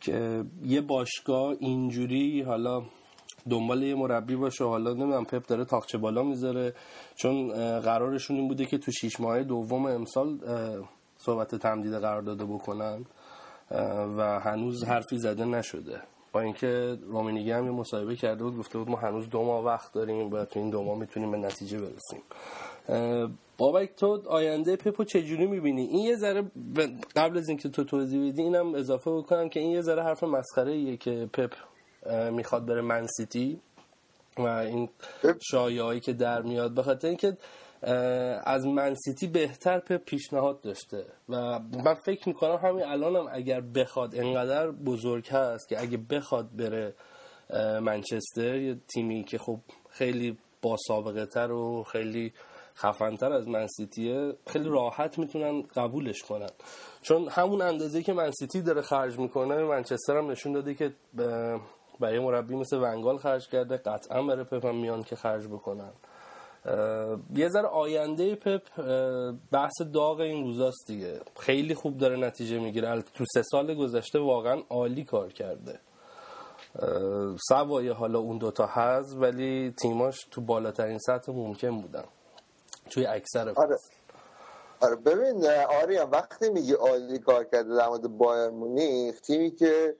که 0.00 0.44
یه 0.64 0.80
باشگاه 0.80 1.56
اینجوری 1.60 2.42
حالا 2.42 2.82
دنبال 3.50 3.82
یه 3.82 3.94
مربی 3.94 4.36
باشه. 4.36 4.64
حالا 4.64 4.90
نمی‌دونم 4.92 5.24
پپ 5.24 5.46
داره 5.46 5.64
تاقچه 5.64 5.98
بالا 5.98 6.22
می‌ذاره. 6.22 6.74
چون 7.16 7.48
قرارشون 7.80 8.36
این 8.36 8.48
بوده 8.48 8.64
که 8.64 8.78
تو 8.78 8.92
شیش 8.92 9.20
ماه 9.20 9.42
دوم 9.42 9.86
امسال 9.86 10.38
صحبت 11.16 11.54
تمدید 11.54 11.94
قرار 11.94 12.22
داده 12.22 12.44
بکنن. 12.44 13.04
و 14.16 14.40
هنوز 14.40 14.84
حرفی 14.84 15.18
زده 15.18 15.44
نشده. 15.44 16.00
با 16.32 16.40
اینکه 16.40 16.98
رومینیگی 17.06 17.50
هم 17.50 17.64
یه 17.64 17.70
مصاحبه 17.70 18.16
کرده 18.16 18.44
بود 18.44 18.58
گفته 18.58 18.78
بود 18.78 18.90
ما 18.90 18.96
هنوز 18.96 19.28
دو 19.28 19.44
ماه 19.44 19.64
وقت 19.64 19.92
داریم 19.92 20.32
و 20.32 20.44
تو 20.44 20.60
این 20.60 20.70
دو 20.70 20.82
ماه 20.82 20.98
می‌تونیم 20.98 21.30
به 21.30 21.36
نتیجه 21.36 21.78
برسیم. 21.78 22.22
بابک 23.58 23.94
تو 23.96 24.22
آینده 24.28 24.76
پپو 24.76 25.04
چجوری 25.04 25.46
می‌بینی؟ 25.46 25.82
این 25.82 26.04
یه 26.04 26.16
ذره 26.16 26.50
قبل 27.16 27.38
از 27.38 27.48
اینکه 27.48 27.68
تو 27.68 27.84
توضیح 27.84 28.32
بدی 28.32 28.42
اینم 28.42 28.74
اضافه 28.74 29.10
بکنم 29.10 29.48
که 29.48 29.60
این 29.60 29.70
یه 29.70 29.80
ذره 29.80 30.02
حرف 30.02 30.24
مسخره 30.24 30.72
ایه 30.72 30.96
که 30.96 31.28
پپ 31.32 31.52
می‌خواد 32.30 32.66
بره 32.66 32.80
منسیتی 32.80 33.60
و 34.36 34.46
این 34.46 34.88
شایعهایی 35.50 36.00
که 36.00 36.12
در 36.12 36.42
میاد. 36.42 36.74
به 36.74 36.82
خاطر 36.82 37.08
اینکه 37.08 37.36
از 38.44 38.66
منسیتی 38.66 39.26
بهتر 39.26 39.78
به 39.78 39.98
پیشنهاد 39.98 40.60
داشته. 40.60 41.04
و 41.28 41.58
من 41.58 41.94
فکر 41.94 42.28
می‌کنم 42.28 42.56
همین 42.56 42.84
الانم 42.84 43.28
اگر 43.32 43.60
بخواد 43.60 44.14
انقدر 44.14 44.70
بزرگ 44.70 45.28
هست 45.28 45.68
که 45.68 45.80
اگه 45.80 45.96
بخواد 45.96 46.56
بره 46.56 46.94
منچستر 47.80 48.56
یه 48.56 48.76
تیمی 48.94 49.24
که 49.24 49.38
خب 49.38 49.58
خیلی 49.90 50.38
با 50.62 50.76
سابقه 50.86 51.26
تر 51.26 51.50
و 51.50 51.82
خیلی 51.82 52.32
خفنتر 52.76 53.32
از 53.32 53.48
منسیتیه 53.48 54.34
خیلی 54.46 54.68
راحت 54.68 55.18
می‌تونن 55.18 55.62
قبولش 55.62 56.22
کنن. 56.22 56.50
چون 57.02 57.28
همون 57.28 57.62
اندازه 57.62 58.02
که 58.02 58.12
منسیتی 58.12 58.62
داره 58.62 58.82
خرج 58.82 59.18
می‌کنه 59.18 59.64
منچستر 59.64 60.16
هم 60.16 60.30
نشون 60.30 60.52
داده 60.52 60.74
که 60.74 60.92
برای 62.00 62.18
مربی 62.18 62.56
مثل 62.56 62.76
ونگال 62.76 63.18
خرج 63.18 63.48
کرده 63.48 63.76
قطعا 63.76 64.22
برای 64.22 64.44
پپ 64.44 64.64
هم 64.64 64.76
میان 64.76 65.02
که 65.02 65.16
خرج 65.16 65.46
بکنن. 65.46 65.92
یه 67.34 67.48
ذره 67.48 67.68
آینده 67.68 68.34
پپ 68.34 68.62
بحث 69.52 69.82
داغ 69.94 70.20
این 70.20 70.44
روزاست 70.44 70.86
دیگه. 70.86 71.20
خیلی 71.40 71.74
خوب 71.74 71.98
داره 71.98 72.16
نتیجه 72.16 72.58
می‌گیره. 72.58 73.02
تو 73.02 73.24
سه 73.34 73.42
سال 73.42 73.74
گذشته 73.74 74.18
واقعا 74.18 74.62
عالی 74.70 75.04
کار 75.04 75.32
کرده. 75.32 75.78
سوای 77.48 77.88
حالا 77.88 78.18
اون 78.18 78.38
دوتا 78.38 78.66
هست 78.66 79.16
ولی 79.16 79.74
تیماش 79.82 80.26
تو 80.30 80.40
بالاترین 80.40 80.98
سطح 80.98 81.32
ممکن 81.32 81.80
بودن. 81.80 82.04
توی 82.90 83.06
اکثر 83.06 83.48
آره. 83.48 83.76
آره 84.80 84.96
ببین 84.96 85.46
آریا 85.82 86.06
وقتی 86.06 86.50
میگی 86.50 86.72
عالی 86.72 87.18
کار 87.18 87.44
کرده 87.44 87.76
در 87.76 87.88
مورد 87.88 88.18
بایر 88.18 88.50
مونیخ 88.50 89.20
تیمی 89.20 89.50
که 89.50 89.96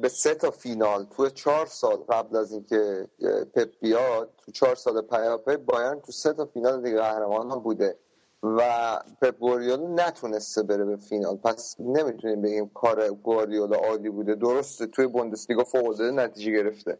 به 0.00 0.08
سه 0.08 0.34
تا 0.34 0.50
فینال 0.50 1.04
تو 1.16 1.30
چهار 1.30 1.66
سال 1.66 1.96
قبل 1.96 2.36
از 2.36 2.52
اینکه 2.52 3.08
پپ 3.54 3.70
بیاد 3.80 4.30
تو 4.44 4.52
چهار 4.52 4.74
سال 4.74 5.00
پیاپی 5.00 5.56
بایرن 5.56 6.00
تو 6.00 6.12
سه 6.12 6.32
تا 6.32 6.44
فینال 6.44 6.82
دیگه 6.82 6.98
قهرمان 6.98 7.50
هم 7.50 7.58
بوده 7.58 7.98
و 8.42 9.00
پپ 9.22 9.38
گواردیولا 9.38 10.06
نتونسته 10.06 10.62
بره 10.62 10.84
به 10.84 10.96
فینال. 10.96 11.36
پس 11.36 11.76
نمی‌تونیم 11.78 12.42
بگیم 12.42 12.68
کار 12.74 13.10
گواردیولا 13.10 13.76
عالی 13.76 14.10
بوده. 14.10 14.34
درسته 14.34 14.86
توی 14.86 15.06
بوندسلیگا 15.06 15.64
فوق 15.64 16.00
نتیجه 16.00 16.52
گرفته. 16.52 16.98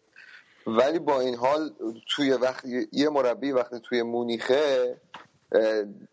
ولی 0.66 0.98
با 0.98 1.20
این 1.20 1.34
حال 1.34 1.70
توی 2.16 2.32
وقت 2.32 2.64
یه 2.92 3.08
مربی 3.08 3.52
وقتی 3.52 3.80
توی 3.80 4.02
مونیخه 4.02 4.96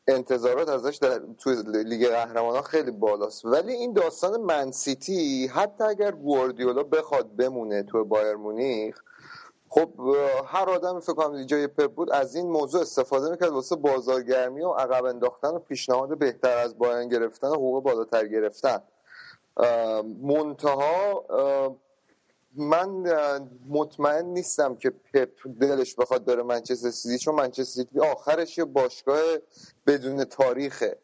انتظارات 0.08 0.70
ازش 0.70 0.96
در 0.96 1.22
توی 1.38 1.56
لیگ 1.84 2.08
قهرمانان 2.08 2.62
خیلی 2.62 2.92
بالاست. 2.92 3.46
ولی 3.46 3.74
این 3.74 3.94
داستان 3.94 4.42
منسیتی 4.42 5.48
حتی 5.48 5.84
اگر 5.84 6.12
گواردیولا 6.12 6.84
بخواد 6.84 7.36
بمونه 7.36 7.84
تو 7.84 8.06
بایر 8.06 8.36
مونیخ 8.36 9.02
خب 9.70 9.90
هر 10.46 10.70
آدم 10.70 11.00
فکر 11.00 11.14
کنم 11.14 11.44
جای 11.44 11.68
پپ 11.68 11.92
بود 11.92 12.12
از 12.12 12.36
این 12.36 12.50
موضوع 12.50 12.82
استفاده 12.82 13.30
می‌کرد 13.30 13.50
واسه 13.50 13.76
بازارگرمی 13.76 14.62
و 14.62 14.70
عقب 14.72 15.06
انداختن 15.06 15.50
و 15.50 15.60
پیشنهاد 15.60 16.18
بهتر 16.18 16.58
از 16.58 16.78
بایرن 16.78 17.08
گرفتن 17.08 17.48
و 17.48 17.54
حقوق 17.54 17.84
بالاتر 17.84 18.28
گرفتن. 18.28 18.82
منتها 20.24 21.26
من 22.56 22.90
مطمئن 23.70 24.26
نیستم 24.26 24.76
که 24.76 24.90
پپ 24.90 25.30
دلش 25.62 25.96
بخواد 25.96 26.26
داره 26.26 26.44
منچستر 26.44 26.90
سیتی 26.90 27.20
چون 27.20 27.36
منچستر 27.36 27.64
سیتی 27.64 28.00
آخرش 28.00 28.58
یه 28.58 28.66
باشگاه 28.66 29.22
بدون 29.88 30.24
تاریخه 30.24 30.98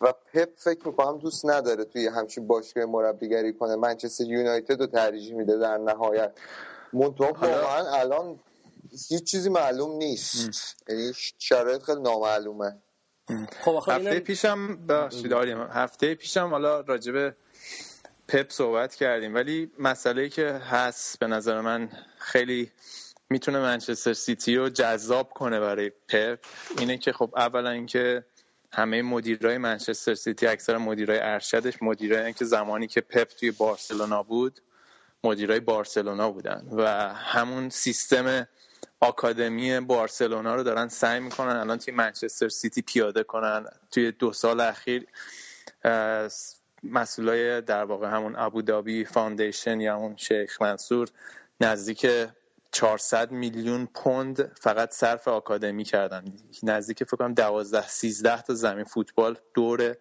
و 0.00 0.12
پپ 0.12 0.48
فکر 0.56 0.88
می‌کنم 0.88 1.18
دوست 1.18 1.46
نداره 1.46 1.84
توی 1.84 2.06
همچین 2.06 2.46
باشگاه 2.46 2.84
مربیگری 2.84 3.52
کنه. 3.52 3.76
منچستر 3.76 4.24
یونایتد 4.24 4.80
رو 4.80 4.86
ترجیح 4.86 5.34
میده 5.34 5.58
در 5.58 5.78
نهایت. 5.78 6.32
منتها 6.92 7.32
واقعا 7.32 7.90
الان 8.00 8.40
هیچ 9.08 9.24
چیزی 9.24 9.48
معلوم 9.48 9.96
نیست. 9.96 10.76
یعنی 10.88 11.12
شرایط 11.38 11.82
خیلی 11.82 12.00
نامعلومه. 12.00 12.76
خب 13.60 13.82
هفته 13.88 14.20
پیشم 14.20 14.78
هفته 15.70 16.14
پیشم 16.14 16.48
حالا 16.50 16.80
راجبه 16.80 17.34
پپ 18.32 18.50
صحبت 18.50 18.94
کردیم. 18.94 19.34
ولی 19.34 19.70
مسئله 19.78 20.28
که 20.28 20.48
هست 20.48 21.18
به 21.18 21.26
نظر 21.26 21.60
من 21.60 21.88
خیلی 22.18 22.72
می‌تونه 23.30 23.58
منچستر 23.58 24.12
سیتی 24.12 24.56
رو 24.56 24.68
جذاب 24.68 25.30
کنه 25.30 25.60
برای 25.60 25.90
پپ 26.08 26.38
اینه 26.78 26.98
که 26.98 27.12
خب 27.12 27.32
اولا 27.36 27.70
اینکه 27.70 28.24
همه 28.72 29.02
مدیرای 29.02 29.58
منچستر 29.58 30.14
سیتی 30.14 30.46
اکثر 30.46 30.76
مدیرای 30.76 31.18
ارشدش 31.22 31.82
مدیرایی 31.82 32.32
که 32.32 32.44
زمانی 32.44 32.86
که 32.86 33.00
پپ 33.00 33.28
توی 33.28 33.50
بارسلونا 33.50 34.22
بود 34.22 34.60
مدیرای 35.24 35.60
بارسلونا 35.60 36.30
بودن 36.30 36.68
و 36.72 36.88
همون 37.14 37.70
سیستم 37.70 38.48
آکادمی 39.00 39.80
بارسلونا 39.80 40.54
رو 40.54 40.62
دارن 40.62 40.88
سعی 40.88 41.20
می‌کنن 41.20 41.56
الان 41.56 41.78
توی 41.78 41.94
منچستر 41.94 42.48
سیتی 42.48 42.82
پیاده 42.82 43.22
کنن. 43.22 43.66
توی 43.90 44.12
دو 44.12 44.32
سال 44.32 44.60
اخیر 44.60 45.06
مسئولای 46.82 47.60
در 47.60 47.84
واقع 47.84 48.08
همون 48.08 48.36
ابوظبی 48.36 49.04
Foundation 49.04 49.80
یا 49.80 49.94
همون 49.94 50.16
شیخ 50.16 50.62
منصور 50.62 51.08
نزدیک 51.60 52.06
400 52.72 53.30
میلیون 53.30 53.88
پوند 53.94 54.52
فقط 54.60 54.92
صرف 54.92 55.28
آکادمی 55.28 55.84
کردن. 55.84 56.24
نزدیک 56.62 57.04
فکر 57.04 57.16
کنم 57.16 57.34
12 57.34 57.88
13 57.88 58.42
تا 58.42 58.54
زمین 58.54 58.84
فوتبال 58.84 59.36
دور 59.54 59.96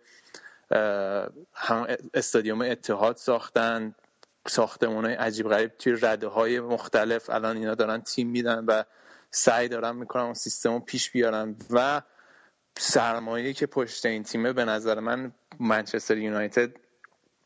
استادیوم 2.13 2.61
اتحاد 2.61 3.15
ساختن 3.17 3.95
ساختمون 4.47 5.05
های 5.05 5.13
عجیب 5.13 5.49
غریب 5.49 5.77
توی 5.77 5.97
رده 6.01 6.27
های 6.27 6.59
مختلف. 6.59 7.29
الان 7.29 7.57
اینا 7.57 7.75
دارن 7.75 8.01
تیم 8.01 8.29
میدن 8.29 8.65
و 8.65 8.83
سعی 9.31 9.67
دارن 9.67 9.95
می‌کنن 9.95 10.23
اون 10.23 10.33
سیستم 10.33 10.73
رو 10.73 10.79
پیش 10.79 11.11
بیارن. 11.11 11.55
و 11.69 12.01
سرمایه 12.77 13.53
که 13.53 13.65
پشت 13.65 14.05
این 14.05 14.23
تیمه 14.23 14.53
به 14.53 14.65
نظر 14.65 14.99
من 14.99 15.31
منچستر 15.59 16.17
یونایتد 16.17 16.71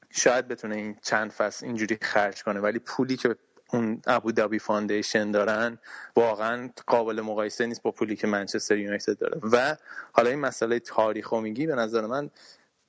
شاید 0.09 0.47
بتونه 0.47 0.75
این 0.75 0.95
چند 1.01 1.31
فصل 1.31 1.65
اینجوری 1.65 1.97
خرج 2.01 2.43
کنه 2.43 2.59
ولی 2.59 2.79
پولی 2.79 3.17
که 3.17 3.35
اون 3.73 4.01
ابوظبی 4.07 4.59
Foundation 4.59 5.31
دارن 5.31 5.77
واقعا 6.15 6.69
قابل 6.87 7.21
مقایسه 7.21 7.65
نیست 7.65 7.81
با 7.81 7.91
پولی 7.91 8.15
که 8.15 8.27
منچستر 8.27 8.77
یونایتد 8.77 9.17
داره. 9.17 9.41
و 9.51 9.75
حالا 10.11 10.29
این 10.29 10.39
مسئله 10.39 10.79
تاریخ 10.79 11.31
و 11.31 11.39
میگی 11.39 11.67
به 11.67 11.75
نظر 11.75 12.05
من 12.05 12.29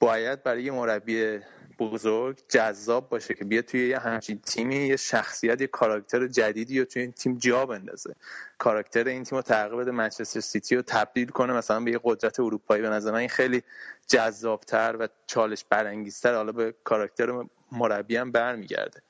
باید 0.00 0.42
برای 0.42 0.70
مربی 0.70 1.38
بزرگ 1.78 2.38
جذاب 2.48 3.08
باشه 3.08 3.34
که 3.34 3.44
بیا 3.44 3.62
توی 3.62 3.88
یه 3.88 3.98
همچین 3.98 4.38
تیمی 4.38 4.76
یه 4.76 4.96
شخصیت 4.96 5.60
یه 5.60 5.66
کاراکتر 5.66 6.26
جدیدی 6.26 6.74
یا 6.74 6.84
توی 6.84 7.02
این 7.02 7.12
تیم 7.12 7.38
جا 7.38 7.66
بندازه. 7.66 8.14
کاراکتر 8.58 9.04
این 9.04 9.24
تیم 9.24 9.36
رو 9.36 9.42
تغییر 9.42 9.76
بده 9.76 9.90
منچستر 9.90 10.40
سیتی 10.40 10.76
رو 10.76 10.82
تبدیل 10.82 11.28
کنه 11.28 11.52
مثلا 11.52 11.80
به 11.80 11.90
یه 11.90 12.00
قدرت 12.04 12.40
اروپایی. 12.40 12.82
به 12.82 12.88
نظر 12.88 13.10
من 13.10 13.18
این 13.18 13.28
خیلی 13.28 13.62
جذابتر 14.08 14.96
و 15.00 15.08
چالش 15.26 15.64
برانگیزتر 15.64 16.34
حالا 16.34 16.52
به 16.52 16.74
کاراکتر 16.84 17.44
مربی 17.72 18.16
هم 18.16 18.32
برمیگرده. 18.32 19.02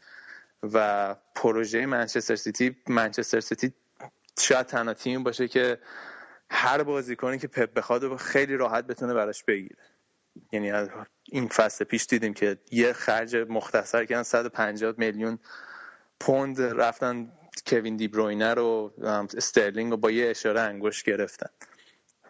و 0.63 1.17
پروژه 1.35 1.87
منچستر 1.87 2.37
سیتی 2.37 2.77
منچستر 2.89 3.41
سیتی 3.41 3.73
شاید 4.39 4.67
تنها 4.67 4.95
تیم 4.95 5.23
باشه 5.23 5.49
که 5.49 5.79
هر 6.51 6.83
بازیکنی 6.83 7.39
که 7.39 7.49
پپ 7.49 7.75
بخواد 7.75 8.17
خیلی 8.17 8.57
راحت 8.57 8.87
بتونه 8.87 9.15
براش 9.15 9.45
بگیره. 9.45 9.77
یعنی 10.53 10.73
این 11.25 11.49
فصل 11.49 11.85
پیش 11.85 12.07
دیدیم 12.07 12.35
که 12.35 12.59
یه 12.71 12.93
خرج 12.93 13.37
مختصر 13.37 14.05
کردن 14.05 14.23
150 14.23 14.95
میلیون 14.99 15.39
پوند 16.21 16.61
رفتن 16.61 17.33
کوین 17.67 17.97
دی 17.97 18.09
بروینه 18.09 18.55
رو 18.55 18.95
استرلینگ 19.37 19.91
رو 19.91 19.97
با 19.97 20.11
یه 20.11 20.31
اشاره 20.31 20.61
انگشت 20.61 21.03
گرفتن. 21.03 21.49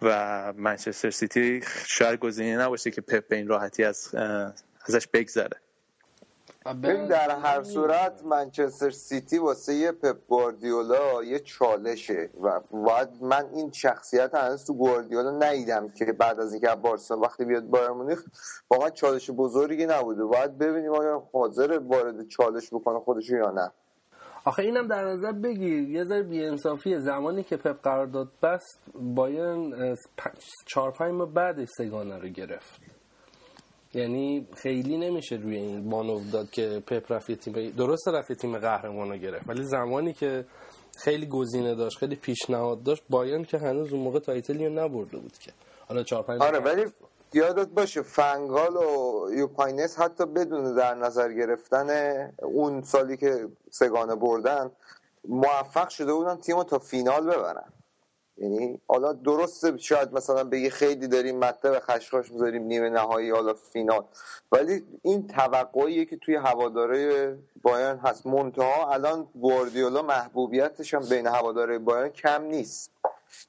و 0.02 0.52
منچستر 0.56 1.10
سیتی 1.10 1.62
شاید 1.86 2.20
گزینه 2.20 2.56
نباشه 2.56 2.90
که 2.90 3.00
پپ 3.00 3.28
به 3.28 3.36
این 3.36 3.48
راحتی 3.48 3.84
از 3.84 4.14
ازش 4.86 5.06
بگذره. 5.06 5.60
ببین 6.74 7.06
در 7.06 7.30
هر 7.30 7.62
صورت 7.62 8.24
منچستر 8.24 8.90
سیتی 8.90 9.38
واسه 9.38 9.74
یه 9.74 9.92
پپ 9.92 10.16
گواردیولا 10.28 11.24
یه 11.24 11.38
چالشه 11.38 12.30
و 12.42 12.60
باید 12.70 13.08
من 13.20 13.46
این 13.54 13.72
شخصیت 13.72 14.34
هنوز 14.34 14.64
تو 14.64 14.74
گواردیولا 14.74 15.30
ندیدم 15.30 15.88
که 15.88 16.04
بعد 16.04 16.40
از 16.40 16.52
اینکه 16.52 16.68
بارسا 16.68 17.16
وقتی 17.18 17.44
بیاد 17.44 17.64
بایر 17.64 17.90
مونیخ 17.90 18.24
واقعا 18.70 18.90
چالش 18.90 19.30
بزرگی 19.30 19.86
نبوده. 19.86 20.24
باید 20.24 20.58
ببینیم 20.58 20.92
آیا 20.92 21.28
حاضر 21.32 21.78
وارد 21.78 22.28
چالش 22.28 22.68
بکنه 22.72 23.00
خودش 23.00 23.30
یا 23.30 23.50
نه. 23.50 23.70
آخه 24.44 24.62
اینم 24.62 24.88
در 24.88 25.04
نظر 25.04 25.32
بگیر. 25.32 25.90
یه 25.90 26.04
ذره 26.04 26.22
بی‌انصافیه 26.22 26.98
زمانی 26.98 27.42
که 27.42 27.56
پپ 27.56 27.82
قرارداد 27.82 28.28
بست 28.42 28.80
بایرن 28.94 29.96
چهار 30.66 30.90
پنج 30.90 31.12
ماه 31.12 31.32
بعدش 31.32 31.68
سگانه 31.68 32.18
رو 32.18 32.28
گرفت. 32.28 32.95
یعنی 33.96 34.48
خیلی 34.56 34.96
نمیشه 34.96 35.36
روی 35.36 35.56
این 35.56 35.90
بانو 35.90 36.30
داد 36.30 36.50
که 36.50 36.82
پپ 36.86 37.12
رفت 37.12 37.32
تیم 37.32 37.70
درست 37.70 38.08
رفت 38.08 38.32
تیم 38.32 38.58
قهرمان 38.58 39.10
رو 39.10 39.16
گرفت 39.16 39.48
ولی 39.48 39.64
زمانی 39.64 40.12
که 40.12 40.44
خیلی 40.96 41.26
گزینه 41.26 41.74
داشت 41.74 41.98
خیلی 41.98 42.16
پیشنهاد 42.16 42.82
داشت 42.82 43.02
بایرن 43.10 43.44
که 43.44 43.58
هنوز 43.58 43.92
اون 43.92 44.02
موقع 44.02 44.18
تایتلی 44.18 44.68
نبرده 44.68 45.18
بود 45.18 45.38
که. 45.38 45.52
حالا 45.88 46.02
چهار 46.02 46.22
پنج 46.22 46.42
آره 46.42 46.58
ولی 46.58 46.86
یادت 47.32 47.68
باشه 47.68 48.02
فنگال 48.02 48.76
و 48.76 49.30
یوپاینس 49.34 49.98
حتی 49.98 50.26
بدون 50.26 50.74
در 50.74 50.94
نظر 50.94 51.32
گرفتن 51.32 51.88
اون 52.42 52.82
سالی 52.82 53.16
که 53.16 53.48
سگانه 53.70 54.14
بردن 54.14 54.70
موفق 55.28 55.88
شده 55.88 56.12
بودن 56.14 56.36
تیم 56.36 56.62
تا 56.62 56.78
فینال 56.78 57.26
ببرن. 57.26 57.72
یعنی 58.38 58.80
حالا 58.88 59.12
درسته 59.12 59.76
شاید 59.76 60.12
مثلا 60.12 60.44
بگی 60.44 60.70
خیلی 60.70 61.08
داریم 61.08 61.38
مطلب 61.38 61.78
خشخاش 61.78 62.32
می‌ذاریم 62.32 62.62
نیمه 62.62 62.90
نهایی 62.90 63.30
حالا 63.30 63.54
فینال. 63.54 64.04
ولی 64.52 64.84
این 65.02 65.26
توقعیه 65.26 66.04
که 66.04 66.16
توی 66.16 66.36
هواداره 66.36 67.38
بایرن 67.62 67.96
هست. 67.98 68.26
منتها 68.26 68.92
الان 68.92 69.28
گواردیولا 69.34 70.02
محبوبیتش 70.02 70.94
هم 70.94 71.08
بین 71.08 71.26
هواداره 71.26 71.78
بایرن 71.78 72.08
کم 72.08 72.42
نیست. 72.42 72.90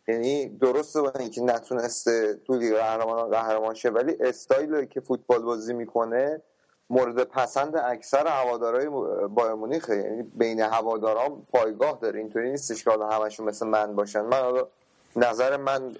یعنی 0.07 0.49
درسته 0.49 1.01
با 1.01 1.11
اینکه 1.19 1.41
نتونسته 1.41 2.33
تو 2.33 2.55
لیگ 2.55 2.75
قهرمانان 2.75 3.29
قهرمان 3.29 3.73
شه 3.73 3.89
ولی 3.89 4.17
استایل 4.19 4.85
که 4.85 4.99
فوتبال 5.01 5.41
بازی 5.41 5.73
می‌کنه 5.73 6.41
مورد 6.89 7.23
پسند 7.23 7.77
اکثر 7.77 8.27
هوادارهای 8.27 8.87
بایر 9.27 9.53
مونیخه. 9.53 9.95
یعنی 9.97 10.23
بین 10.23 10.59
هواداران 10.59 11.45
پایگاه 11.51 11.99
داره. 12.01 12.19
اینطوری 12.19 12.51
نیستش 12.51 12.83
که 12.83 12.89
حالا 12.89 13.09
همشون 13.09 13.45
مثل 13.45 13.67
من 13.67 13.95
باشن. 13.95 14.21
من 14.21 14.39
حالا 14.39 14.67
نظر 15.15 15.57
من 15.57 15.95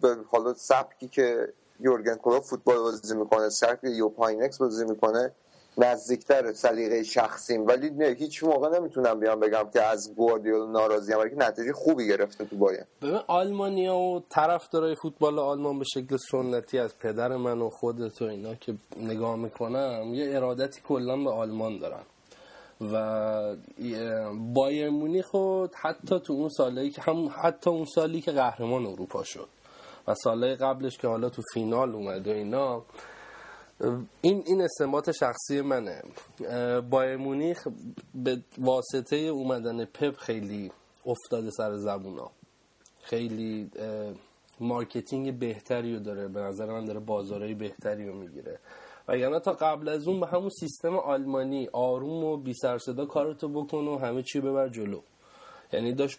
به 0.00 0.16
حالا 0.30 0.54
سبکی 0.54 1.08
که 1.08 1.52
یورگن 1.80 2.14
کلوپ 2.14 2.42
فوتبال 2.42 2.78
بازی 2.78 3.16
می‌کنه 3.16 3.48
سبکی 3.48 3.90
یوپ 3.90 4.13
هاینکس 4.13 4.58
بازی 4.58 4.84
می‌کنه 4.84 5.32
نزدیکتر 5.78 6.52
سلیقه 6.52 7.02
شخصیم. 7.02 7.66
ولی 7.66 7.90
نه 7.90 8.06
هیچ 8.06 8.44
موقع 8.44 8.78
نمی‌تونم 8.78 9.20
بیام 9.20 9.40
بگم 9.40 9.70
که 9.72 9.82
از 9.82 10.14
گواردیولا 10.14 10.70
ناراضی 10.70 11.12
ام 11.12 11.28
که 11.28 11.36
نتیجه 11.36 11.72
خوبی 11.72 12.08
گرفته 12.08 12.44
تو 12.44 12.56
باید 12.56 12.86
ببین 13.02 13.20
آلمانیا 13.26 13.96
و 13.96 14.22
طرفدارای 14.28 14.94
فوتبال 15.02 15.38
آلمان 15.38 15.78
به 15.78 15.84
شکل 15.84 16.16
سنتی 16.16 16.78
از 16.78 16.98
پدر 16.98 17.36
من 17.36 17.58
و 17.58 17.70
خودت 17.70 18.22
و 18.22 18.24
اینا 18.24 18.54
که 18.54 18.74
نگاه 18.96 19.36
می‌کنم 19.36 20.14
یه 20.14 20.36
ارادتی 20.36 20.80
کلا 20.88 21.16
به 21.16 21.30
آلمان 21.30 21.78
دارن. 21.78 22.02
و 22.80 23.56
بایر 24.54 24.90
مونیخ 24.90 25.34
حتی 25.74 26.20
تو 26.20 26.32
اون 26.32 26.48
سالی 26.48 26.90
که 26.90 27.02
هم 27.02 27.30
حتی 27.42 27.70
اون 27.70 27.84
سالی 27.84 28.20
که 28.20 28.32
قهرمان 28.32 28.86
اروپا 28.86 29.24
شد. 29.24 29.48
و 30.08 30.14
سالهای 30.14 30.54
قبلش 30.54 30.98
که 30.98 31.08
حالا 31.08 31.28
تو 31.28 31.42
فینال 31.54 31.94
اومد 31.94 32.28
و 32.28 32.30
اینا 32.30 32.82
این 34.20 34.42
این 34.46 34.62
استنباط 34.62 35.10
شخصی 35.10 35.60
منه. 35.60 36.02
بایر 36.90 37.16
مونیخ 37.16 37.68
به 38.14 38.42
واسطه 38.58 39.16
اومدن 39.16 39.84
پپ 39.84 40.16
خیلی 40.16 40.72
افتاده 41.06 41.50
سر 41.50 41.76
زبونا. 41.76 42.30
خیلی 43.02 43.70
marketing 44.60 45.38
بهتری 45.38 45.94
رو 45.94 46.00
داره. 46.00 46.28
به 46.28 46.40
نظر 46.40 46.66
من 46.66 46.84
داره 46.84 47.00
بازارهای 47.00 47.54
بهتری 47.54 48.06
رو 48.06 48.14
می‌گیره. 48.14 48.58
و 49.08 49.18
یعنی 49.18 49.38
تا 49.38 49.52
قبل 49.52 49.88
از 49.88 50.08
اون 50.08 50.20
به 50.20 50.26
همون 50.26 50.50
سیستم 50.60 50.96
آلمانی 50.96 51.68
آروم 51.72 52.24
و 52.24 52.36
بی 52.36 52.54
سر 52.54 52.78
صدا 52.78 53.06
کارتو 53.06 53.48
بکن 53.48 53.78
و 53.78 53.98
همه 53.98 54.22
چی 54.22 54.40
ببر 54.40 54.68
جلو. 54.68 55.00
یعنی 55.72 55.92
داشت 55.92 56.18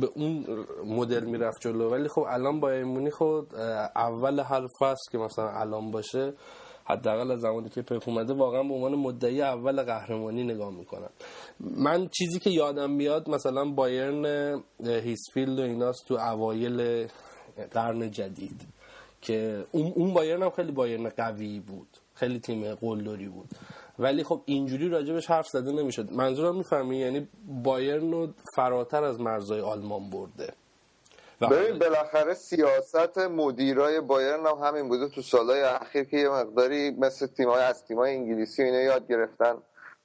به 0.00 0.08
اون 0.14 0.46
مدل 0.84 1.24
می‌رفت 1.24 1.60
جلو. 1.60 1.90
ولی 1.90 2.08
خب 2.08 2.24
الان 2.28 2.60
با 2.60 2.70
ایمونی 2.70 3.10
خود 3.10 3.54
اول 3.96 4.40
هر 4.40 4.66
فصل 4.80 5.10
که 5.12 5.18
مثلا 5.18 5.48
الان 5.50 5.90
باشه. 5.90 6.32
حداقل 6.84 7.30
از 7.30 7.40
زمانی 7.40 7.68
که 7.68 7.82
پپ 7.82 8.08
اومده 8.08 8.34
واقعا 8.34 8.62
به 8.62 8.74
عنوان 8.74 8.94
مدعی 8.94 9.42
اول 9.42 9.82
قهرمانی 9.82 10.44
نگاه 10.44 10.70
می‌کنم. 10.70 11.10
من 11.60 12.08
چیزی 12.08 12.38
که 12.38 12.50
یادم 12.50 12.90
میاد 12.90 13.30
مثلا 13.30 13.64
بایرن 13.64 14.62
هیسفیلد 14.84 15.58
و 15.58 15.62
ایناست 15.62 16.08
تو 16.08 16.14
اوایل 16.14 17.06
قرن 17.70 18.10
جدید 18.10 18.60
که 19.20 19.64
اون 19.72 20.14
بایرن 20.14 20.42
هم 20.42 20.50
خیلی 20.50 20.72
بایرن 20.72 21.08
قوی 21.08 21.60
بود 21.60 21.88
خیلی 22.14 22.38
تیم 22.38 22.74
قلدری 22.74 23.28
بود. 23.28 23.48
ولی 23.98 24.24
خب 24.24 24.42
اینجوری 24.44 24.88
راجبش 24.88 25.26
حرف 25.26 25.48
زده 25.48 25.72
نمی‌شد. 25.72 26.12
منظورم 26.12 26.56
می‌فهمی 26.56 26.96
یعنی 26.96 27.28
بایرن 27.64 28.12
رو 28.12 28.28
فراتر 28.56 29.04
از 29.04 29.20
مرزهای 29.20 29.60
آلمان 29.60 30.10
برده. 30.10 30.52
ببین 31.50 31.78
بالاخره 31.78 32.34
سیاست 32.34 33.18
مدیرای 33.18 34.00
بایرن 34.00 34.46
هم 34.46 34.54
همین 34.54 34.88
بوده 34.88 35.08
تو 35.08 35.22
سالهای 35.22 35.62
اخیر 35.62 36.04
که 36.04 36.16
یه 36.16 36.28
مقداری 36.28 36.90
مثل 36.90 37.26
تیمای 37.26 37.62
از 37.62 37.84
تیمای 37.86 38.16
انگلیسی 38.16 38.62
اینا 38.62 38.80
یاد 38.80 39.08
گرفتن. 39.08 39.54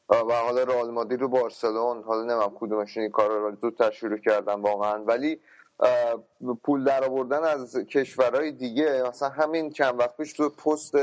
و 0.09 0.33
حالا 0.33 0.63
رئال 0.63 0.91
مادرید 0.91 1.21
رو 1.21 1.27
بارسلون 1.27 2.03
حالا 2.03 2.23
نمیم 2.23 2.57
کدومشون 2.59 3.03
این 3.03 3.11
کار 3.11 3.29
رو 3.29 3.55
زودتر 3.61 3.91
شروع 3.91 4.17
کردن 4.17 4.61
واقعا. 4.61 5.03
ولی 5.03 5.39
پول 6.63 6.83
در 6.83 7.03
آوردن 7.03 7.43
از 7.43 7.77
کشورهای 7.77 8.51
دیگه 8.51 9.03
مثلا 9.07 9.29
همین 9.29 9.69
چند 9.69 9.99
وقت 9.99 10.17
پیش 10.17 10.33
تو 10.33 10.49
پست 10.49 10.95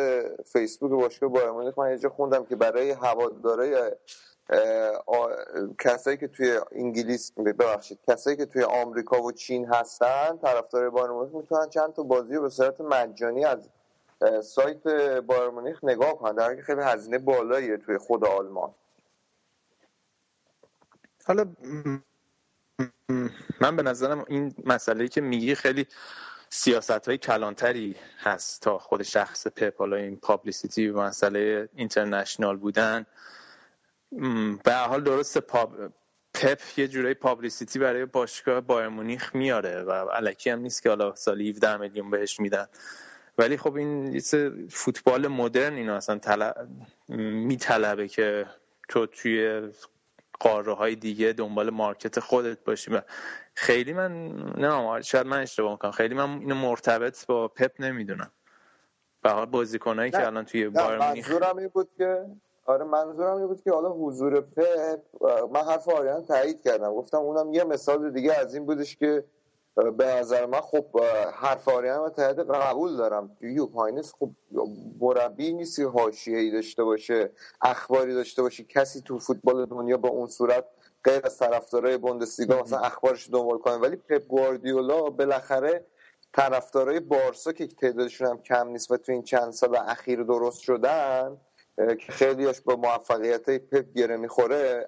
فیسبوک 0.43 0.91
باشگاه 0.91 1.31
بایر 1.31 1.51
مونیخ 1.51 1.79
من 1.79 1.99
یه 2.03 2.09
خوندم 2.09 2.45
که 2.45 2.57
برای 2.57 2.91
هوادارای 2.91 3.91
کسایی 5.79 6.17
که 6.17 6.29
توی 6.29 6.61
انگلیس 6.73 7.33
ببخشید 7.33 7.99
کسایی 8.09 8.37
که 8.37 8.47
توی 8.47 8.63
آمریکا 8.63 9.23
و 9.23 9.33
چین 9.33 9.67
هستن 9.67 10.39
طرفدار 10.43 10.91
بایر 10.91 11.11
مونیخ 11.11 11.35
می‌تونن 11.35 11.69
چند 11.69 11.93
تا 11.93 12.03
بازی 12.03 12.35
رو 12.35 12.43
به 12.43 12.49
صورت 12.49 12.81
مجانی 12.81 13.45
از 13.45 13.69
سایت 14.43 14.83
بایر 15.21 15.49
مونیخ 15.51 15.85
نگاه 15.85 16.19
کنن 16.19 16.35
در 16.35 16.63
خیلی 16.63 16.81
هزینه 16.81 17.19
بالاییه 17.19 17.77
توی 17.77 17.99
خود 17.99 18.25
آلمان. 18.25 18.75
حالا 21.27 21.47
من 23.61 23.77
به 23.77 23.83
نظرم 23.83 24.25
این 24.29 24.55
مسئله 24.65 25.09
که 25.09 25.21
میگی 25.21 25.55
خیلی 25.55 25.87
سیاست 26.51 27.09
های 27.09 27.19
کلان‌تری 27.19 27.97
هست 28.19 28.63
تا 28.63 28.79
خود 28.79 29.03
شخص 29.03 29.47
پپ 29.47 29.79
حالا 29.79 29.97
این 29.97 30.17
publicity 30.17 30.89
و 30.89 31.01
مسئله 31.01 31.69
international 31.75 32.57
بودن. 32.57 33.07
به 34.65 34.70
هر 34.70 34.75
حال 34.75 35.03
درست 35.03 35.39
پاپ 35.39 35.91
پپ 36.35 36.61
یه 36.77 36.89
جورایی 36.89 37.15
publicity 37.15 37.79
برای 37.79 38.05
باشگاه 38.05 38.61
بایر 38.61 38.89
مونیخ 38.89 39.35
میاره 39.35 39.83
و 39.83 39.93
الکی 39.93 40.51
هم 40.51 40.61
نیست 40.61 40.83
که 40.83 40.89
حالا 40.89 41.15
سال 41.15 41.43
17 41.43 41.77
میلیون 41.77 42.11
بهش 42.11 42.41
میدن. 42.41 42.67
ولی 43.39 43.57
خب 43.57 43.75
این 43.75 44.21
فوتبال 44.71 45.29
مدرن 45.29 45.75
اینا 45.75 45.97
اصلا 45.97 46.19
طلب 46.19 46.69
میطلبه 47.09 48.09
که 48.09 48.47
تو 48.89 49.07
توی 49.07 49.69
قاره 50.41 50.73
های 50.73 50.95
دیگه 50.95 51.33
دنبال 51.33 51.71
مارکت 51.71 52.21
خودت 52.21 52.65
باشی 52.65 52.91
و 52.91 53.03
خیلی 53.55 53.93
من 53.93 54.33
نه 54.57 55.03
شاید 55.03 55.27
من 55.27 55.41
اشتباه 55.41 55.73
می‌کنم. 55.73 55.91
خیلی 55.91 56.15
من 56.15 56.31
اینو 56.31 56.55
مرتبط 56.55 57.27
با 57.27 57.49
پپ 57.49 57.73
نمی‌دونم. 57.79 58.31
به 59.23 59.31
حال 59.31 59.47
بازیکنایی 59.47 60.11
که 60.11 60.27
الان 60.27 60.45
توی 60.45 60.69
بایر 60.69 60.99
منظورم 60.99 61.57
این 61.57 61.69
بود 61.69 61.89
که 61.99 62.25
آره 62.67 62.85
منظورم 62.85 63.37
این 63.37 63.47
بود 63.47 63.63
که 63.63 63.71
حالا 63.71 63.91
حضور 63.91 64.41
پپ 64.41 65.01
من 65.53 65.61
حرف 65.61 65.89
آریان 65.89 66.25
تایید 66.25 66.63
کردم. 66.63 66.95
گفتم 66.95 67.19
اونم 67.19 67.53
یه 67.53 67.65
مثال 67.65 68.11
دیگه 68.11 68.35
از 68.35 68.55
این 68.55 68.67
بودش 68.67 68.97
که 68.97 69.25
به 69.75 70.07
نظر 70.07 70.47
من 70.47 70.61
خب 70.61 71.01
حرف 71.35 71.69
آریان 71.69 72.01
و 72.01 72.09
تایید 72.09 72.39
قبول 72.39 72.97
دارم. 72.97 73.37
یو 73.41 73.67
پاینس 73.67 74.15
خب 74.19 74.31
مربی 75.01 75.53
نیست 75.53 75.79
ای 76.27 76.51
داشته 76.51 76.85
باشه 76.85 77.31
اخباری 77.63 78.15
داشته 78.15 78.43
باشه. 78.43 78.65
کسی 78.65 79.01
تو 79.01 79.19
فوتبال 79.19 79.67
دنیا 79.67 79.97
به 79.97 80.09
اون 80.09 80.27
صورت 80.27 80.65
غیر 81.05 81.21
از 81.25 81.39
طرفدارای 81.39 81.97
بوندسلیگا 81.99 82.63
مثلا 82.63 82.79
اخبارش 82.79 83.31
دنبال 83.31 83.59
کنه. 83.59 83.75
ولی 83.75 83.97
پپ 83.97 84.27
گواردیولا 84.27 85.03
بالاخره 85.03 85.87
طرفدارای 86.33 87.01
بارسا 87.01 87.53
که 87.53 87.67
تعدادشون 87.67 88.29
هم 88.29 88.43
کم 88.43 88.69
نیست 88.69 88.91
و 88.91 88.97
تو 88.97 89.13
این 89.13 89.23
چند 89.23 89.53
سال 89.53 89.77
اخیر 89.77 90.23
درست 90.23 90.61
شدن 90.61 91.37
که 91.77 92.13
خیلیش 92.13 92.61
با 92.61 92.77
موفقیت 92.77 93.51
پپ 93.51 93.93
گره 93.97 94.17
می‌خوره 94.17 94.87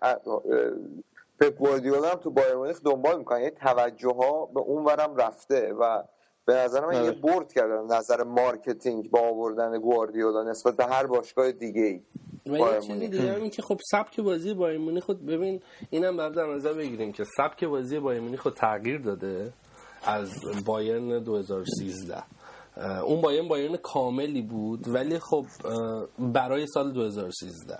پپ 1.40 1.58
گواردیولا 1.58 2.08
هم 2.08 2.18
تو 2.18 2.30
بایر 2.30 2.54
مونیخ 2.54 2.82
دنبال 2.82 3.18
می‌کنه. 3.18 3.42
یه 3.42 3.50
توجه 3.50 4.14
ها 4.14 4.46
به 4.46 4.60
اون 4.60 4.84
ورم 4.84 5.16
رفته 5.16 5.72
و 5.72 6.02
به 6.46 6.54
نظر 6.54 6.86
من 6.86 6.94
یه 6.94 7.00
آره. 7.00 7.10
برد 7.10 7.52
کردن 7.52 7.96
نظر 7.96 8.22
marketing 8.22 9.10
با 9.10 9.20
آوردن 9.20 9.78
گواردیولا 9.80 10.42
نسبت 10.42 10.76
به 10.76 10.84
هر 10.84 11.06
باشگاه 11.06 11.52
دیگه 11.52 11.82
ای 11.82 12.00
و 12.46 12.58
یه 12.58 12.80
چیزی 12.80 13.08
دیگه 13.08 13.32
هم 13.32 13.50
که 13.50 13.62
خب 13.62 13.80
سبک 13.90 14.20
بازی 14.20 14.54
بایر 14.54 15.00
خود 15.00 15.26
ببین 15.26 15.62
اینم 15.90 16.16
بعد 16.16 16.34
در 16.34 16.46
نظر 16.46 16.72
بگیریم 16.72 17.12
که 17.12 17.24
سبک 17.36 17.64
بازی 17.64 17.98
بایر 17.98 18.36
خود 18.36 18.54
تغییر 18.54 18.98
داده 18.98 19.52
از 20.06 20.30
بایرن 20.66 21.24
2013 21.24 22.22
اون 23.04 23.20
بایرن 23.20 23.48
بایرن 23.48 23.76
کاملی 23.76 24.42
بود 24.42 24.88
ولی 24.88 25.18
خب 25.18 25.46
برای 26.18 26.66
سال 26.66 26.92
2013 26.92 27.78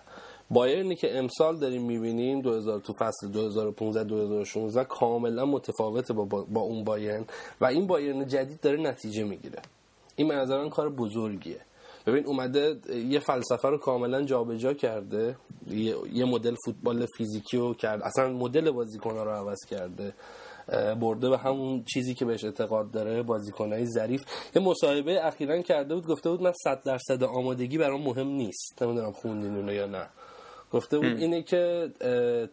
بایرنی 0.50 0.96
که 0.96 1.18
امسال 1.18 1.58
داریم 1.58 1.82
می‌بینیم 1.82 2.40
2000 2.40 2.80
تو 2.80 2.92
فصل 2.92 3.28
2015 3.28 4.04
2016 4.04 4.84
کاملا 4.84 5.44
متفاوته 5.44 6.14
با, 6.14 6.24
با 6.24 6.60
اون 6.60 6.84
بایرن 6.84 7.24
و 7.60 7.64
این 7.64 7.86
بایرن 7.86 8.26
جدید 8.26 8.60
داره 8.60 8.80
نتیجه 8.80 9.24
می‌گیره. 9.24 9.62
این 10.16 10.28
به 10.28 10.70
کار 10.70 10.88
بزرگیه. 10.90 11.60
ببین 12.06 12.26
اومده 12.26 12.76
یه 13.08 13.20
فلسفه 13.20 13.68
رو 13.68 13.78
کاملا 13.78 14.22
جابجا 14.22 14.74
کرده 14.74 15.36
یه 16.12 16.24
مدل 16.24 16.54
فوتبال 16.64 17.06
فیزیکی 17.16 17.56
رو 17.56 17.74
کرد. 17.74 18.02
اصلا 18.02 18.32
مدل 18.32 18.70
بازیکن 18.70 19.10
رو 19.10 19.30
عوض 19.30 19.64
کرده. 19.70 20.14
برده 21.00 21.30
به 21.30 21.38
همون 21.38 21.84
چیزی 21.84 22.14
که 22.14 22.24
بهش 22.24 22.44
اعتقاد 22.44 22.90
داره 22.90 23.22
بازیکنهای 23.22 23.86
ظریف. 23.86 24.24
یه 24.56 24.62
مصاحبه 24.62 25.26
اخیرا 25.26 25.62
کرده 25.62 25.94
بود 25.94 26.06
گفته 26.06 26.30
بود 26.30 26.42
من 26.42 26.52
100 26.64 26.82
درصد 26.82 27.22
آمادگی 27.22 27.78
برام 27.78 28.02
مهم 28.02 28.28
نیست. 28.28 28.82
نمی‌دونم 28.82 29.12
خوندین 29.12 29.56
اونو 29.56 29.72
یا 29.72 29.86
نه. 29.86 30.06
گفته 30.72 30.98
بود 30.98 31.18
اینه 31.18 31.42
که 31.42 31.90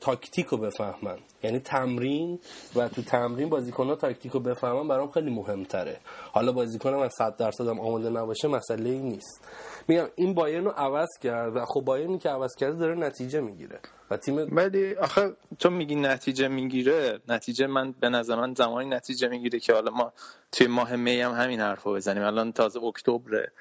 تاکتیک 0.01 0.45
رو 0.45 0.57
بفهمن. 0.57 1.17
یعنی 1.43 1.59
تمرین 1.59 2.39
و 2.75 2.87
تو 2.89 3.01
تمرین 3.01 3.49
بازیکن 3.49 3.87
ها 3.87 3.95
تاکتیک 3.95 4.31
رو 4.31 4.39
بفهمن 4.39 4.87
برام 4.87 5.11
خیلی 5.11 5.31
مهمتره. 5.31 5.99
حالا 6.31 6.51
بازیکنم 6.51 6.99
از 6.99 7.13
100 7.17 7.37
درصد 7.37 7.67
هم 7.67 7.79
آماده 7.79 8.09
نباشه 8.09 8.47
مسئله 8.47 8.89
ای 8.89 8.99
نیست. 8.99 9.41
میگم 9.87 10.07
این 10.15 10.33
بایرن 10.33 10.65
رو 10.65 10.71
عوض 10.71 11.09
کرد 11.23 11.55
و 11.55 11.65
خب 11.65 11.81
بایرنی 11.81 12.17
که 12.17 12.29
عوض 12.29 12.55
کرده 12.55 12.77
داره 12.77 12.95
نتیجه 12.95 13.41
می‌گیره 13.41 13.79
و 14.11 14.17
تیم 14.17 14.55
ولی 14.55 14.95
آخه 14.95 15.33
تو 15.59 15.69
میگی 15.69 15.95
نتیجه 15.95 16.47
می‌گیره. 16.47 17.19
نتیجه 17.27 17.67
من 17.67 17.91
به 17.91 18.09
نظر 18.09 18.35
من 18.35 18.53
زمانی 18.53 18.89
نتیجه 18.89 19.27
می‌گیره 19.27 19.59
که 19.59 19.73
حالا 19.73 19.91
ما 19.91 20.13
توی 20.51 20.67
ماه 20.67 20.95
می 20.95 21.21
هم 21.21 21.31
همین 21.31 21.59
حرفو 21.59 21.93
بزنیم. 21.93 22.23
الان 22.23 22.51
تازه 22.51 22.83
اکتبره. 22.83 23.51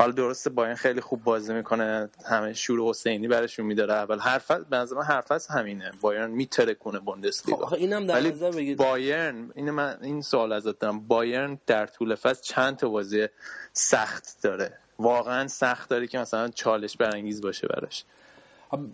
حالا 0.00 0.12
درسته 0.12 0.50
باین 0.50 0.74
خیلی 0.74 1.00
خوب 1.00 1.24
بازی 1.24 1.54
می‌کنه. 1.54 2.08
همه 2.26 2.52
شور 2.52 2.80
حسینی 2.80 3.28
برشون 3.28 3.66
میداره. 3.66 3.94
اول 3.94 4.18
حرف 4.18 4.50
به 4.50 4.76
نظر 4.76 4.96
من 4.96 5.02
حرف 5.02 5.50
همینه. 5.50 5.92
بایرن 6.00 6.30
میتره 6.30 6.74
کنه 6.74 6.98
بوندسلیگا. 6.98 7.66
خب 7.66 7.74
اینم 7.74 8.06
در 8.06 8.20
نظر 8.20 8.50
بگید 8.50 8.78
بایرن 8.78 9.50
این 9.54 9.70
من 9.70 9.98
این 10.02 10.22
سوال 10.22 10.52
ازت 10.52 10.78
دارم. 10.78 11.00
بایرن 11.00 11.58
در 11.66 11.86
طول 11.86 12.14
فصل 12.14 12.42
چند 12.42 12.76
تا 12.76 12.88
بازی 12.88 13.28
سخت 13.72 14.36
داره؟ 14.42 14.72
واقعا 14.98 15.48
سخت 15.48 15.88
داره 15.88 16.06
که 16.06 16.18
مثلا 16.18 16.48
چالش 16.48 16.96
برانگیز 16.96 17.40
باشه 17.40 17.66
براش. 17.66 18.04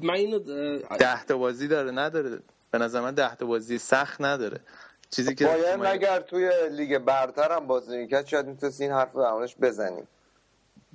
من 0.00 0.14
اینو 0.14 0.38
ده 0.98 1.24
تا 1.24 1.36
بازی 1.38 1.68
داره 1.68 1.90
نداره. 1.90 2.38
به 2.70 2.78
نظر 2.78 3.00
من 3.00 3.14
ده 3.14 3.34
تا 3.34 3.46
بازی 3.46 3.78
سخت 3.78 4.20
نداره. 4.20 4.60
چیزی 5.10 5.34
که 5.34 5.46
بایرن 5.46 5.86
اگر 5.86 6.20
توی 6.20 6.50
لیگ 6.70 6.98
برتر 6.98 7.52
هم 7.52 7.66
بازی 7.66 7.96
می‌کرد 7.96 8.26
شاید 8.26 8.46
می‌تونست 8.46 8.80
این 8.80 8.92
حرف 8.92 9.12
رو 9.12 9.48
بزنیم. 9.62 10.08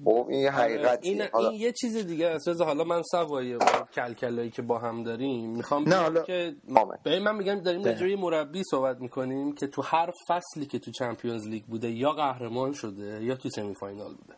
خب 0.05 0.27
این 0.29 0.47
حقیقت 0.47 0.99
این, 1.01 1.21
این 1.21 1.51
یه 1.51 1.71
چیز 1.71 1.97
دیگه 1.97 2.27
است. 2.27 2.61
حالا 2.61 2.83
من 2.83 3.01
سوای 3.11 3.57
کلکلایی 3.93 4.49
که 4.49 4.61
با 4.61 4.79
هم 4.79 5.03
داریم 5.03 5.49
می‌خوام 5.49 5.89
نه 5.89 5.95
حالا... 5.95 6.21
که 6.21 6.55
به 7.03 7.19
من 7.19 7.35
میگم 7.35 7.59
داریم 7.59 8.07
یه 8.07 8.15
مربی 8.15 8.63
صحبت 8.71 9.01
می‌کنیم 9.01 9.55
که 9.55 9.67
تو 9.67 9.81
هر 9.81 10.11
فصلی 10.27 10.65
که 10.65 10.79
تو 10.79 10.91
چمپیونز 10.91 11.47
لیگ 11.47 11.63
بوده 11.63 11.91
یا 11.91 12.11
قهرمان 12.11 12.73
شده 12.73 13.23
یا 13.23 13.35
تو 13.35 13.49
سمی 13.49 13.75
فاینال 13.75 14.13
بوده. 14.13 14.33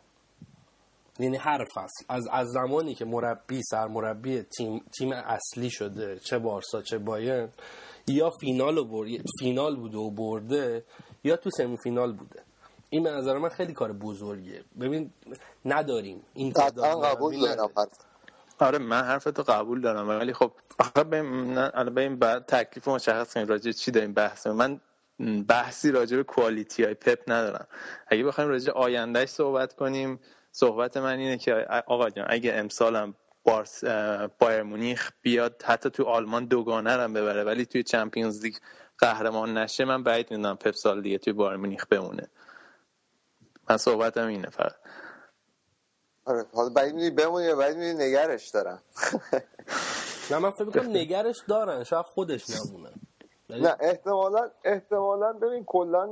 یعنی 1.18 1.36
هر 1.36 1.64
فصل. 1.74 2.04
از 2.08 2.28
از 2.32 2.48
زمانی 2.48 2.94
که 2.94 3.04
مربی 3.04 3.62
سرمربی 3.70 4.42
تیم 4.42 4.84
تیم 4.98 5.12
اصلی 5.12 5.70
شده 5.70 6.18
چه 6.18 6.38
بارسا 6.38 6.82
چه 6.82 6.98
بایر 6.98 7.48
یا 8.08 8.30
فینال 8.40 8.84
بر... 8.84 9.04
فینال 9.40 9.76
بوده 9.76 9.98
و 9.98 10.10
برده 10.10 10.84
یا 11.24 11.36
تو 11.36 11.50
سمی 11.50 11.76
فینال 11.76 12.12
بوده. 12.12 12.42
این 12.94 13.02
به 13.02 13.10
نظر 13.10 13.38
من 13.38 13.48
خیلی 13.48 13.72
کار 13.72 13.92
بزرگیه. 13.92 14.64
ببین 14.80 15.10
نداریم. 15.64 16.22
این 16.34 16.52
قبول 16.52 17.40
دارم 17.40 17.70
آره 18.58 18.78
من 18.78 19.02
حرفتو 19.02 19.42
قبول 19.42 19.80
دارم 19.80 20.08
ولی 20.08 20.32
خب 20.32 20.52
آخه 20.78 21.04
به 21.04 22.00
این 22.00 22.18
بعد 22.18 22.46
تکلیف 22.46 22.88
مشخص 22.88 23.34
کنیم 23.34 23.46
راجع 23.46 23.72
چی 23.72 23.90
داریم 23.90 24.12
بحث 24.14 24.46
من 24.46 24.80
بحثی 25.48 25.90
راجع 25.90 26.16
به 26.16 26.24
کوالیتی 26.24 26.84
های 26.84 26.94
پپ 26.94 27.18
ندارم. 27.28 27.66
اگه 28.06 28.24
بخوایم 28.24 28.50
راجع 28.50 28.72
آیندهش 28.72 29.28
صحبت 29.28 29.74
کنیم 29.74 30.20
صحبت 30.52 30.96
من 30.96 31.18
اینه 31.18 31.38
که 31.38 31.54
آقا 31.86 32.10
جان 32.10 32.26
اگه 32.28 32.52
امسالم 32.54 33.14
بارس 33.44 33.84
بایر 34.38 34.62
مونیخ 34.62 35.10
بیاد 35.22 35.62
حتی 35.66 35.90
تو 35.90 36.04
آلمان 36.04 36.44
دوگانه 36.44 36.90
هم 36.90 37.12
ببره 37.12 37.44
ولی 37.44 37.66
توی 37.66 37.82
چمپیونز 37.82 38.44
لیگ 38.44 38.54
قهرمان 38.98 39.58
نشه 39.58 39.84
من 39.84 40.02
بعید 40.02 40.30
می‌دونم 40.30 40.56
پپ 40.56 40.74
سال 40.74 41.02
دیگه 41.02 41.18
توی 41.18 41.32
بایر 41.32 41.56
مونیخ 41.56 41.86
بمونه. 41.90 42.28
من 43.70 43.76
صحبتم 43.76 44.26
اینه 44.26 44.50
فقط. 44.50 44.74
آره 46.24 46.44
حالا 46.54 46.68
بعید 46.68 46.94
می‌دونی 46.94 47.10
بمونی 47.10 47.46
یا 47.46 47.56
بعید 47.56 47.76
می‌دونی 47.76 48.08
نگرش 48.08 48.48
دارن 48.48 48.78
نه 50.30 50.38
من 50.38 50.50
فکر 50.50 50.64
کنم 50.70 50.90
نگرش 50.90 51.42
دارن 51.48 51.84
شاید 51.84 52.04
خودش 52.04 52.50
نمونه. 52.50 52.90
نه 53.50 53.76
احتمالا 53.80 54.50
احتمالا 54.64 55.32
ببین 55.32 55.64
کلا 55.64 56.08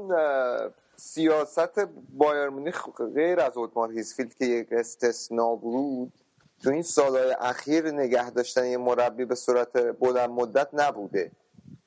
سیاست 0.96 1.88
بایر 2.14 2.48
مونیخ 2.48 2.88
غیر 3.14 3.40
از 3.40 3.56
اوتمار 3.56 3.92
هیسفیلد 3.92 4.34
که 4.34 4.44
یک 4.44 4.68
استثنا 4.72 5.54
بود 5.54 6.12
تو 6.62 6.70
این 6.70 6.82
سالهای 6.82 7.36
اخیر 7.40 7.90
نگه 7.90 8.30
داشتن 8.30 8.66
یه 8.66 8.76
مربی 8.78 9.24
به 9.24 9.34
صورت 9.34 9.76
بلند 9.98 10.30
مدت 10.30 10.68
نبوده. 10.72 11.30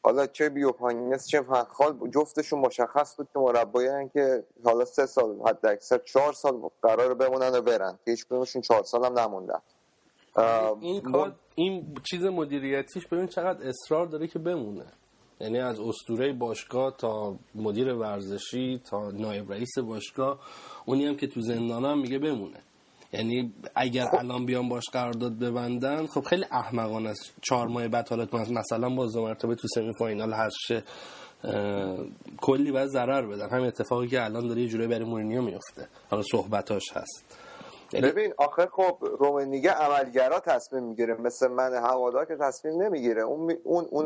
حالا 0.03 0.27
چه 0.27 0.49
بیوپانیس 0.49 1.27
چه 1.27 1.41
فنخال 1.41 2.09
جفتشون 2.15 2.59
مشخص 2.59 3.17
بود 3.17 3.27
که 3.33 3.39
مربایان 3.39 4.09
که 4.09 4.43
حالا 4.65 4.85
سه 4.85 5.05
سال 5.05 5.39
حد 5.47 5.65
اکثر 5.65 5.97
چهار 5.97 6.33
سال 6.33 6.61
قرار 6.81 7.13
بمونن 7.13 7.51
و 7.55 7.61
برن. 7.61 7.99
هیچ 8.05 8.25
کدومشون 8.25 8.61
چهار 8.61 8.83
سال 8.83 9.05
هم 9.05 9.19
نموندن. 9.19 9.61
این 10.81 11.01
کار 11.01 11.35
این 11.55 11.97
چیز 12.09 12.23
مدیریتیش 12.23 13.07
ببین 13.07 13.27
چقدر 13.27 13.67
اصرار 13.67 14.05
داره 14.05 14.27
که 14.27 14.39
بمونه. 14.39 14.85
یعنی 15.39 15.59
از 15.59 15.79
اسطوره 15.79 16.33
باشگاه 16.33 16.97
تا 16.97 17.35
مدیر 17.55 17.93
ورزشی 17.93 18.81
تا 18.89 19.11
نایب 19.11 19.51
رئیس 19.51 19.77
باشگاه 19.87 20.39
اونی 20.85 21.05
هم 21.05 21.15
که 21.15 21.27
تو 21.27 21.41
زندان 21.41 21.85
هم 21.85 21.99
میگه 21.99 22.19
بمونه. 22.19 22.59
یعنی 23.13 23.53
اگر 23.75 24.07
الان 24.15 24.45
بیان 24.45 24.69
باش 24.69 24.83
قرارداد 24.93 25.39
ببندن 25.39 26.05
خب 26.05 26.21
خیلی 26.21 26.45
احمقانه 26.51 27.09
است. 27.09 27.33
چهار 27.41 27.67
ماه 27.67 27.87
بعد 27.87 28.09
حالت 28.09 28.33
مثلا 28.33 28.89
با 28.89 29.05
دو 29.05 29.23
مرتبه 29.23 29.55
تو 29.55 29.67
سمی 29.67 29.91
فاینال 29.99 30.33
هرشه 30.33 30.83
کلی 32.37 32.71
باید 32.71 32.87
ضرر 32.87 33.25
بدن 33.27 33.49
همین 33.49 33.65
اتفاقی 33.65 34.07
که 34.07 34.23
الان 34.23 34.47
داره 34.47 34.61
یه 34.61 34.67
جوری 34.67 34.87
برای 34.87 35.05
مورینیو 35.05 35.41
میفته. 35.41 35.87
حالا 36.09 36.23
صحبتاش 36.31 36.83
هست. 36.93 37.44
ببین 38.01 38.33
آخه 38.37 38.67
خب 38.71 38.97
رومنیگه 39.19 39.71
عملگرا 39.71 40.39
تصمیم 40.39 40.83
می‌گیره 40.83 41.13
مثل 41.21 41.47
من 41.47 41.73
هوادار 41.73 42.25
که 42.25 42.35
تصمیم 42.35 42.81
نمی‌گیره. 42.81 43.21
اون 43.21 43.57
اون 43.63 43.85
اون 43.91 44.05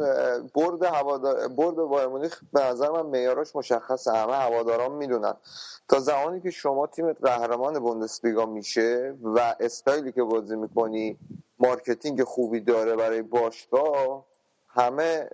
برد 0.56 0.84
هوادار 0.84 1.48
board 1.48 1.76
بایر 1.76 2.08
مونیخ 2.08 2.42
به 2.54 2.66
نظر 2.66 2.90
من 2.90 3.02
معیاراش 3.02 3.56
مشخصه. 3.56 4.12
همه 4.12 4.34
هواداران 4.34 4.92
می‌دونن. 4.92 5.34
تا 5.90 6.00
زمانی 6.00 6.42
که 6.42 6.52
شما 6.52 6.88
تیمت 6.88 7.18
قهرمان 7.24 7.80
بوندسلیگا 7.80 8.46
میشه 8.46 9.16
و 9.24 9.56
استایلی 9.60 10.12
که 10.12 10.24
بازی 10.24 10.56
می‌کنی 10.56 11.18
marketing 11.60 12.24
خوبی 12.24 12.60
داره 12.60 12.96
برای 12.96 13.22
باشگاه 13.22 14.26
همه 14.80 15.30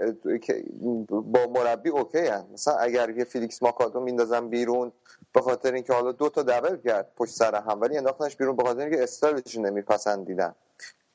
با 1.09 1.47
مربی 1.47 1.89
okay 1.89 2.17
هن. 2.17 2.45
مثلا 2.53 2.75
اگر 2.75 3.09
یه 3.09 3.23
فلیکس 3.23 3.63
ماگاتو 3.63 3.99
میندازن 3.99 4.49
بیرون 4.49 4.91
به 5.33 5.41
خاطر 5.41 5.73
اینکه 5.73 5.93
حالا 5.93 6.11
دو 6.11 6.29
تا 6.29 6.43
double 6.43 6.77
کرد 6.77 7.11
پشت 7.15 7.31
سر 7.31 7.55
هم 7.55 7.81
ولی 7.81 7.97
انداختنش 7.97 8.35
بیرون 8.35 8.55
به 8.55 8.63
خاطر 8.63 8.81
اینکه 8.81 9.03
استایلش 9.03 9.57
نمیپسندیدن. 9.57 10.55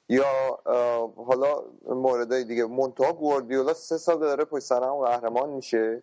یا 0.09 0.59
حالا 1.27 1.63
موردهای 1.87 2.45
دیگه 2.45 2.65
مونتا 2.65 3.13
گواردیولا 3.13 3.75
سه 3.75 3.99
سال 3.99 4.19
داره 4.19 4.45
پشت 4.45 4.65
سر 4.65 4.83
هم 4.83 4.95
قهرمان 4.95 5.51
میشه. 5.51 6.03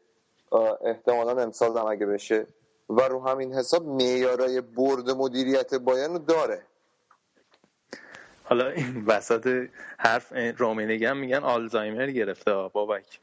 احتمالا 0.81 1.41
امسال 1.41 1.77
هم 1.77 1.85
اگه 1.85 2.05
بشه. 2.05 2.47
و 2.89 3.01
رو 3.01 3.27
همین 3.27 3.53
حساب 3.53 3.85
معیارای 3.87 4.61
board 4.61 5.09
مدیریت 5.09 5.75
بایرن 5.75 6.17
داره. 6.17 6.61
حالا 8.49 8.69
این 8.69 9.05
وسط 9.05 9.69
حرف 9.99 10.33
رومینگی 10.57 11.05
هم 11.05 11.17
میگن 11.17 11.43
آلزایمر 11.43 12.07
گرفته 12.11 12.53
بابک. 12.53 13.19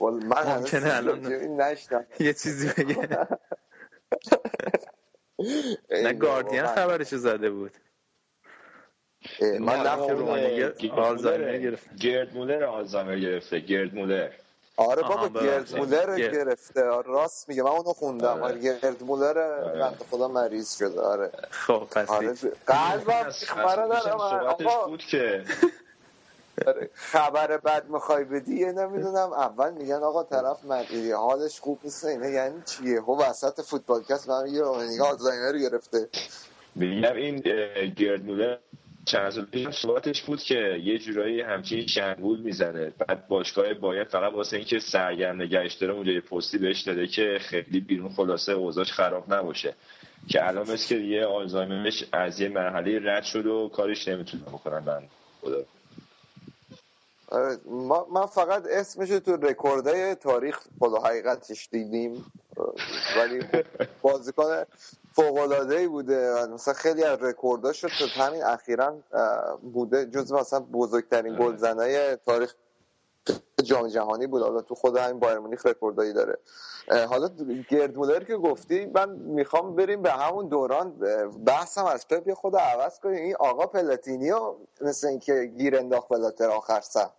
من 0.00 0.42
ممکنه 0.56 0.96
الان 0.96 1.34
یه 2.20 2.34
چیزی 2.34 2.68
بگه. 2.68 3.28
نه 5.90 6.12
گاردین 6.12 6.66
خبرشو 6.66 7.16
زده 7.16 7.50
بود. 7.50 7.72
من 9.60 9.84
که 10.06 10.12
رومینگی 10.12 10.90
آلزایمر 10.90 11.58
گرفته 11.58 11.96
گرد 11.96 12.36
مولر 12.36 12.64
آلزایمر 12.64 13.18
گرفته 13.18 13.60
گرد 13.60 13.94
مولر. 13.94 14.32
آره 14.80 15.02
بابا 15.02 15.40
گرد. 15.40 15.76
مولر 15.76 16.16
گرفته 16.16 16.82
راست 17.06 17.48
میگه 17.48 17.62
من 17.62 17.70
اونو 17.70 17.92
خوندم. 17.92 18.42
آره. 18.42 18.58
گرد 18.58 19.02
مولر 19.02 19.34
بنده 19.80 20.04
خدا 20.10 20.28
مریض 20.28 20.76
شده. 20.78 21.00
آره. 21.00 21.30
خب 21.50 21.86
پس 21.90 22.10
آره 22.10 22.34
قلبم 22.66 23.30
آقا. 24.46 24.86
بود 24.86 25.02
که. 25.10 25.44
خبر 27.12 27.56
بد 27.56 27.88
می‌خوای 27.88 28.24
بدی؟ 28.24 28.64
نمی‌دونم. 28.64 29.32
اول 29.32 29.72
میگن 29.72 29.94
آقا 30.02 30.22
طرف 30.24 30.64
مدیری 30.64 31.12
حالش 31.12 31.60
خوب 31.60 31.78
نیست. 31.84 32.04
اینه 32.04 32.30
یعنی 32.30 32.62
چیه؟ 32.66 33.00
خب 33.00 33.08
وسط 33.28 33.60
فوتبالکست 33.60 34.28
من 34.28 34.46
یه 34.46 34.62
رومنیگا 34.62 35.04
آلزایمر 35.04 35.58
گرفته. 35.58 36.08
میگم 36.74 37.14
این 37.14 37.36
گرد 37.96 38.24
مولر 38.24 38.56
چند 39.04 39.48
صحبتش 39.70 40.22
بود 40.22 40.42
که 40.42 40.80
یه 40.84 40.98
جورایی 40.98 41.40
همچین 41.40 41.86
شنگول 41.86 42.40
می‌زنه. 42.40 42.92
بعد 42.98 43.28
باشگاه 43.28 43.74
باید 43.74 44.08
فقط 44.08 44.32
واسه 44.32 44.56
اینکه 44.56 44.78
سرگرم 44.78 45.42
نگهش 45.42 45.74
داره 45.74 45.92
اونجا 45.92 46.12
یه 46.12 46.20
پستی 46.20 46.58
بهش 46.58 46.80
داده 46.80 47.06
که 47.06 47.38
خیلی 47.40 47.80
بیرون 47.80 48.08
خلاصه 48.08 48.52
اوضاعش 48.52 48.92
خراب 48.92 49.34
نباشه. 49.34 49.74
که 50.28 50.48
الان 50.48 50.70
مثل 50.70 50.88
که 50.88 50.96
یه 50.96 51.24
آلزایمرش 51.24 52.04
از 52.12 52.40
یه 52.40 52.48
مرحله 52.48 53.00
رد 53.02 53.22
شد 53.22 53.46
و 53.46 53.68
کارش 53.68 54.08
نمی‌تونه 54.08 54.42
بکنن. 54.42 54.78
من 54.78 55.02
خدا 55.40 55.64
من 58.10 58.26
فقط 58.26 58.66
اسمش 58.70 59.08
تو 59.08 59.36
رکوردهای 59.36 60.14
تاریخ 60.14 60.60
خدا 60.80 60.98
حقیقتش 60.98 61.68
دیدیم. 61.72 62.32
ولی 63.18 63.40
بازیکن 64.02 64.64
فوق 65.12 65.36
العاده 65.36 65.76
ای 65.76 65.86
بوده 65.86 66.46
مثلا 66.46 66.74
خیلی 66.74 67.04
از 67.04 67.22
رکورداش 67.22 67.80
تو 67.80 68.06
همین 68.22 68.44
اخیرا 68.44 68.98
بوده. 69.72 70.06
جز 70.06 70.32
مثلا 70.32 70.60
بزرگترین 70.60 71.36
گلزنای 71.36 72.16
تاریخ 72.16 72.54
جام 73.62 73.88
جهانی 73.88 74.26
بود. 74.26 74.42
حالا 74.42 74.60
تو 74.60 74.74
خود 74.74 74.96
همین 74.96 75.20
بایر 75.20 75.38
مونیخ 75.38 75.66
رکوردایی 75.66 76.12
داره. 76.12 76.38
حالا 77.08 77.30
گرد 77.68 77.96
مولر 77.96 78.24
که 78.24 78.36
گفتی 78.36 78.86
من 78.86 79.10
می‌خوام 79.10 79.76
بریم 79.76 80.02
به 80.02 80.12
همون 80.12 80.48
دوران 80.48 80.90
بحثم 81.46 81.84
از 81.84 82.08
پپ 82.08 82.34
خود 82.34 82.56
عوض 82.56 83.00
کنیم. 83.00 83.24
این 83.24 83.36
آقا 83.36 83.66
پلاتینی 83.66 84.41
و 84.41 84.54
مثل 84.80 85.06
اینکه 85.06 85.44
گیر 85.44 85.76
انداخت 85.76 86.08
بلاتر 86.08 86.48
آخر 86.48 86.80
سر. 86.80 87.10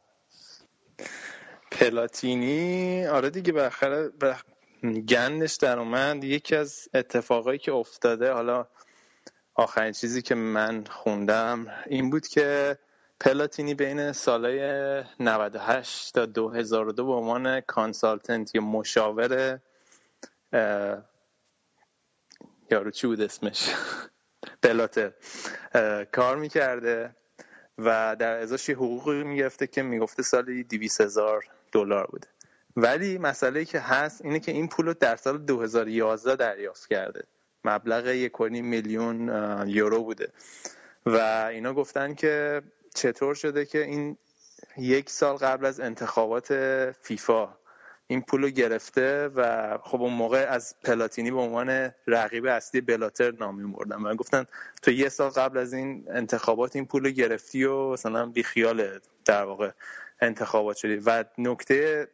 پلاتینی 1.72 3.08
آره 3.08 3.30
دیگه 3.30 3.54
بالاخره 3.54 4.10
گندش 5.10 5.56
در 5.56 5.80
اومد. 5.80 6.24
یکی 6.24 6.56
از 6.56 6.88
اتفاقایی 6.94 7.60
که 7.60 7.72
افتاده 7.74 8.32
حالا 8.32 8.68
آخرین 9.56 9.92
چیزی 9.92 10.22
که 10.22 10.36
من 10.36 10.84
خوندم 10.84 11.68
این 11.86 12.10
بود 12.10 12.28
که 12.28 12.78
پلاتینی 13.20 13.74
بین 13.74 14.12
سالهای 14.12 15.04
98 15.20 16.14
تا 16.14 16.26
2002 16.26 17.06
به 17.06 17.12
عنوان 17.12 17.62
consultant 17.62 18.56
یا 18.56 18.62
مشاور 18.62 19.60
یارو 22.72 22.92
چی 22.92 23.08
بود 23.08 23.22
اسمش؟ 23.22 23.70
پلاتر 24.64 25.14
کار 26.12 26.38
می‌کرده. 26.38 27.16
و 27.86 28.16
در 28.20 28.38
ازاش 28.38 28.70
یه 28.70 28.76
حقوقی 28.76 29.24
می‌گرفته 29.24 29.68
که 29.68 29.84
می‌گفته 29.84 30.24
سالی 30.24 30.64
200 30.64 31.02
هزار 31.02 31.44
دلار 31.72 32.08
بوده. 32.08 32.28
ولی 32.76 33.18
مسئله 33.18 33.66
که 33.66 33.80
هست 33.80 34.26
اینه 34.26 34.40
که 34.40 34.52
این 34.52 34.68
پول 34.68 34.86
رو 34.86 34.94
در 34.94 35.16
سال 35.16 35.38
2011 35.38 36.36
دریافت 36.36 36.90
کرده. 36.90 37.24
مبلغ 37.66 38.08
یک 38.08 38.42
میلیون 38.42 39.32
یورو 39.68 40.04
بوده. 40.04 40.32
و 41.06 41.18
اینا 41.52 41.74
گفتن 41.74 42.14
که 42.14 42.62
چطور 42.96 43.36
شده 43.36 43.66
که 43.66 43.84
این 43.84 44.18
یک 44.78 45.10
سال 45.10 45.36
قبل 45.36 45.66
از 45.66 45.80
انتخابات 45.80 46.54
فیفا 47.02 47.61
این 48.12 48.22
پول 48.22 48.42
رو 48.42 48.50
گرفته 48.50 49.28
و 49.28 49.78
خب 49.84 50.02
اون 50.02 50.14
موقع 50.14 50.46
از 50.50 50.76
پلاتینی 50.84 51.32
به 51.32 51.40
عنوان 51.40 51.92
رقیب 52.08 52.46
اصلی 52.46 52.82
بلاتر 52.82 53.32
نام 53.32 53.72
بردن 53.72 53.96
و 53.96 54.16
گفتن 54.16 54.46
تو 54.82 54.92
یه 54.92 55.10
سال 55.10 55.30
قبل 55.30 55.58
از 55.58 55.74
این 55.74 56.06
انتخابات 56.10 56.76
این 56.76 56.86
پول 56.86 57.06
رو 57.06 57.12
گرفتی 57.12 57.64
و 57.64 57.90
مثلا 57.90 58.26
بیخیال 58.26 59.00
در 59.26 59.44
واقع 59.44 59.72
انتخابات 60.22 60.78
شدی. 60.78 60.96
و 61.06 61.24
نکته 61.38 62.08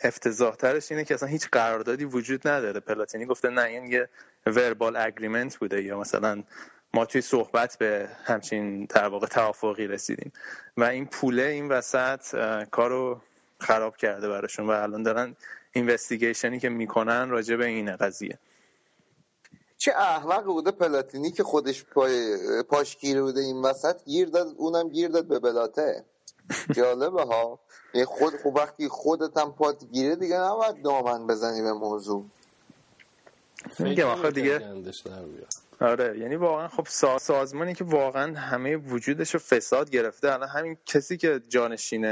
افتضاح 0.00 0.54
ترش 0.54 0.92
اینه 0.92 1.04
که 1.04 1.14
اصلا 1.14 1.28
هیچ 1.28 1.48
قراردادی 1.52 2.04
وجود 2.04 2.48
نداره. 2.48 2.80
پلاتینی 2.80 3.26
گفته 3.26 3.48
نه 3.48 3.62
این 3.62 3.86
یه 3.86 4.08
وربال 4.46 4.96
اگریمنت 4.96 5.56
بوده 5.56 5.82
یا 5.82 6.00
مثلا 6.00 6.42
ما 6.94 7.04
توی 7.04 7.20
صحبت 7.20 7.78
به 7.78 8.08
همچین 8.24 8.84
در 8.84 9.08
واقع 9.08 9.26
توافقی 9.26 9.86
رسیدیم. 9.86 10.32
و 10.76 10.84
این 10.84 11.06
پوله 11.06 11.42
این 11.42 11.68
وسط 11.68 12.20
کارو 12.70 13.20
خراب 13.60 13.96
کرده 13.96 14.28
براشون 14.28 14.66
و 14.66 14.70
الان 14.70 15.02
دارن 15.02 15.36
اینوستیگیشنی 15.72 16.60
که 16.60 16.68
می‌کنن 16.68 17.28
راجع 17.28 17.56
به 17.56 17.66
این 17.66 17.96
قضیه. 17.96 18.38
چه 19.78 19.92
احمق 19.96 20.44
بوده 20.44 20.70
پلاتینی 20.70 21.30
که 21.30 21.42
خودش 21.42 21.84
پای 21.84 22.38
پاش 22.68 22.96
گیره 22.96 23.22
بوده 23.22 23.40
این 23.40 23.62
وسط 23.62 24.04
گیر 24.04 24.28
داد 24.28 24.54
اونم 24.56 24.88
گیر 24.88 25.08
داد 25.08 25.26
به 25.26 25.38
بلاته. 25.38 26.04
جالبه 26.74 27.22
ها. 27.22 27.60
یه 27.94 28.04
خود 28.04 28.36
خوب 28.42 28.56
وقتی 28.56 28.88
خودت 28.88 29.36
هم 29.36 29.52
پات 29.52 29.84
گیره 29.92 30.16
دیگه 30.16 30.36
نباید 30.36 30.82
دامن 30.82 31.26
بزنی 31.26 31.62
به 31.62 31.72
موضوع. 31.72 32.24
میگم 33.78 34.06
آخه 34.06 34.30
دیگه 34.30 34.82
آره 35.80 36.18
یعنی 36.18 36.36
واقعا 36.36 36.68
خب 36.68 36.86
سازمانی 37.18 37.74
که 37.74 37.84
واقعا 37.84 38.38
همه 38.38 38.76
وجودش 38.76 39.34
رو 39.34 39.40
فساد 39.40 39.90
گرفته 39.90 40.32
الان 40.32 40.48
همین 40.48 40.76
کسی 40.86 41.16
که 41.16 41.40
جانشین 41.48 42.04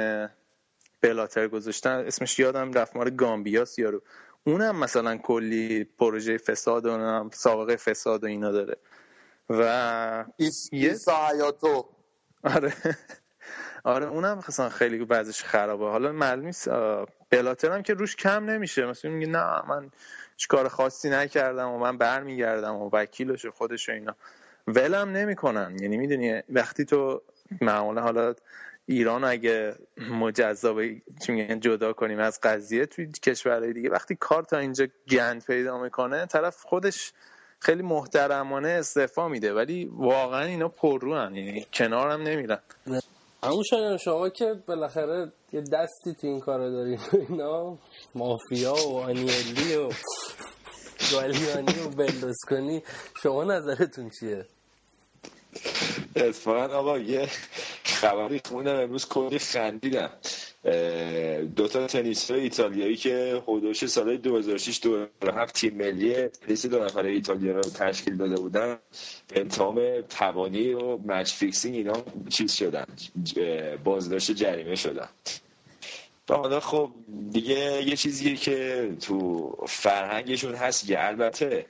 بلاتر 1.03 1.49
گذاشتن 1.49 2.05
اسمش 2.07 2.39
یادم 2.39 2.73
رفت 2.73 2.97
ماره 2.97 3.11
گامبیاس 3.11 3.79
یارو 3.79 4.03
اونم 4.45 4.77
مثلا 4.77 5.17
کلی 5.17 5.85
پروژه 5.85 6.39
فساد 6.39 6.87
و 6.87 7.31
سابقه 7.33 7.77
فساد 7.77 8.25
و 8.25 8.27
اینا 8.27 8.53
داره. 8.53 8.77
و 9.51 10.25
ایس... 10.37 10.69
یه... 10.73 10.97
حیاتو 11.31 11.89
آره. 12.45 12.73
آره 13.85 14.07
اونم 14.07 14.39
مثلا 14.49 14.69
خیلی 14.69 15.05
بعضش 15.05 15.45
خرابه. 15.45 15.85
حالا 15.85 16.13
معلوم 16.13 16.47
نیست 16.47 16.69
بلاتر 17.31 17.73
هم 17.73 17.83
که 17.83 17.95
روش 17.95 18.17
کم 18.17 18.45
نمیشه. 18.45 18.87
مثلا 18.87 19.11
میگه 19.11 19.33
نه 19.33 19.63
من 19.69 19.91
هیچ 20.37 20.49
کار 20.49 20.69
خاصی 20.69 21.11
نکردم 21.11 21.69
و 21.69 21.79
من 21.79 21.99
برمیگردم 21.99 22.75
و 22.75 22.91
وکیلش 22.93 23.47
خودش 23.47 23.89
و 23.89 23.93
اینا. 23.93 24.17
ولم 24.67 25.09
نمی‌کنن. 25.09 25.77
یعنی 25.81 25.97
می‌دونی 25.97 26.43
وقتی 26.49 26.85
تو 26.85 27.23
معمولا 27.61 28.03
حالا 28.03 28.35
ایران 28.93 29.25
اگه 29.25 29.75
مجزا 30.11 30.75
چی 31.27 31.59
جدا 31.59 31.93
کنیم 31.93 32.19
از 32.19 32.41
قضیه 32.43 32.87
توی 32.87 33.13
کشورهای 33.13 33.73
دیگه 33.73 33.91
وقتی 33.91 34.15
کار 34.15 34.43
تا 34.43 34.59
اینجا 34.59 34.87
گند 35.11 35.45
پیدا 35.45 35.79
می‌کنه 35.79 36.27
طرف 36.27 36.57
خودش 36.63 37.13
خیلی 37.59 37.83
محترمانه 37.83 38.69
استعفا 38.69 39.29
میده 39.29 39.55
ولی 39.55 39.85
واقعا 39.85 40.45
اینا 40.45 40.69
پررو 40.69 41.17
هم 41.17 41.37
یعنی 41.37 41.67
کنارم 41.73 42.23
نمیرن. 42.23 42.59
همون 43.45 43.63
شاید 43.71 43.97
شما 43.97 44.29
که 44.29 44.55
بالاخره 44.67 45.33
یه 45.53 45.61
دستی 45.61 46.15
تو 46.21 46.27
این 46.27 46.41
کارو 46.41 46.71
داریم. 46.71 47.01
اینا 47.29 47.79
مافیا 48.15 48.75
و 48.75 48.97
آنیلی 48.97 49.77
و 49.77 49.89
گالیانی 51.13 51.81
و 51.87 51.89
برلوسکونی 51.97 52.83
شما 53.23 53.45
نظرتون 53.45 54.11
چیه؟ 54.21 54.47
اتفاقا 56.17 56.75
آقا 56.75 56.99
یه 56.99 57.29
خبری 58.03 58.41
خوندم 58.45 58.77
امروز 58.77 59.09
کلی 59.09 59.39
خندیدم. 59.39 60.11
دوتا 61.57 61.87
تنیسور 61.87 62.31
ایتالیایی 62.31 62.97
که 62.97 63.43
حدوش 63.47 63.87
سال 63.87 64.17
2006 64.17 64.81
2007 64.81 65.55
تیم 65.55 65.75
ملی 65.75 66.29
تنیس 66.29 66.67
دو 66.67 66.85
نفره 66.85 67.11
ایتالیا 67.11 67.53
رو 67.53 67.63
تشکیل 67.63 68.17
داده 68.17 68.35
بودن. 68.35 68.79
به 69.35 69.61
اتهام 69.61 70.01
تبانی 70.01 70.73
و 70.73 70.97
match 70.97 71.33
fixing 71.33 71.75
اینا 71.75 72.05
چیز 72.29 72.53
شدن 72.53 72.87
بازداشت 73.85 74.31
جریمه 74.31 74.75
شدن. 74.75 75.09
حالا 76.29 76.61
خب 76.61 76.91
دیگه 77.31 77.83
یه 77.87 77.97
چیزیه 77.97 78.37
که 78.37 78.89
تو 79.01 79.51
فرهنگشون 79.69 80.55
هست 80.55 80.87
که 80.87 81.07
البته 81.07 81.67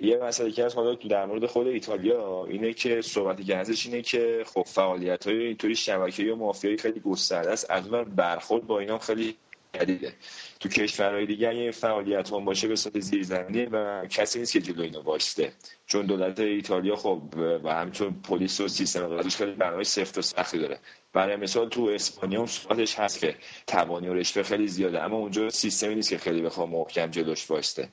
یه 0.00 0.16
مسئله 0.16 0.50
که 0.50 0.64
هست 0.64 0.76
حالا 0.76 0.94
در 0.94 1.26
مورد 1.26 1.46
خود 1.46 1.66
ایتالیا 1.66 2.44
اینه 2.44 2.72
که 2.72 3.00
صحبتی 3.00 3.44
که 3.44 3.64
اینه 3.84 4.02
که 4.02 4.44
خب 4.46 4.62
فعالیت 4.66 5.26
های 5.26 5.46
اینطوری 5.46 5.74
شبکه 5.74 6.32
و 6.32 6.36
مافیایی 6.36 6.76
خیلی 6.76 7.00
گسترده 7.00 7.50
است. 7.50 7.70
از 7.70 7.86
اون 7.88 8.04
برخورد 8.04 8.66
با 8.66 8.78
اینا 8.78 8.98
خیلی 8.98 9.36
جدیده. 9.74 10.12
تو 10.60 10.68
کشورهای 10.68 11.26
دیگه 11.26 11.48
این 11.48 11.70
فعالیت 11.70 12.32
هم 12.32 12.44
باشه 12.44 12.68
به 12.68 12.76
صورت 12.76 13.00
زیرزمینی 13.00 13.66
و 13.66 14.06
کسی 14.06 14.38
نیست 14.38 14.52
که 14.52 14.60
جلو 14.60 14.82
اینو 14.82 15.02
واسطه 15.02 15.52
چون 15.86 16.06
دولت 16.06 16.40
ایتالیا 16.40 16.96
خب 16.96 17.22
و 17.64 17.74
همچون 17.74 18.22
پلیس 18.22 18.60
و 18.60 18.68
سیستم 18.68 19.06
قضاییش 19.06 19.36
خیلی 19.36 19.52
برنامه 19.52 19.84
سفت 19.84 20.18
و 20.18 20.22
سختی 20.22 20.58
داره. 20.58 20.78
برای 21.12 21.36
مثال 21.36 21.68
تو 21.68 21.84
اسپانیا 21.84 22.40
هم 22.40 22.46
صحبتش 22.46 22.98
هست 22.98 23.20
که 23.20 23.34
توانی 23.66 24.08
و 24.08 24.14
رشوه 24.14 24.42
خیلی 24.42 24.68
زیاده 24.68 25.02
اما 25.02 25.16
اونجا 25.16 25.48
سیستمی 25.48 25.94
نیست 25.94 26.10
که 26.10 26.18
خیلی 26.18 26.42
بخوام 26.42 26.70
محکم 26.70 27.06
جلوش 27.06 27.50
واسطه 27.50 27.88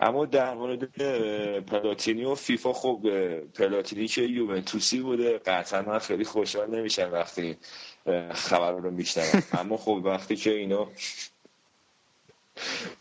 اما 0.00 0.26
در 0.26 0.54
مورد 0.54 0.84
پلاتینی 1.60 2.24
و 2.24 2.34
فیفا 2.34 2.72
خب 2.72 3.00
پلاتینی 3.54 4.08
که 4.08 4.22
یوونتوسی 4.22 5.00
بوده 5.00 5.38
قطعا 5.38 5.82
من 5.82 5.98
خیلی 5.98 6.24
خوشحال 6.24 6.70
نمیشم 6.70 7.12
وقتی 7.12 7.56
خبر 8.32 8.72
رو 8.72 8.90
میشنم 8.90 9.42
اما 9.60 9.76
خب 9.76 10.00
وقتی 10.04 10.36
که 10.36 10.50
اینا 10.50 10.88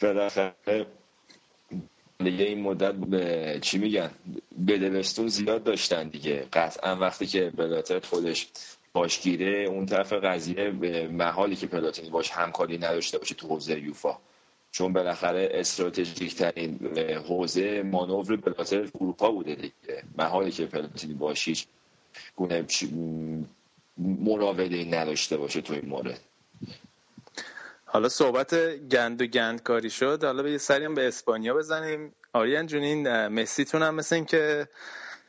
بالاخره 0.01 0.85
دیگه 2.19 2.45
این 2.45 2.61
مدت 2.61 2.93
به 2.93 3.59
چی 3.61 3.77
میگن 3.77 4.11
بدلستون 4.67 5.27
زیاد 5.27 5.63
داشتن 5.63 6.07
دیگه. 6.07 6.47
قطعا 6.53 6.95
وقتی 6.95 7.25
که 7.25 7.51
بلاتر 7.55 7.99
خودش 7.99 8.47
باشگیره 8.93 9.63
اون 9.63 9.85
طرف 9.85 10.13
قضیه 10.13 10.69
به 10.69 11.07
محالی 11.07 11.55
که 11.55 11.67
پلاتینی 11.67 12.09
باش 12.09 12.31
همکاری 12.31 12.77
نداشته 12.77 13.17
باشه 13.17 13.35
تو 13.35 13.47
حوزه 13.47 13.79
یوفا. 13.79 14.17
چون 14.75 14.93
بالاخره 14.93 15.49
استراتژیک 15.51 16.35
ترین 16.35 16.97
حوزه 17.27 17.83
مانور 17.83 18.35
بلاتر 18.35 18.89
اروپا 18.95 19.31
بوده 19.31 19.55
دیگه. 19.55 20.03
محالی 20.17 20.51
که 20.51 20.65
پلاتینی 20.65 21.13
باشیش 21.13 21.67
گونه 22.35 22.65
مراوده 23.97 24.85
نداشته 24.85 25.37
باشه 25.37 25.61
تو 25.61 25.73
این 25.73 25.85
مورد. 25.85 26.19
حالا 27.85 28.09
صحبت 28.09 28.55
گند 28.91 29.21
و 29.21 29.25
گند 29.25 29.63
کاری 29.63 29.89
شد. 29.89 30.23
حالا 30.23 30.43
به 30.43 30.51
یه 30.51 30.57
سری 30.57 30.85
هم 30.85 30.93
به 30.93 31.07
اسپانیا 31.07 31.53
بزنیم. 31.53 32.13
آریان 32.33 32.67
جون 32.67 32.83
این 32.83 33.27
مسیتون 33.27 33.83
هم 33.83 33.95
مثل 33.95 34.15
این 34.15 34.25
که 34.25 34.67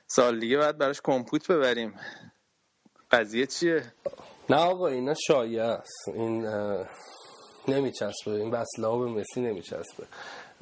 سال 0.06 0.40
دیگه 0.40 0.56
باید 0.56 0.78
براش 0.78 1.00
کمپوت 1.04 1.50
ببریم. 1.50 1.94
قضیه 3.10 3.46
چیه؟ 3.46 3.82
نه 4.50 4.56
آقا 4.56 4.86
اینا 4.86 5.14
شایع 5.14 5.62
است. 5.62 6.08
این 6.14 6.46
نمیچسبه 7.68 8.30
این 8.30 8.50
وصله 8.50 8.86
ها 8.86 8.98
به 8.98 9.06
مسی 9.06 9.40
نمیچسبه. 9.40 10.06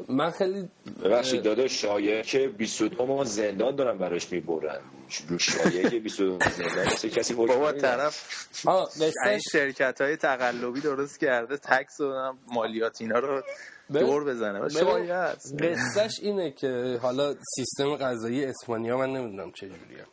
من 0.09 0.31
خیلی 0.31 0.69
ببخشید 1.05 1.43
داده 1.43 1.69
شایعه 1.69 2.23
که 2.23 2.49
22 2.49 3.07
ماه 3.07 3.25
زندان 3.25 3.77
دارن 3.77 3.99
براش 3.99 4.33
می‌برن. 4.33 4.81
شایعه 5.39 5.91
که 5.91 5.99
22 5.99 6.33
ماه 6.33 6.51
زندان 6.51 6.87
مثل 6.87 7.09
کسی 7.09 7.35
بابا 7.35 7.73
طرف 7.73 8.47
این 9.27 9.41
شرکت 9.53 10.01
های 10.01 10.17
تقلبی 10.17 10.81
درست 10.81 11.21
کرده 11.21 11.57
تکس 11.57 12.01
و 12.01 12.33
مالیات 12.53 13.01
اینا 13.01 13.19
رو 13.19 13.43
دور 13.93 14.25
بزنه. 14.25 14.69
شایعه 14.69 15.15
است 15.15 15.63
قصهش 15.63 16.19
اینه 16.23 16.51
که 16.51 16.99
حالا 17.03 17.35
سیستم 17.57 17.97
قضایی 17.97 18.45
اسپانیا 18.45 18.99
من 18.99 19.13
نمی‌دونم 19.13 19.53
چجوریه 19.53 20.05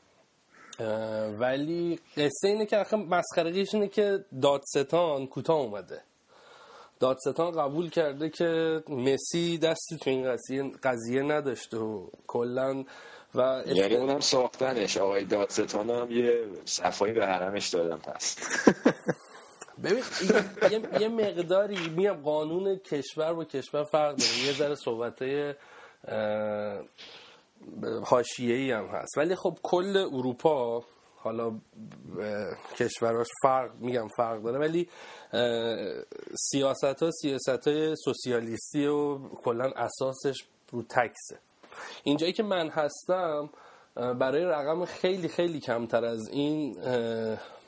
ولی 1.40 2.00
قصه 2.18 2.48
اینه 2.48 2.66
که 2.66 2.78
آخه 2.78 2.98
مسخرگیش 2.98 3.74
اینه 3.74 3.88
که 3.88 4.26
دادستان 4.42 5.28
کوتاه 5.28 5.58
اومده. 5.60 6.02
دادستان 7.02 7.52
قبول 7.52 7.90
کرده 7.90 8.30
که 8.30 8.84
مسی 8.88 9.58
دستی 9.58 9.98
تو 9.98 10.10
این 10.10 10.32
قضیه, 10.32 10.72
قضیه 10.84 11.22
نداشته 11.22 11.78
و 11.78 12.08
کلا 12.28 12.84
و 13.36 13.64
یعنی 13.66 13.96
اونم 13.96 14.20
ساختنش. 14.20 14.98
آقای 14.98 15.26
دادستان 15.26 15.90
هم 15.90 16.12
یه 16.12 16.46
صفایی 16.66 17.14
به 17.14 17.26
حرمش 17.26 17.70
دادم 17.70 17.98
پس. 17.98 18.38
ببین 19.84 20.04
یه،, 21.00 21.08
مقداری 21.08 21.90
میام 21.90 22.22
قانون 22.22 22.76
کشور 22.76 23.34
با 23.34 23.46
کشور 23.46 23.84
فرق 23.84 24.16
داره. 24.16 24.46
یه 24.46 24.54
ذره 24.54 24.76
صحبت 24.76 25.24
حاشیه‌ای 28.04 28.72
هم 28.72 28.86
هست. 28.86 29.18
ولی 29.18 29.36
خب 29.36 29.58
کل 29.64 29.98
اروپا 29.98 30.84
حالا 31.24 31.60
کشوراش 32.78 33.28
فرق 33.44 33.72
میگم 33.80 34.08
فرق 34.18 34.42
داره 34.44 34.60
ولی 34.60 34.88
سیاست 36.36 37.04
ها 37.04 37.12
سیاست 37.22 37.68
های 37.68 37.96
سوسیالیستی 37.96 38.86
و 38.88 39.18
کلا 39.18 39.72
اساسش 39.76 40.44
رو 40.72 40.84
تکسه. 40.84 41.40
اینجایی 42.04 42.34
که 42.34 42.44
من 42.44 42.70
هستم 42.70 43.50
برای 43.96 44.44
رقم 44.44 44.86
خیلی 44.86 45.28
خیلی 45.28 45.60
کمتر 45.60 46.06
از 46.06 46.28
این 46.30 46.78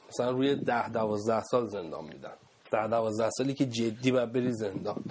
مثلا 0.10 0.32
روی 0.32 0.56
ده 0.56 0.90
دوازده 0.90 1.42
سال 1.44 1.68
زندان 1.68 2.06
میدن. 2.06 2.34
ده 2.72 2.88
دوازده 2.88 3.30
سالی 3.38 3.54
که 3.54 3.66
جدی 3.66 4.12
باید 4.12 4.34
بری 4.34 4.52
زندان 4.52 5.04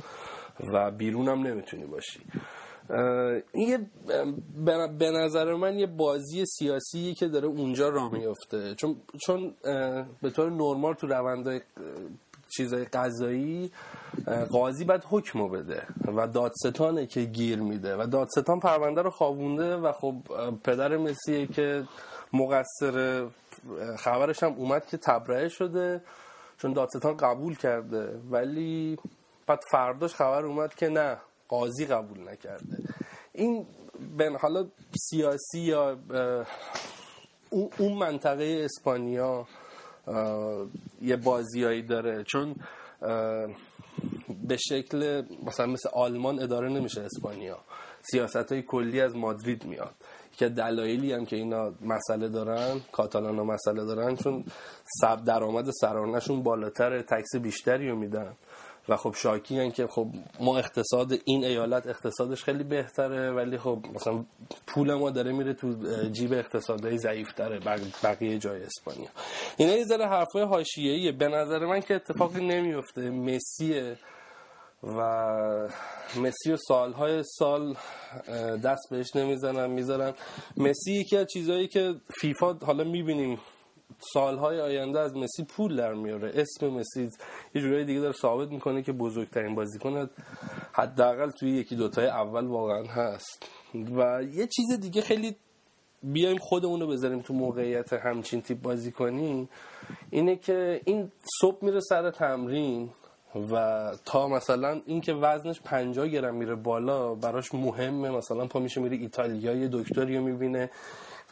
و 0.74 0.90
بیرون 0.90 1.28
هم 1.28 1.46
نمی‌تونی 1.46 1.84
باشی. 1.84 2.20
این 3.52 3.86
به 4.98 5.10
نظر 5.10 5.54
من 5.54 5.78
یه 5.78 5.86
بازی 5.86 6.46
سیاسی 6.46 7.14
که 7.14 7.28
داره 7.28 7.48
اونجا 7.48 7.88
راه 7.88 8.12
میفته 8.12 8.74
چون 8.74 8.96
چون 9.26 9.54
به 10.22 10.30
طور 10.30 10.50
نرمال 10.50 10.94
تو 10.94 11.06
روندهای 11.06 11.60
چیزای 12.56 12.84
قضایی 12.84 13.72
قاضی 14.50 14.84
باید 14.84 15.04
حکمو 15.10 15.48
بده 15.48 15.82
و 16.16 16.28
دادستانه 16.28 17.06
که 17.06 17.20
گیر 17.20 17.58
میده 17.58 17.96
و 17.96 18.06
دادستان 18.06 18.60
پرونده 18.60 19.02
رو 19.02 19.10
خوابونده 19.10 19.76
و 19.76 19.92
خب 19.92 20.14
پدر 20.64 20.96
مسیحه 20.96 21.46
که 21.46 21.84
مقصر 22.32 23.26
خبرش 23.98 24.42
هم 24.42 24.52
اومد 24.52 24.86
که 24.86 24.96
تبرئه 24.96 25.48
شده 25.48 26.02
چون 26.58 26.72
دادستان 26.72 27.16
قبول 27.16 27.56
کرده. 27.56 28.20
ولی 28.30 28.98
بعد 29.46 29.60
فرداش 29.70 30.14
خبر 30.14 30.44
اومد 30.44 30.74
که 30.74 30.88
نه 30.88 31.16
قاضی 31.52 31.84
قبول 31.86 32.28
نکرده. 32.28 32.76
این 33.32 33.66
بن 34.18 34.36
حالا 34.36 34.66
سیاسی 35.10 35.60
یا 35.60 35.98
اون 37.78 37.92
منطقه 37.92 38.62
اسپانیا 38.64 39.46
یه 41.02 41.16
بازیایی 41.16 41.82
داره. 41.82 42.24
چون 42.24 42.54
به 44.48 44.56
شکل 44.56 45.22
مثلا 45.46 45.66
مثل 45.66 45.88
آلمان 45.92 46.42
اداره 46.42 46.68
نمیشه 46.68 47.00
اسپانیا. 47.00 47.58
سیاست 48.02 48.52
های 48.52 48.62
کلی 48.62 49.00
از 49.00 49.16
مادرید 49.16 49.64
میاد. 49.64 49.94
که 50.36 50.48
دلایلی 50.48 51.12
هم 51.12 51.24
که 51.26 51.36
اینا 51.36 51.72
مسئله 51.80 52.28
دارن 52.28 52.80
کاتالان 52.92 53.38
ها 53.38 53.44
مسئله 53.44 53.84
دارن 53.84 54.16
چون 54.16 54.44
سب 55.00 55.24
درآمد 55.24 55.70
سرانشون 55.80 56.42
بالاتر 56.42 57.02
تکس 57.02 57.36
بیشتری 57.36 57.90
رو 57.90 57.96
میدن. 57.96 58.32
و 58.88 58.96
خب 58.96 59.14
شاکی 59.14 59.70
که 59.70 59.86
خب 59.86 60.06
ما 60.40 60.58
اقتصاد 60.58 61.12
این 61.24 61.44
ایالت 61.44 61.86
اقتصادش 61.86 62.44
خیلی 62.44 62.64
بهتره 62.64 63.30
ولی 63.30 63.58
خب 63.58 63.78
مثلا 63.94 64.24
پول 64.66 64.94
ما 64.94 65.10
داره 65.10 65.32
میره 65.32 65.54
تو 65.54 65.74
جیب 66.12 66.32
اقتصادهای 66.32 66.98
ضعیفتره 66.98 67.60
بقیه 68.02 68.38
جای 68.38 68.62
اسپانیا. 68.62 69.08
اینا 69.56 69.72
یه 69.72 69.84
ذره 69.84 70.06
حرفای 70.06 70.42
حاشیه‌ایه. 70.42 71.12
به 71.12 71.28
نظر 71.28 71.66
من 71.66 71.80
که 71.80 71.94
اتفاقی 71.94 72.46
نمیفته. 72.46 73.10
مسیه 73.10 73.96
و 74.82 74.98
مسی 76.16 76.52
و 76.52 76.56
سالهای 76.56 77.22
سال 77.22 77.76
دست 78.64 78.90
بهش 78.90 79.16
نمی‌زنن 79.16 79.70
می‌ذارن. 79.70 80.14
مسی 80.56 80.92
یکی 80.92 81.16
از 81.16 81.26
چیزهایی 81.26 81.68
که 81.68 81.94
فیفا 82.20 82.52
حالا 82.52 82.84
می‌بینیم 82.84 83.38
سالهای 84.12 84.60
آینده 84.60 85.00
از 85.00 85.16
مسی 85.16 85.44
پول 85.44 85.76
در 85.76 85.94
میاره. 85.94 86.32
اسم 86.34 86.68
مسی 86.68 87.10
یه 87.54 87.62
جورایی 87.62 87.84
دیگه 87.84 88.00
داره 88.00 88.12
ثابت 88.12 88.48
می‌کنه 88.48 88.82
که 88.82 88.92
بزرگترین 88.92 89.54
بازیکن 89.54 90.10
حداقل 90.72 91.30
توی 91.30 91.50
یکی 91.50 91.76
دوتای 91.76 92.06
اول 92.06 92.46
واقعا 92.46 92.84
هست. 92.84 93.46
و 93.96 94.22
یه 94.22 94.46
چیز 94.46 94.80
دیگه 94.80 95.02
خیلی 95.02 95.36
بیایم 96.02 96.38
خودمون 96.38 96.80
رو 96.80 96.86
بذاریم 96.86 97.20
تو 97.20 97.34
موقعیت 97.34 97.92
همچین 97.92 98.42
تیپ 98.42 98.62
بازی 98.62 98.92
کنیم 98.92 99.48
اینه 100.10 100.36
که 100.36 100.80
این 100.84 101.12
صبح 101.40 101.64
میره 101.64 101.80
سر 101.80 102.10
تمرین 102.10 102.90
و 103.52 103.90
تا 104.04 104.28
مثلا 104.28 104.80
اینکه 104.86 105.12
وزنش 105.12 105.60
50 105.60 106.08
گرم 106.08 106.34
میره 106.34 106.54
بالا 106.54 107.14
براش 107.14 107.54
مهمه. 107.54 108.10
مثلا 108.10 108.46
پا 108.46 108.60
میشه 108.60 108.80
میره 108.80 108.96
ایتالیا 108.96 109.54
یه 109.54 109.68
دکتری 109.72 110.16
رو 110.16 110.24
می‌بینه. 110.24 110.70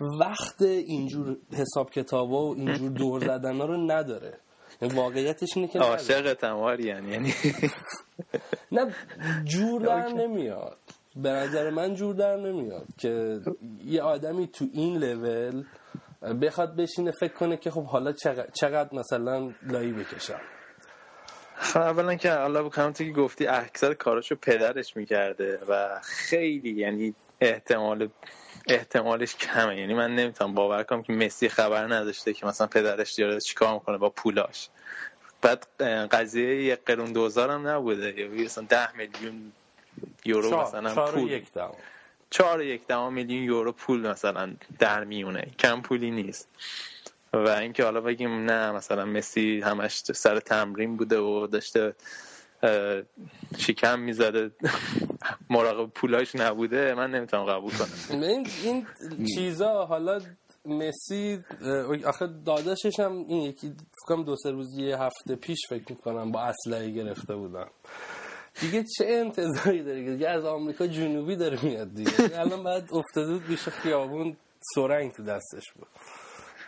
وقت 0.00 0.62
اینجور 0.62 1.36
حساب 1.52 1.90
کتابا 1.90 2.46
و 2.46 2.54
اینجور 2.56 2.90
دور 2.90 3.20
زدن 3.20 3.56
ها 3.56 3.64
رو 3.64 3.76
نداره. 3.76 4.38
یعنی 4.82 4.94
واقعیتش 4.94 5.48
اینه 5.56 5.68
که 5.68 5.78
عاشق 5.78 6.34
تمار 6.34 6.80
یعنی 6.80 7.10
یعنی 7.10 7.34
نه 8.72 8.94
جور 9.44 9.82
در 9.82 10.08
نمیاد. 10.08 10.78
به 11.16 11.30
نظر 11.30 11.70
من 11.70 11.94
جور 11.94 12.14
در 12.14 12.36
نمیاد 12.36 12.86
که 12.98 13.40
یه 13.84 14.02
آدمی 14.02 14.46
تو 14.46 14.66
این 14.72 14.96
لول 14.96 15.64
بخواد 16.42 16.76
بشینه 16.76 17.10
فکر 17.10 17.32
کنه 17.32 17.56
که 17.56 17.70
خب 17.70 17.84
حالا 17.84 18.12
چقدر 18.52 18.88
مثلا 18.92 19.52
لایی 19.62 19.92
بکشم. 19.92 20.40
خب 21.56 21.80
اولا 21.80 22.14
که 22.14 22.40
الله 22.40 22.62
بکنم 22.62 22.92
که 22.92 23.04
گفتی 23.04 23.46
اکثر 23.46 23.94
کاراشو 23.94 24.34
پدرش 24.34 24.96
می‌کرده 24.96 25.58
و 25.68 26.00
خیلی 26.02 26.80
یعنی 26.80 27.14
احتمال 27.40 28.08
احتمالش 28.70 29.36
کمه. 29.36 29.80
یعنی 29.80 29.94
من 29.94 30.14
نمی‌تونم 30.14 30.54
باور 30.54 30.82
کنم 30.82 31.02
که 31.02 31.12
مسی 31.12 31.48
خبر 31.48 31.94
نداشته 31.94 32.32
که 32.32 32.46
مثلا 32.46 32.66
پدرش 32.66 33.12
داره 33.12 33.40
چیکار 33.40 33.74
می‌کنه 33.74 33.98
با 33.98 34.10
پولاش. 34.10 34.68
بعد 35.42 35.66
قضیه 36.12 36.64
یک 36.64 36.78
قرون 36.86 37.12
دوزار 37.12 37.50
هم 37.50 37.68
نبوده 37.68 38.20
یا 38.20 38.44
مثلا 38.44 38.64
ده 38.68 38.96
میلیون 38.96 39.52
یورو 40.24 40.50
چار. 40.50 40.66
مثلا 40.66 40.94
چار 40.94 41.12
پول. 41.12 41.30
یک 41.30 41.52
دهم. 41.52 41.74
چهار 42.30 42.62
یک 42.62 42.86
دهم 42.86 43.12
میلیون 43.12 43.42
یورو 43.42 43.72
پول 43.72 44.00
مثلا 44.00 44.54
در 44.78 45.04
میونه. 45.04 45.46
کم 45.58 45.82
پولی 45.82 46.10
نیست. 46.10 46.48
و 47.32 47.48
اینکه 47.48 47.84
حالا 47.84 48.00
بگیم 48.00 48.50
نه 48.50 48.72
مثلا 48.72 49.04
مسی 49.04 49.60
همش 49.60 49.96
سر 49.96 50.40
تمرین 50.40 50.96
بوده 50.96 51.18
و 51.18 51.46
داشته 51.46 51.94
شکم 53.58 54.00
می‌زده. 54.00 54.50
مراقب 55.50 55.90
پولاش 55.90 56.34
نبوده. 56.34 56.94
من 56.94 57.10
نمی‌تونم 57.10 57.44
قبول 57.44 57.72
کنم. 57.72 58.20
این 58.20 58.46
این 58.64 58.86
چیزا 59.34 59.86
حالا 59.86 60.20
مسی 60.64 61.44
آخه 62.06 62.26
داداشش 62.46 63.00
هم 63.00 63.12
این 63.12 63.42
یکی 63.42 63.74
فکرم 64.04 64.24
دو 64.24 64.36
سه 64.36 64.50
روز 64.50 64.78
هفته 64.78 65.36
پیش 65.36 65.58
فکر 65.68 65.84
می‌کنم 65.88 66.32
با 66.32 66.40
اسلحه 66.40 66.90
گرفته 66.90 67.36
بودن. 67.36 67.66
دیگه 68.60 68.84
چه 68.98 69.06
انتظاری 69.06 69.82
داره 69.82 70.12
دیگه 70.12 70.28
از 70.28 70.44
آمریکا 70.44 70.86
جنوبی 70.86 71.36
داره 71.36 71.64
میاد 71.64 71.94
دیگه. 71.94 72.40
الان 72.40 72.64
بعد 72.64 72.88
افتاده 72.92 73.32
بود 73.32 73.46
بیشه 73.46 73.70
خیابون 73.70 74.36
سرنگ 74.74 75.12
تو 75.12 75.22
دستش 75.22 75.72
بود. 75.76 75.88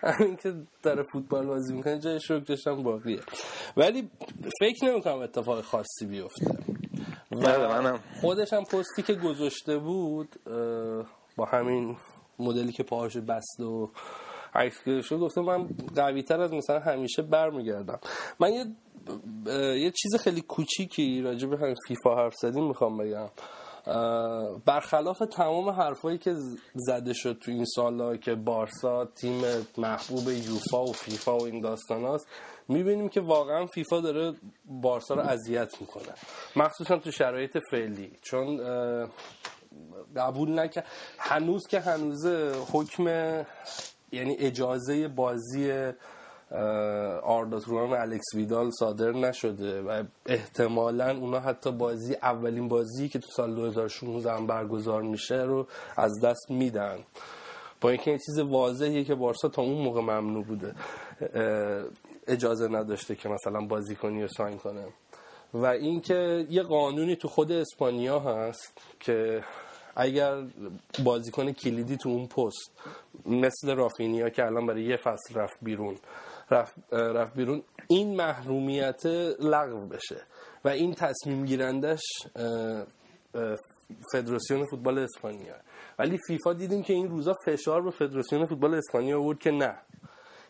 همین 0.03 0.37
که 0.37 0.55
داره 0.83 1.03
فوتبال 1.13 1.47
بازی 1.47 1.75
می‌کنه 1.75 1.99
جای 1.99 2.21
شکرش 2.21 2.67
هم 2.67 2.83
باقیه. 2.83 3.21
ولی 3.77 4.11
فکر 4.61 4.85
نمی‌کنم 4.85 5.19
اتفاق 5.19 5.61
خاصی 5.61 6.07
بیفته. 6.07 6.57
و 7.33 7.99
خودش 8.21 8.53
هم 8.53 8.65
پستی 8.65 9.03
که 9.03 9.15
گذاشته 9.15 9.79
بود 9.79 10.37
با 11.37 11.45
همین 11.45 11.97
مدلی 12.39 12.73
که 12.73 12.83
پاهاشو 12.83 13.21
بست 13.21 13.61
و 13.61 13.91
عکس 14.55 14.85
گرفته 14.85 15.17
گفته 15.17 15.41
من 15.41 15.69
قوی 15.97 16.23
تر 16.23 16.41
از 16.41 16.53
مثلا 16.53 16.81
همیشه 16.81 17.23
برمیگردم. 17.23 18.01
من 18.41 18.53
یه 18.53 18.67
یه 19.77 19.91
چیز 19.91 20.17
خیلی 20.21 20.41
کوچیکی 20.41 21.23
راجع 21.23 21.49
به 21.49 21.59
همین 21.59 21.77
فیفا 21.89 22.17
حرف 22.17 22.35
زدیم 22.35 22.69
می‌خوام 22.69 22.99
بگم. 22.99 23.29
برخلاف 24.67 25.19
تمام 25.19 25.69
حرفایی 25.69 26.19
که 26.19 26.35
زده 26.75 27.13
شد 27.13 27.39
تو 27.39 27.51
این 27.51 27.65
سالا 27.65 28.17
که 28.17 28.35
بارسا 28.35 29.05
تیم 29.05 29.43
محبوب 29.79 30.29
یوفا 30.29 30.85
و 30.85 30.93
فیفا 30.93 31.39
و 31.39 31.45
این 31.45 31.61
داستان 31.61 32.05
هاست 32.05 32.27
می‌بینیم 32.69 33.09
که 33.09 33.21
واقعا 33.21 33.67
فیفا 33.67 34.01
داره 34.01 34.35
بارسا 34.65 35.15
رو 35.15 35.21
اذیت 35.21 35.81
می‌کنه. 35.81 36.15
مخصوصا 36.57 36.97
تو 36.97 37.11
شرایط 37.11 37.59
فعلی 37.71 38.13
چون 38.23 38.61
قبول 40.17 40.59
نکرد 40.59 40.87
هنوز 41.19 41.67
که 41.67 41.81
هنوزه 41.81 42.53
حکم 42.73 43.07
یعنی 44.13 44.37
اجازه 44.39 45.09
بازی 45.09 45.93
آردا 47.23 47.61
توران 47.61 47.93
الکس 47.93 48.35
ویدال 48.35 48.71
صادر 48.71 49.13
نشده 49.13 49.83
و 49.83 50.05
احتمالا 50.27 51.11
اونا 51.11 51.41
حتی 51.41 51.73
بازی 51.73 52.15
اولین 52.15 52.69
بازی 52.69 53.09
که 53.09 53.19
تو 53.19 53.29
سال 53.31 53.55
2016 53.55 54.33
هم 54.33 54.47
برگزار 54.47 55.03
میشه 55.03 55.43
رو 55.43 55.67
از 55.97 56.21
دست 56.25 56.51
میدن. 56.51 56.99
با 57.81 57.91
اینکه 57.91 58.11
این 58.11 58.21
چیز 58.27 58.39
واضحیه 58.39 59.05
که 59.05 59.15
بارسا 59.15 59.49
تا 59.49 59.63
اون 59.63 59.85
موقع 59.85 60.01
ممنوع 60.01 60.45
بوده 60.45 60.75
اجازه 62.27 62.69
نداشته 62.69 63.15
که 63.15 63.29
مثلا 63.29 63.61
بازی 63.61 63.97
کنی 63.97 64.23
و 64.23 64.29
ساین 64.29 64.59
کنه. 64.59 64.85
و 65.55 65.67
اینکه 65.67 66.47
یه 66.51 66.63
قانونی 66.63 67.17
تو 67.17 67.29
خود 67.29 67.53
اسپانیا 67.53 68.21
هست 68.21 68.79
که 69.01 69.45
اگر 69.97 70.45
بازیکن 71.05 71.53
کلیدی 71.53 71.97
تو 71.97 72.09
اون 72.09 72.27
پست 72.27 72.73
مثل 73.27 73.75
رافینیا 73.75 74.31
که 74.31 74.45
الان 74.47 74.67
برای 74.67 74.85
یه 74.85 74.97
فصل 74.97 75.35
رفت 75.35 75.57
بیرون 75.63 75.97
رفت, 76.53 76.93
رفت 76.93 77.35
بیرون 77.35 77.63
این 77.89 78.17
محرومیت 78.17 79.07
لغو 79.41 79.87
بشه. 79.89 80.23
و 80.65 80.69
این 80.69 80.95
تصمیم 80.95 81.45
گیرندش 81.45 82.03
فدراسیون 84.13 84.67
فوتبال 84.71 84.99
اسپانیا. 84.99 85.55
ولی 85.99 86.19
فیفا 86.27 86.53
دیدیم 86.53 86.83
که 86.83 86.93
این 86.93 87.09
روزا 87.09 87.35
فشار 87.47 87.83
به 87.83 87.91
فدراسیون 87.91 88.47
فوتبال 88.47 88.75
اسپانیا 88.75 89.21
آورد 89.21 89.39
که 89.39 89.51
نه. 89.51 89.75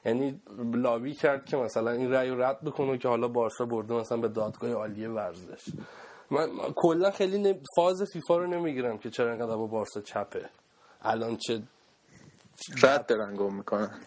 یعنی 0.04 0.40
لابی 0.74 1.14
کرد 1.14 1.44
که 1.44 1.56
مثلا 1.56 1.90
این 1.90 2.10
رأی 2.10 2.30
رو 2.30 2.42
رد 2.42 2.60
بکنه 2.64 2.98
که 2.98 3.08
حالا 3.08 3.28
بارسا 3.28 3.64
برده 3.64 3.94
مثلا 3.94 4.18
به 4.18 4.28
دادگاه 4.28 4.72
عالی 4.72 5.06
ورزش. 5.06 5.64
من 6.30 6.48
کلا 6.76 7.10
خیلی 7.10 7.60
فاز 7.76 8.02
فیفا 8.12 8.36
رو 8.36 8.46
نمی‌گیرم 8.46 8.98
که 8.98 9.10
چرا 9.10 9.30
انقدر 9.30 9.56
با 9.56 9.66
بارسا 9.66 10.00
چپه. 10.00 10.50
الان 11.02 11.36
چه 11.36 11.62
رد 12.82 13.06
دارن 13.06 13.36
گم 13.36 13.54
می‌کنن. 13.54 14.00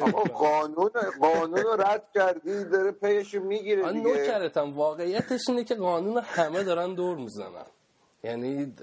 آقا 0.00 0.22
قانون 0.22 0.90
قانون 1.20 1.62
رو 1.62 1.82
رد 1.82 2.04
کردی 2.14 2.64
داره 2.64 2.92
پیشو 2.92 3.40
می‌گیره 3.40 3.92
دیگه. 3.92 4.08
نوکرتم. 4.08 4.72
واقعیتش 4.72 5.40
اینه 5.48 5.64
که 5.64 5.74
قانون 5.74 6.18
همه 6.18 6.64
دارن 6.64 6.94
دور 6.94 7.16
می‌زنن. 7.16 7.66
یعنی 8.24 8.74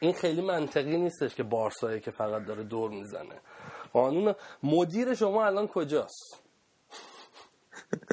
این 0.00 0.12
خیلی 0.12 0.42
منطقی 0.42 0.96
نیستش 0.96 1.34
که 1.34 1.42
بارسایی 1.42 2.00
که 2.00 2.10
فقط 2.10 2.44
داره 2.46 2.62
دور 2.62 2.90
می‌زنه. 2.90 3.40
قانون 3.92 4.34
مدیر 4.62 5.14
شما 5.14 5.46
الان 5.46 5.66
کجاست؟ 5.66 6.40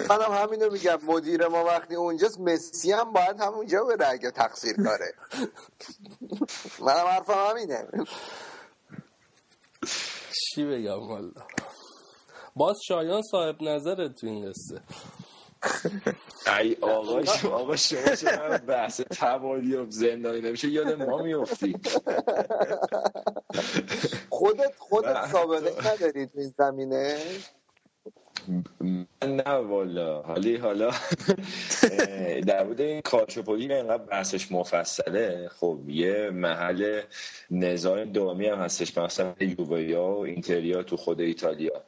منم 0.10 0.32
همینو 0.32 0.72
میگم. 0.72 1.00
مدیر 1.08 1.48
ما 1.48 1.66
وقتی 1.66 1.96
اونجاست 1.96 2.40
مسی 2.40 2.92
هم 2.92 3.14
باید 3.14 3.42
همونجا 3.42 3.84
بره 3.84 4.08
اگه 4.08 4.32
تقصیر 4.32 4.76
کاره 4.84 5.14
منم 6.80 7.08
حرفم 7.08 7.48
همینه. 7.50 7.88
چی 10.34 10.66
بگم 10.66 11.08
والا 11.10 11.32
باز 12.56 12.78
شایان 12.88 13.22
صاحب 13.22 13.62
نظره 13.62 14.10
تو 14.10 14.28
این 14.28 14.50
قصه. 14.50 14.82
ای 16.60 16.78
آقا 16.82 17.24
شما 17.26 17.52
آقا 17.52 17.76
شما 17.76 18.16
چرا 18.16 18.58
بحث 18.58 19.02
توالی 19.02 19.76
و 19.76 19.92
زندانی 19.92 20.42
نمیشه 20.42 20.70
یاد 20.70 21.02
ما 21.02 21.18
میفتی. 21.18 21.76
خودت 24.30 24.76
خودت 24.78 25.32
سابقه 25.32 25.92
نداری 25.94 26.28
تو 26.28 26.40
این 26.40 26.54
زمینه؟ 26.58 27.20
نه 29.28 29.54
والا. 29.54 30.22
حالی 30.22 30.56
حالا 30.56 30.92
در 32.48 32.64
مورد 32.64 32.82
این 32.82 33.02
کاچوپولی 33.02 33.74
اینقدر 33.74 34.04
بحثش 34.04 34.52
مفصله 34.52 35.50
خب 35.60 35.80
یه 35.88 36.30
محل 36.30 37.02
نظام 37.52 38.04
دائمی 38.04 38.48
هم 38.48 38.60
هستش 38.60 38.98
مثلا 38.98 39.34
یوویا 39.39 40.04
و 40.04 40.20
اینتریا 40.20 40.84
تو 40.84 40.98
خود 40.98 41.22
ایتالیا. 41.22 41.84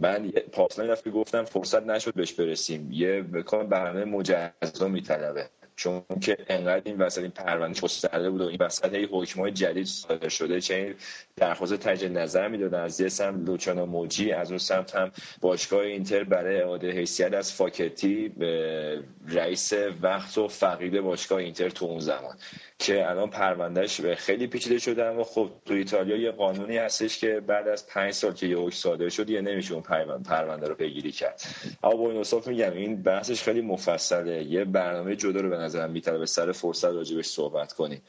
من 0.00 0.30
پاسلا 0.30 0.96
که 0.96 1.10
گفتم 1.10 1.44
فرصت 1.44 1.82
نشد 1.82 2.14
بهش 2.14 2.32
برسیم. 2.32 2.88
یه 2.92 3.22
بکار 3.22 3.64
برنامه 3.64 4.04
مجزا 4.04 4.88
میطلبه. 4.88 5.50
چون 5.78 6.02
که 6.20 6.36
انقدر 6.48 6.82
این 6.84 6.98
وسط 6.98 7.22
این 7.22 7.30
پرونده 7.30 7.80
گسترده 7.80 8.30
بود 8.30 8.40
و 8.40 8.44
این 8.44 8.56
وسط 8.60 8.94
هی 8.94 9.08
حکمای 9.12 9.52
جدید 9.52 9.86
صادر 9.86 10.28
شده 10.28 10.60
چه 10.60 10.94
درخواست 11.36 11.74
تجدید 11.74 12.18
نظر 12.18 12.48
می‌دادن 12.48 12.80
از 12.80 13.00
یه 13.00 13.08
سمت 13.08 13.48
لوچانا 13.48 13.86
موجی 13.86 14.32
از 14.32 14.50
اون 14.50 14.58
سمت 14.58 14.96
هم 14.96 15.10
باشگاه 15.40 15.80
اینتر 15.80 16.24
برای 16.24 16.60
اعاده 16.60 16.90
حیثیت 16.90 17.32
از 17.32 17.52
فاکتی 17.52 18.28
به 18.28 19.02
رئیس 19.28 19.72
وقت 20.02 20.38
و 20.38 20.48
فقید 20.48 21.00
باشگاه 21.00 21.38
اینتر 21.38 21.68
تو 21.68 21.84
اون 21.84 22.00
زمان. 22.00 22.36
که 22.78 23.10
الان 23.10 23.30
پروندهش 23.30 24.00
خیلی 24.00 24.46
پیچیده 24.46 24.78
شده 24.78 25.04
اما 25.04 25.24
خب 25.24 25.50
تو 25.64 25.74
ایتالیا 25.74 26.16
یه 26.16 26.30
قانونی 26.30 26.76
هستش 26.76 27.18
که 27.18 27.40
بعد 27.40 27.68
از 27.68 27.86
پنج 27.86 28.12
سال 28.12 28.32
که 28.32 28.46
یه 28.46 28.70
صادر 28.70 29.08
شد 29.08 29.30
یه 29.30 29.40
نمیشه 29.40 29.74
اون 29.74 29.82
پرونده 30.22 30.68
رو 30.68 30.74
پیگیری 30.74 31.12
کرد. 31.12 31.42
اما 31.82 31.96
با 31.96 32.10
این 32.10 32.24
میگم 32.46 32.72
این 32.72 33.02
بحثش 33.02 33.42
خیلی 33.42 33.60
مفصله. 33.60 34.44
یه 34.44 34.64
برنامه 34.64 35.16
جدا 35.16 35.40
رو 35.40 35.48
به 35.48 35.58
نظرم 35.68 35.90
می‌تونه 35.90 36.18
به 36.18 36.26
سر 36.26 36.52
فرصت 36.52 36.84
راجبش 36.84 37.26
صحبت 37.26 37.72
کنیم 37.72 38.02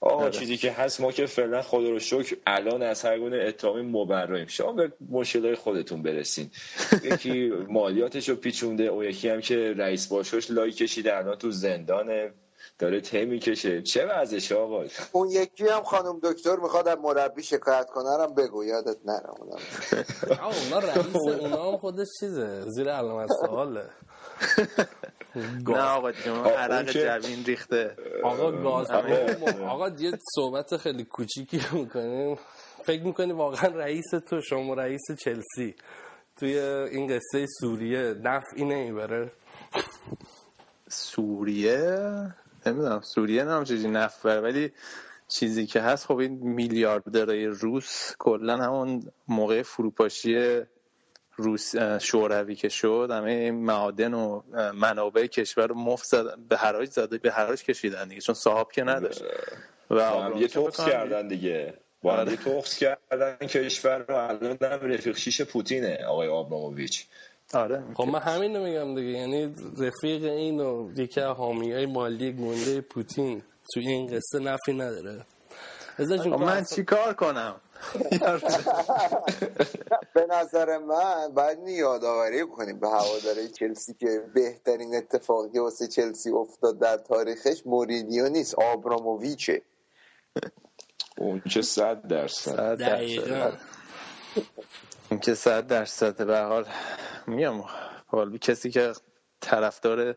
آه 0.00 0.30
چیزی 0.30 0.56
که 0.56 0.72
هست 0.72 1.00
ما 1.00 1.12
که 1.12 1.26
فعلا 1.26 1.62
خدا 1.62 1.90
رو 1.90 1.98
شکر 1.98 2.36
الان 2.46 2.82
از 2.82 3.04
هر 3.04 3.18
گونه 3.18 3.36
اتهامی 3.36 3.82
مبراییم 3.82 4.46
شما 4.46 4.72
به 4.72 4.92
مشکلات 5.10 5.58
خودتون 5.58 6.02
برسین. 6.02 6.50
یکی 7.12 7.48
مالیاتش 7.68 8.28
رو 8.28 8.36
پیچونده 8.36 8.84
او 8.84 9.04
یکی 9.04 9.28
هم 9.28 9.40
که 9.40 9.74
رئیس 9.76 10.06
باشوش 10.06 10.50
لای 10.50 10.72
کشیده 10.72 11.16
الان 11.16 11.36
تو 11.36 11.50
زندانه 11.50 12.32
داره 12.78 13.00
ته 13.00 13.24
می‌کشه. 13.24 13.82
چه 13.82 14.06
وضعش 14.06 14.52
آقا؟ 14.52 14.84
اون 15.12 15.30
یکی 15.30 15.68
هم 15.68 15.82
خانم 15.82 16.20
دکتر 16.22 16.56
می‌خواد 16.56 16.88
از 16.88 16.98
مربی 16.98 17.42
شکایت 17.42 17.86
کنه 17.90 18.16
رم 18.18 18.34
بگو 18.34 18.64
یادت 18.64 18.96
نره 19.04 19.30
اونا 20.64 20.78
رئیس 20.78 21.16
اونا 21.16 21.72
هم 21.72 21.78
خودش 21.78 22.08
چیزه 22.20 22.60
زیر 22.70 22.90
علامت 22.90 23.30
سواله. 23.46 23.84
نه 25.68 25.80
آقا 25.80 26.12
جون 26.12 26.46
عرق 26.46 26.90
جوین 26.90 27.44
ریخته. 27.44 27.96
آقا 28.22 28.52
گاز 28.52 28.90
آقا 29.68 29.88
یه 29.88 30.12
صحبت 30.34 30.76
خیلی 30.76 31.04
کوچیکی 31.04 31.60
می‌کنیم. 31.72 32.38
فکر 32.84 33.02
می‌کنی 33.02 33.32
واقعا 33.32 33.68
رئیس 33.68 34.10
تو 34.28 34.40
شما 34.40 34.74
رئیس 34.74 35.02
چلسی. 35.18 35.74
توی 36.36 36.58
این 36.58 37.06
قصه 37.06 37.46
سوریه 37.60 38.14
نفعی 38.22 38.64
نمی‌بره 38.64 39.32
سوریه؟ 40.88 42.34
نمی‌دونم. 42.66 43.00
سوریه 43.00 43.42
نمی‌دونم 43.42 43.64
چیزی 43.64 43.88
نفع 43.88 44.38
ولی 44.40 44.72
چیزی 45.28 45.66
که 45.66 45.80
هست 45.80 46.06
خب 46.06 46.16
این 46.16 46.32
میلیاردرهای 46.32 47.46
روس 47.46 48.12
کلا 48.18 48.56
همون 48.56 49.02
موقع 49.28 49.62
فروپاشی 49.62 50.60
روس 51.36 51.76
شوروی 52.00 52.54
که 52.54 52.68
شد 52.68 53.08
همه 53.12 53.50
معادن 53.50 54.14
و 54.14 54.42
منابع 54.74 55.26
کشور 55.26 55.66
رو 55.66 55.74
مفت 55.74 56.04
زد 56.04 56.38
به 56.48 56.56
حراج 56.56 56.90
زده 56.90 57.18
به 57.18 57.30
حراج 57.30 57.62
کشیدن 57.62 58.08
دیگه 58.08 58.20
چون 58.20 58.34
صاحب 58.34 58.72
که 58.72 58.84
نداشت. 58.84 59.22
و 59.90 60.30
یه 60.36 60.48
توخص 60.48 60.88
کردن 60.88 61.28
دیگه. 61.28 61.74
با 62.02 62.12
آره. 62.12 62.36
توخص 62.36 62.78
کردن 62.78 63.36
کشور 63.36 63.98
رو 63.98 64.14
الان 64.14 64.56
رفیق 64.60 65.16
شیش 65.16 65.42
پوتینه 65.42 66.04
آقای 66.08 66.28
آبراموویچ. 66.28 67.06
آره. 67.54 67.82
خب 67.94 68.04
من 68.04 68.18
همین 68.18 68.58
میگم 68.58 68.94
دیگه. 68.94 69.18
یعنی 69.18 69.54
رفیق 69.78 70.24
این 70.24 70.60
و 70.60 70.90
یکی 70.96 71.20
حامی 71.20 71.72
های 71.72 71.86
مالی 71.86 72.32
گنده 72.32 72.80
پوتین 72.80 73.42
تو 73.74 73.80
این 73.80 74.06
قصه 74.06 74.38
نفی 74.38 74.72
نداره. 74.72 75.26
من 76.38 76.64
چی 76.64 76.84
کار 76.84 77.14
کنم؟ 77.14 77.60
به 80.14 80.26
نظر 80.30 80.78
من 80.78 81.34
باید 81.34 81.58
یادآوری 81.68 82.46
کنیم 82.46 82.80
به 82.80 82.88
هواداره 82.88 83.48
چلسی 83.48 83.94
که 83.94 84.24
بهترین 84.34 84.94
اتفاقی 84.94 85.58
واسه 85.58 85.88
چلسی 85.88 86.30
افتاد 86.30 86.78
در 86.78 86.96
تاریخش. 86.96 87.62
مورینیو 87.66 88.28
نیست 88.28 88.54
آبراموویچه. 88.54 89.62
اون 91.18 91.42
چه 91.50 91.62
صد 91.62 92.06
درصد. 92.06 92.78
دقیقا. 92.78 93.52
اون 95.10 95.20
که 95.20 95.34
صد 95.34 95.66
درصد. 95.66 96.26
به 96.26 96.38
حال 96.38 96.66
میگم 97.26 97.64
حال 98.06 98.38
کسی 98.38 98.70
که 98.70 98.92
طرفدار 99.40 100.16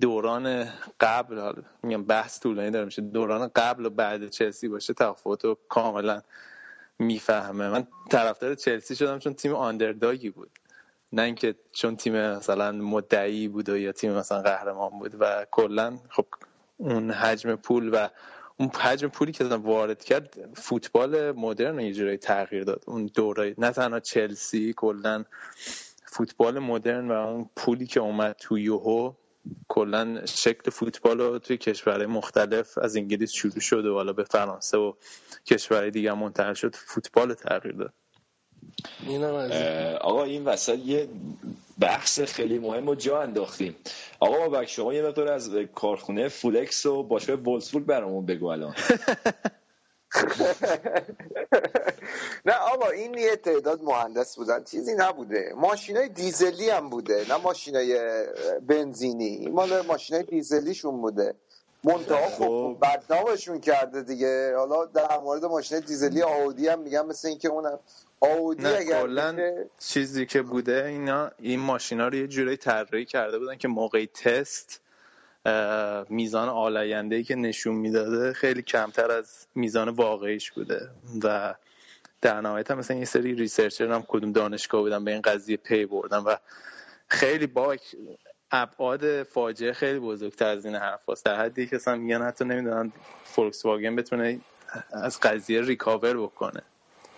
دوران 0.00 0.68
قبل 1.00 1.38
حالا 1.38 1.62
میگم 1.82 2.04
بحث 2.04 2.40
طولانی 2.40 2.70
داره 2.70 2.84
میشه 2.84 3.02
دوران 3.02 3.50
قبل 3.56 3.86
و 3.86 3.90
بعد 3.90 4.28
چلسی 4.28 4.68
باشه 4.68 4.94
تفاوت 4.94 5.44
رو 5.44 5.58
کاملا 5.68 6.22
می‌فهمه. 6.98 7.68
من 7.68 7.86
طرفدار 8.10 8.54
چلسی 8.54 8.96
شدم 8.96 9.18
چون 9.18 9.34
تیم 9.34 9.54
آندرداگی 9.54 10.30
بود. 10.30 10.50
نه 11.12 11.22
اینکه 11.22 11.54
چون 11.72 11.96
تیم 11.96 12.30
مثلا 12.30 12.72
مدعی 12.72 13.48
بود 13.48 13.68
و 13.68 13.76
یا 13.76 13.92
تیم 13.92 14.12
مثلا 14.12 14.42
قهرمان 14.42 14.90
بود 14.98 15.16
و 15.20 15.46
کلا 15.50 15.98
خب 16.10 16.26
اون 16.76 17.10
حجم 17.10 17.56
پول 17.56 17.94
و 17.94 18.08
اون 18.56 18.68
حجم 18.68 19.08
پولی 19.08 19.32
که 19.32 19.44
وارد 19.44 20.04
کرد 20.04 20.38
فوتبال 20.54 21.32
مدرن 21.32 21.80
یه 21.80 21.92
جورایی 21.92 22.16
تغییر 22.16 22.64
داد. 22.64 22.84
اون 22.86 23.06
دوره 23.06 23.54
نه 23.58 23.70
تنها 23.70 24.00
چلسی 24.00 24.72
کلا 24.76 25.24
فوتبال 26.06 26.58
مدرن 26.58 27.08
و 27.08 27.12
اون 27.12 27.50
پولی 27.56 27.86
که 27.86 28.00
اومد 28.00 28.36
تو 28.38 28.58
یوهو 28.58 29.12
کلا 29.68 30.26
شکل 30.26 30.70
فوتبال 30.70 31.20
رو 31.20 31.38
توی 31.38 31.56
کشورهای 31.56 32.06
مختلف 32.06 32.78
از 32.78 32.96
انگلیس 32.96 33.32
شروع 33.32 33.60
شده 33.60 33.88
و 33.88 33.94
حالا 33.94 34.12
به 34.12 34.24
فرانسه 34.24 34.78
و 34.78 34.92
کشورهای 35.46 35.90
دیگه 35.90 36.12
منتقل 36.12 36.54
شد 36.54 36.74
فوتبال 36.74 37.34
تغییر 37.34 37.74
داد. 37.74 37.92
آقا 40.00 40.24
این 40.24 40.44
وسط 40.44 40.78
یه 40.78 41.08
بحث 41.78 42.20
خیلی 42.20 42.58
مهم 42.58 42.86
رو 42.86 42.94
جا 42.94 43.22
انداختیم. 43.22 43.76
آقا 44.20 44.48
بابک 44.48 44.68
شما 44.68 44.94
یه 44.94 45.02
مقدار 45.02 45.28
از 45.28 45.50
کارخونه 45.74 46.28
فولکس 46.28 46.86
و 46.86 47.02
باشگاه 47.02 47.36
وولسبورگ 47.36 47.86
برامون 47.86 48.26
بگو 48.26 48.46
الان. 48.46 48.74
نه 52.46 52.52
آقا 52.52 52.88
این 52.88 53.14
یه 53.14 53.36
تعداد 53.36 53.82
مهندس 53.82 54.36
بودن 54.36 54.64
چیزی 54.64 54.94
نبوده. 54.94 55.52
ماشینای 55.56 56.08
دیزلی 56.08 56.70
هم 56.70 56.90
بوده 56.90 57.26
نه 57.28 57.36
ماشینای 57.36 58.24
بنزینی. 58.68 59.48
مال 59.48 59.80
ماشینای 59.80 60.22
دیزلیشون 60.22 61.00
بوده. 61.00 61.34
منتها 61.84 62.28
خب, 62.28 62.44
خب. 62.44 62.76
بدنامشون 62.82 63.60
کرده 63.60 64.02
دیگه. 64.02 64.56
حالا 64.56 64.84
در 64.84 65.18
مورد 65.18 65.44
ماشین 65.44 65.80
دیزلی 65.80 66.22
آودی 66.22 66.68
هم 66.68 66.80
میگم 66.80 67.06
مثل 67.06 67.28
اینکه 67.28 67.48
اونم 67.48 67.78
آودی 68.20 68.66
اگر 68.66 69.44
چیزی 69.78 70.26
که 70.26 70.42
بوده 70.42 70.84
اینا 70.84 71.30
این 71.38 71.60
ماشینا 71.60 72.08
رو 72.08 72.14
یه 72.14 72.26
جورایی 72.26 72.56
طراحی 72.56 73.04
کرده 73.04 73.38
بودن 73.38 73.56
که 73.56 73.68
موقع 73.68 74.06
تست 74.06 74.80
میزان 76.08 76.48
آلاینده 76.48 77.22
که 77.22 77.34
نشون 77.34 77.74
می‌داده 77.74 78.32
خیلی 78.32 78.62
کمتر 78.62 79.10
از 79.10 79.46
میزان 79.54 79.88
واقعیش 79.88 80.50
بوده. 80.50 80.88
و 81.24 81.54
در 82.22 82.40
نهایت 82.40 82.70
مثلا 82.70 82.96
یه 82.96 83.04
سری 83.04 83.34
researcher 83.34 83.92
هم 83.92 84.04
کدوم 84.08 84.32
دانشگاه 84.32 84.80
بودن 84.80 85.04
به 85.04 85.12
این 85.12 85.20
قضیه 85.20 85.56
پی 85.56 85.86
بردن 85.86 86.18
و 86.18 86.36
خیلی 87.08 87.46
با 87.46 87.76
ابعاد 88.50 89.22
فاجعه 89.22 89.72
خیلی 89.72 89.98
بزرگتر 89.98 90.46
از 90.46 90.66
این 90.66 90.74
حرف 90.74 91.08
هست 91.08 91.24
در 91.24 91.36
حدی 91.40 91.66
که 91.66 91.76
مثلا 91.76 91.96
میگن 91.96 92.22
حتی 92.22 92.44
نمی‌دونن 92.44 92.92
فولکس 93.24 93.64
واگن 93.64 93.96
بتونه 93.96 94.40
از 94.92 95.20
قضیه 95.20 95.62
recover 95.62 96.16
بکنه. 96.16 96.62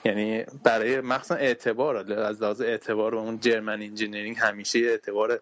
یعنی 0.05 0.45
برای 0.63 1.01
مخصوصا 1.01 1.35
اعتبار 1.35 1.97
از 1.97 2.43
لحاظ 2.43 2.61
اعتبار 2.61 3.15
و 3.15 3.19
اون 3.19 3.41
German 3.41 3.83
engineering 3.83 4.37
همیشه 4.39 4.79
اعتبار 4.79 5.41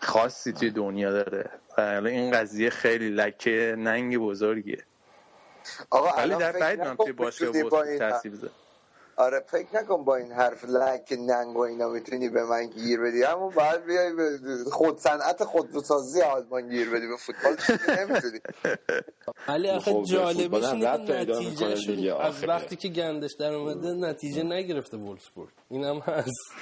خاصی 0.00 0.52
توی 0.52 0.70
دنیا 0.70 1.12
داره. 1.12 1.50
و 1.78 2.06
این 2.06 2.30
قضیه 2.30 2.70
خیلی 2.70 3.08
لکه 3.08 3.74
ننگ 3.78 4.18
بزرگیه. 4.18 4.84
آقا 5.90 6.16
ولی 6.16 6.34
در 6.34 6.52
بعید 6.52 6.94
توی 6.94 7.12
باشه 7.12 7.52
تاثیر 7.98 8.32
بذاره. 8.32 8.52
آره 9.18 9.40
فکر 9.40 9.76
نکن 9.76 10.04
با 10.04 10.16
این 10.16 10.32
حرف 10.32 10.64
لک 10.64 11.12
ننگ 11.18 11.56
و 11.56 11.60
اینا 11.60 11.88
می‌تونی 11.88 12.28
به 12.28 12.44
من 12.44 12.66
گیر 12.66 13.00
بدی. 13.00 13.22
همون 13.22 13.54
باید 13.54 13.84
بیای 13.84 14.12
به 14.12 14.38
خود 14.72 14.98
صنعت 14.98 15.44
خودروسازی 15.44 16.22
آلمان 16.22 16.68
گیر 16.68 16.90
بدی. 16.90 17.06
به 17.06 17.16
فوتبال 17.16 17.56
نمی‌تونی. 17.98 18.40
ولی 19.48 19.70
آخه 19.70 19.92
خب، 19.92 20.04
جالبش 20.04 20.64
نتیجه 20.64 22.16
از 22.16 22.44
وقتی 22.44 22.76
که 22.76 22.88
گندش 22.88 23.32
در 23.32 23.52
اومده 23.52 23.92
نتیجه 23.92 24.42
نگرفته 24.42 24.96
وولفسبورگ. 24.96 25.50
اینم 25.70 25.98
هست. 25.98 26.52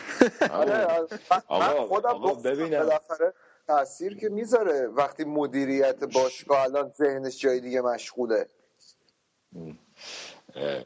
آره. 0.50 1.06
من 1.50 1.86
خودم 1.86 2.42
ببینم. 2.44 2.88
تاثیر 3.66 4.16
که 4.18 4.28
می‌ذاره 4.28 4.86
وقتی 4.86 5.24
مدیریت 5.24 6.04
باشگاه 6.04 6.62
الان 6.62 6.92
ذهنش 6.98 7.40
جای 7.40 7.60
دیگه 7.60 7.80
مشغوله. 7.80 8.46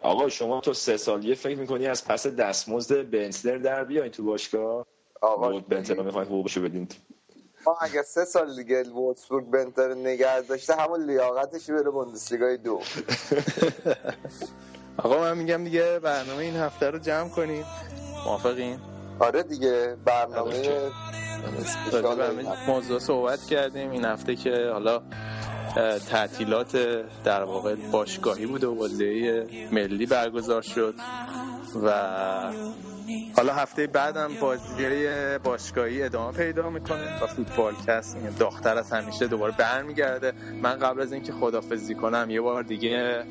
آقا 0.00 0.28
شما 0.28 0.60
تو 0.60 0.72
سه 0.72 0.96
سالیه 0.96 1.34
فکر 1.34 1.58
می‌کنی 1.58 1.86
از 1.86 2.04
پس 2.04 2.26
دستمزد 2.26 3.10
بنسلر 3.10 3.58
در 3.58 3.84
بیاین 3.84 4.10
تو 4.10 4.24
باشگاه؟ 4.24 4.86
آقا 5.20 5.60
بنتر 5.60 6.02
می‌خواین 6.02 6.26
حقوقشو 6.26 6.62
بدین 6.62 6.88
ما 7.66 7.76
اگه 7.80 8.02
سه 8.02 8.24
سال 8.24 8.56
دیگه 8.56 8.82
وولسبورگ 8.82 9.50
بنتر 9.50 9.94
نگه 9.94 10.40
داشته 10.40 10.74
همون 10.74 11.04
لیاقتش 11.04 11.70
بره 11.70 11.90
بوندسلیگای 11.90 12.56
دو. 12.56 12.80
آقا 15.04 15.20
من 15.20 15.38
میگم 15.38 15.64
دیگه 15.64 15.98
برنامه 15.98 16.38
این 16.38 16.56
هفته 16.56 16.90
رو 16.90 16.98
جمع 16.98 17.28
کنیم 17.28 17.64
موافقین؟ 18.24 18.78
آره 19.20 19.42
دیگه 19.42 19.96
برنامه 20.04 20.90
موضوع 22.68 22.98
صحبت 22.98 23.46
کردیم. 23.46 23.90
این 23.90 24.04
هفته 24.04 24.36
که 24.36 24.70
حالا 24.72 25.02
تعطیلات 26.10 26.76
در 27.24 27.42
واقع 27.42 27.74
باشگاهی 27.74 28.46
بود 28.46 28.64
و 28.64 28.74
بازی 28.74 29.40
ملی 29.72 30.06
برگزار 30.06 30.62
شد 30.62 30.94
و 31.84 31.92
حالا 33.36 33.54
هفته 33.54 33.86
بعدم 33.86 34.30
بازی 34.40 35.08
باشگاهی 35.44 36.02
ادامه 36.02 36.36
پیدا 36.36 36.70
می‌کنه. 36.70 37.24
و 37.24 37.26
فوتبال 37.26 37.74
کست 37.86 38.16
داغتر 38.38 38.78
از 38.78 38.92
همیشه 38.92 39.26
دوباره 39.26 39.54
برمیگرده. 39.58 40.32
من 40.62 40.78
قبل 40.78 41.00
از 41.00 41.12
اینکه 41.12 41.32
خدافظی 41.32 41.94
کنم 41.94 42.30
یه 42.30 42.40
بار 42.40 42.62
دیگه 42.62 43.24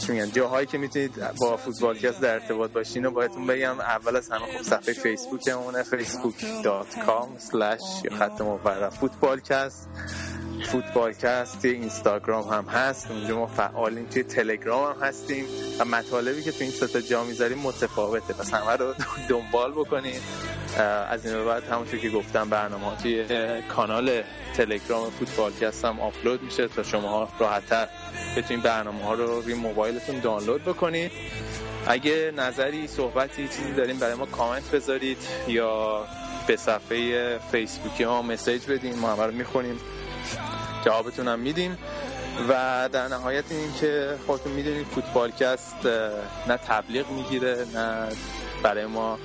چی 0.00 0.26
جاهایی 0.26 0.66
که 0.66 0.78
می‌تونید 0.78 1.12
با 1.40 1.56
فوتبال 1.56 1.98
کست 1.98 2.20
در 2.20 2.34
ارتباط 2.34 2.72
باشین 2.72 3.06
و 3.06 3.10
بهتون 3.10 3.46
بگم 3.46 3.80
اول 3.80 4.16
از 4.16 4.30
همه 4.30 4.58
خب 4.58 4.62
صفحه 4.62 4.94
فیسبوکمونه 4.94 5.82
facebook.com 5.82 7.40
slash 7.50 8.08
خط 8.18 8.40
مبرر 8.40 8.90
فوتبالکست 10.62 11.52
فوتبالکست 11.52 11.64
اینستاگرام 11.64 12.48
هم 12.48 12.64
هست. 12.64 13.10
اونجا 13.10 13.38
ما 13.38 13.46
فعالیم 13.46 14.06
توی 14.06 14.22
تلگرام 14.22 14.92
هم 14.92 15.06
هستیم 15.06 15.44
و 15.78 15.84
مطالبی 15.84 16.42
که 16.42 16.52
تو 16.52 16.58
این 16.60 16.70
ستا 16.70 17.00
جا 17.00 17.24
می‌ذاریم 17.24 17.58
متفاوته. 17.58 18.34
پس 18.34 18.54
همه 18.54 18.76
رو 18.76 18.94
دنبال 19.28 19.72
بکنید 19.72 20.22
از 21.10 21.26
این 21.26 21.44
بعد 21.44 21.64
همونطور 21.64 21.98
که 21.98 22.10
گفتم 22.10 22.48
برنامه 22.50 22.96
توی 23.02 23.24
کانال 23.68 24.22
تلگرام 24.56 25.10
فوتبالکست 25.10 25.84
هم 25.84 26.00
آپلود 26.00 26.42
میشه 26.42 26.68
تا 26.68 26.82
شما 26.82 27.28
راحتتر 27.38 27.88
بتونید 28.36 28.62
برنامه 28.62 29.04
ها 29.04 29.14
رو 29.14 29.40
روی 29.40 29.54
موبایلتون 29.54 30.20
دانلود 30.20 30.64
بکنید 30.64 31.10
اگه 31.86 32.32
نظری 32.36 32.86
صحبتی 32.86 33.48
چیزی 33.48 33.72
داریم 33.72 33.98
برای 33.98 34.14
ما 34.14 34.26
کامنت 34.26 34.70
بذارید 34.70 35.18
یا 35.48 36.04
به 36.46 36.56
صفحه 36.56 37.38
فیسبوکی 37.52 38.04
ها 38.04 38.22
مسیج 38.22 38.66
بدین. 38.66 38.98
ما 38.98 39.12
همه 39.12 39.26
رو 39.26 39.32
می‌خونیم. 39.32 39.80
جوابتون 40.84 41.28
هم 41.28 41.38
میدیم 41.38 41.78
و 42.48 42.88
در 42.92 43.08
نهایت 43.08 43.44
این 43.50 43.74
که 43.80 44.14
خودتون 44.26 44.52
می‌دونید 44.52 44.86
فوتبالکست 44.86 45.86
نه 46.48 46.56
تبلیغ 46.56 47.10
می‌گیره 47.10 47.66
نه 47.74 48.08
برای 48.62 48.86
ما 48.86 49.18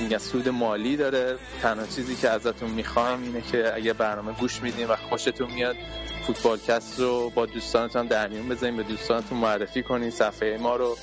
میگن 0.00 0.18
سود 0.18 0.48
مالی 0.48 0.96
داره. 0.96 1.36
تنها 1.62 1.86
چیزی 1.86 2.16
که 2.16 2.28
ازتون 2.28 2.70
می‌خوایم 2.70 3.22
اینه 3.22 3.40
که 3.40 3.74
اگه 3.74 3.92
برنامه 3.92 4.32
گوش 4.32 4.62
میدین 4.62 4.86
و 4.86 4.96
خوشتون 4.96 5.50
میاد 5.50 5.76
فوتبالکست 6.26 7.00
رو 7.00 7.30
با 7.30 7.46
دوستانتون 7.46 8.06
در 8.06 8.28
میون 8.28 8.48
بزنین 8.48 8.76
به 8.76 8.82
دوستانتون 8.82 9.38
معرفی 9.38 9.82
کنین 9.82 10.10
صفحه 10.10 10.58
ما 10.60 10.76
رو 10.76 10.96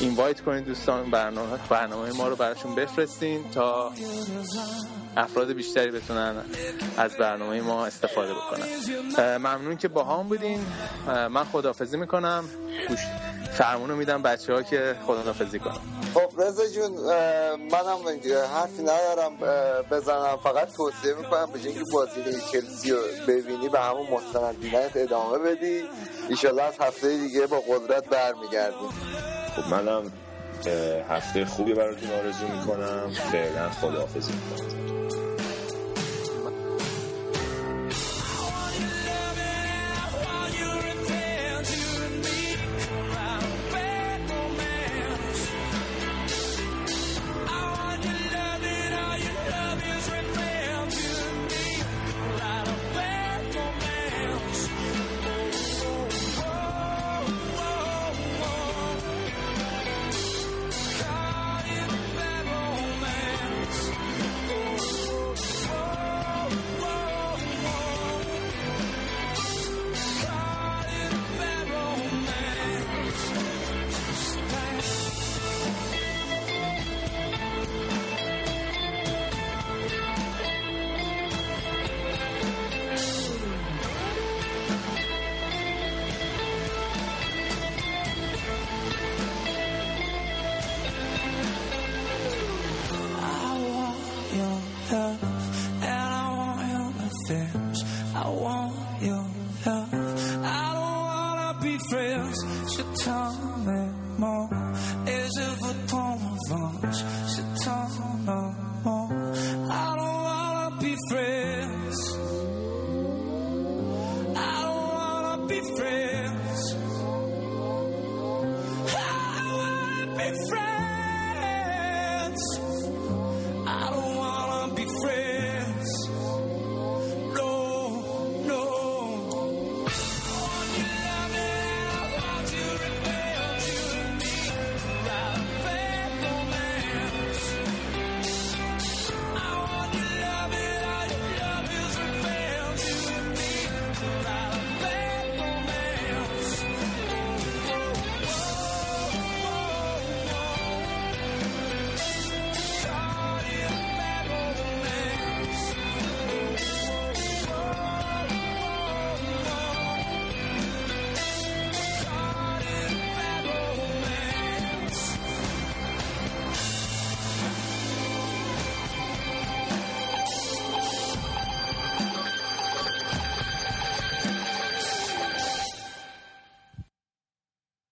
اینوایت 0.00 0.40
کنین 0.40 0.64
دوستان 0.64 1.10
برنامه 1.10 1.58
برنامه 1.68 2.12
ما 2.12 2.28
رو 2.28 2.36
براشون 2.36 2.74
بفرستین 2.74 3.50
تا 3.50 3.92
افراد 5.16 5.52
بیشتری 5.52 5.90
بتونن 5.90 6.44
از 6.96 7.16
برنامه 7.16 7.60
ما 7.60 7.86
استفاده 7.86 8.32
بکنن. 8.34 9.36
ممنون 9.36 9.76
که 9.76 9.88
با 9.88 10.04
هم 10.04 10.28
بودین. 10.28 10.60
من 11.06 11.44
خدافزی 11.44 11.96
می‌کنم. 11.96 12.44
گوش 12.88 13.00
فرمونو 13.52 13.96
میدم 13.96 14.22
بچه 14.22 14.54
ها 14.54 14.62
که 14.62 14.96
خدافزی 15.06 15.58
کنم 15.58 15.80
خب 16.14 16.40
رضا 16.40 16.66
جون 16.66 16.92
منم 17.72 18.20
حرفی 18.54 18.82
ندارم 18.82 19.36
بزنم 19.90 20.36
فقط 20.42 20.72
توصیه 20.72 21.14
می‌کنم 21.14 21.48
به 21.52 21.58
که 21.58 21.80
بازی 21.92 22.22
چلسی 22.52 22.90
رو 22.90 22.98
ببینی 23.28 23.68
به 23.68 23.80
همون 23.80 24.06
مستندینت 24.70 24.96
ادامه 24.96 25.38
بدی. 25.38 25.82
ایشالله 26.28 26.62
از 26.62 26.74
هفته 26.80 27.16
دیگه 27.16 27.46
با 27.46 27.60
قدرت 27.60 28.08
برمیگردیم. 28.08 28.88
خب 29.56 29.70
منم 29.70 30.12
هفته 31.08 31.44
خوبی 31.44 31.74
براتون 31.74 32.10
آرزو 32.10 32.48
می‌کنم. 32.48 33.10
فعلا 33.32 33.70
خداحافظی 33.70 34.32
می‌کنم. 34.32 34.99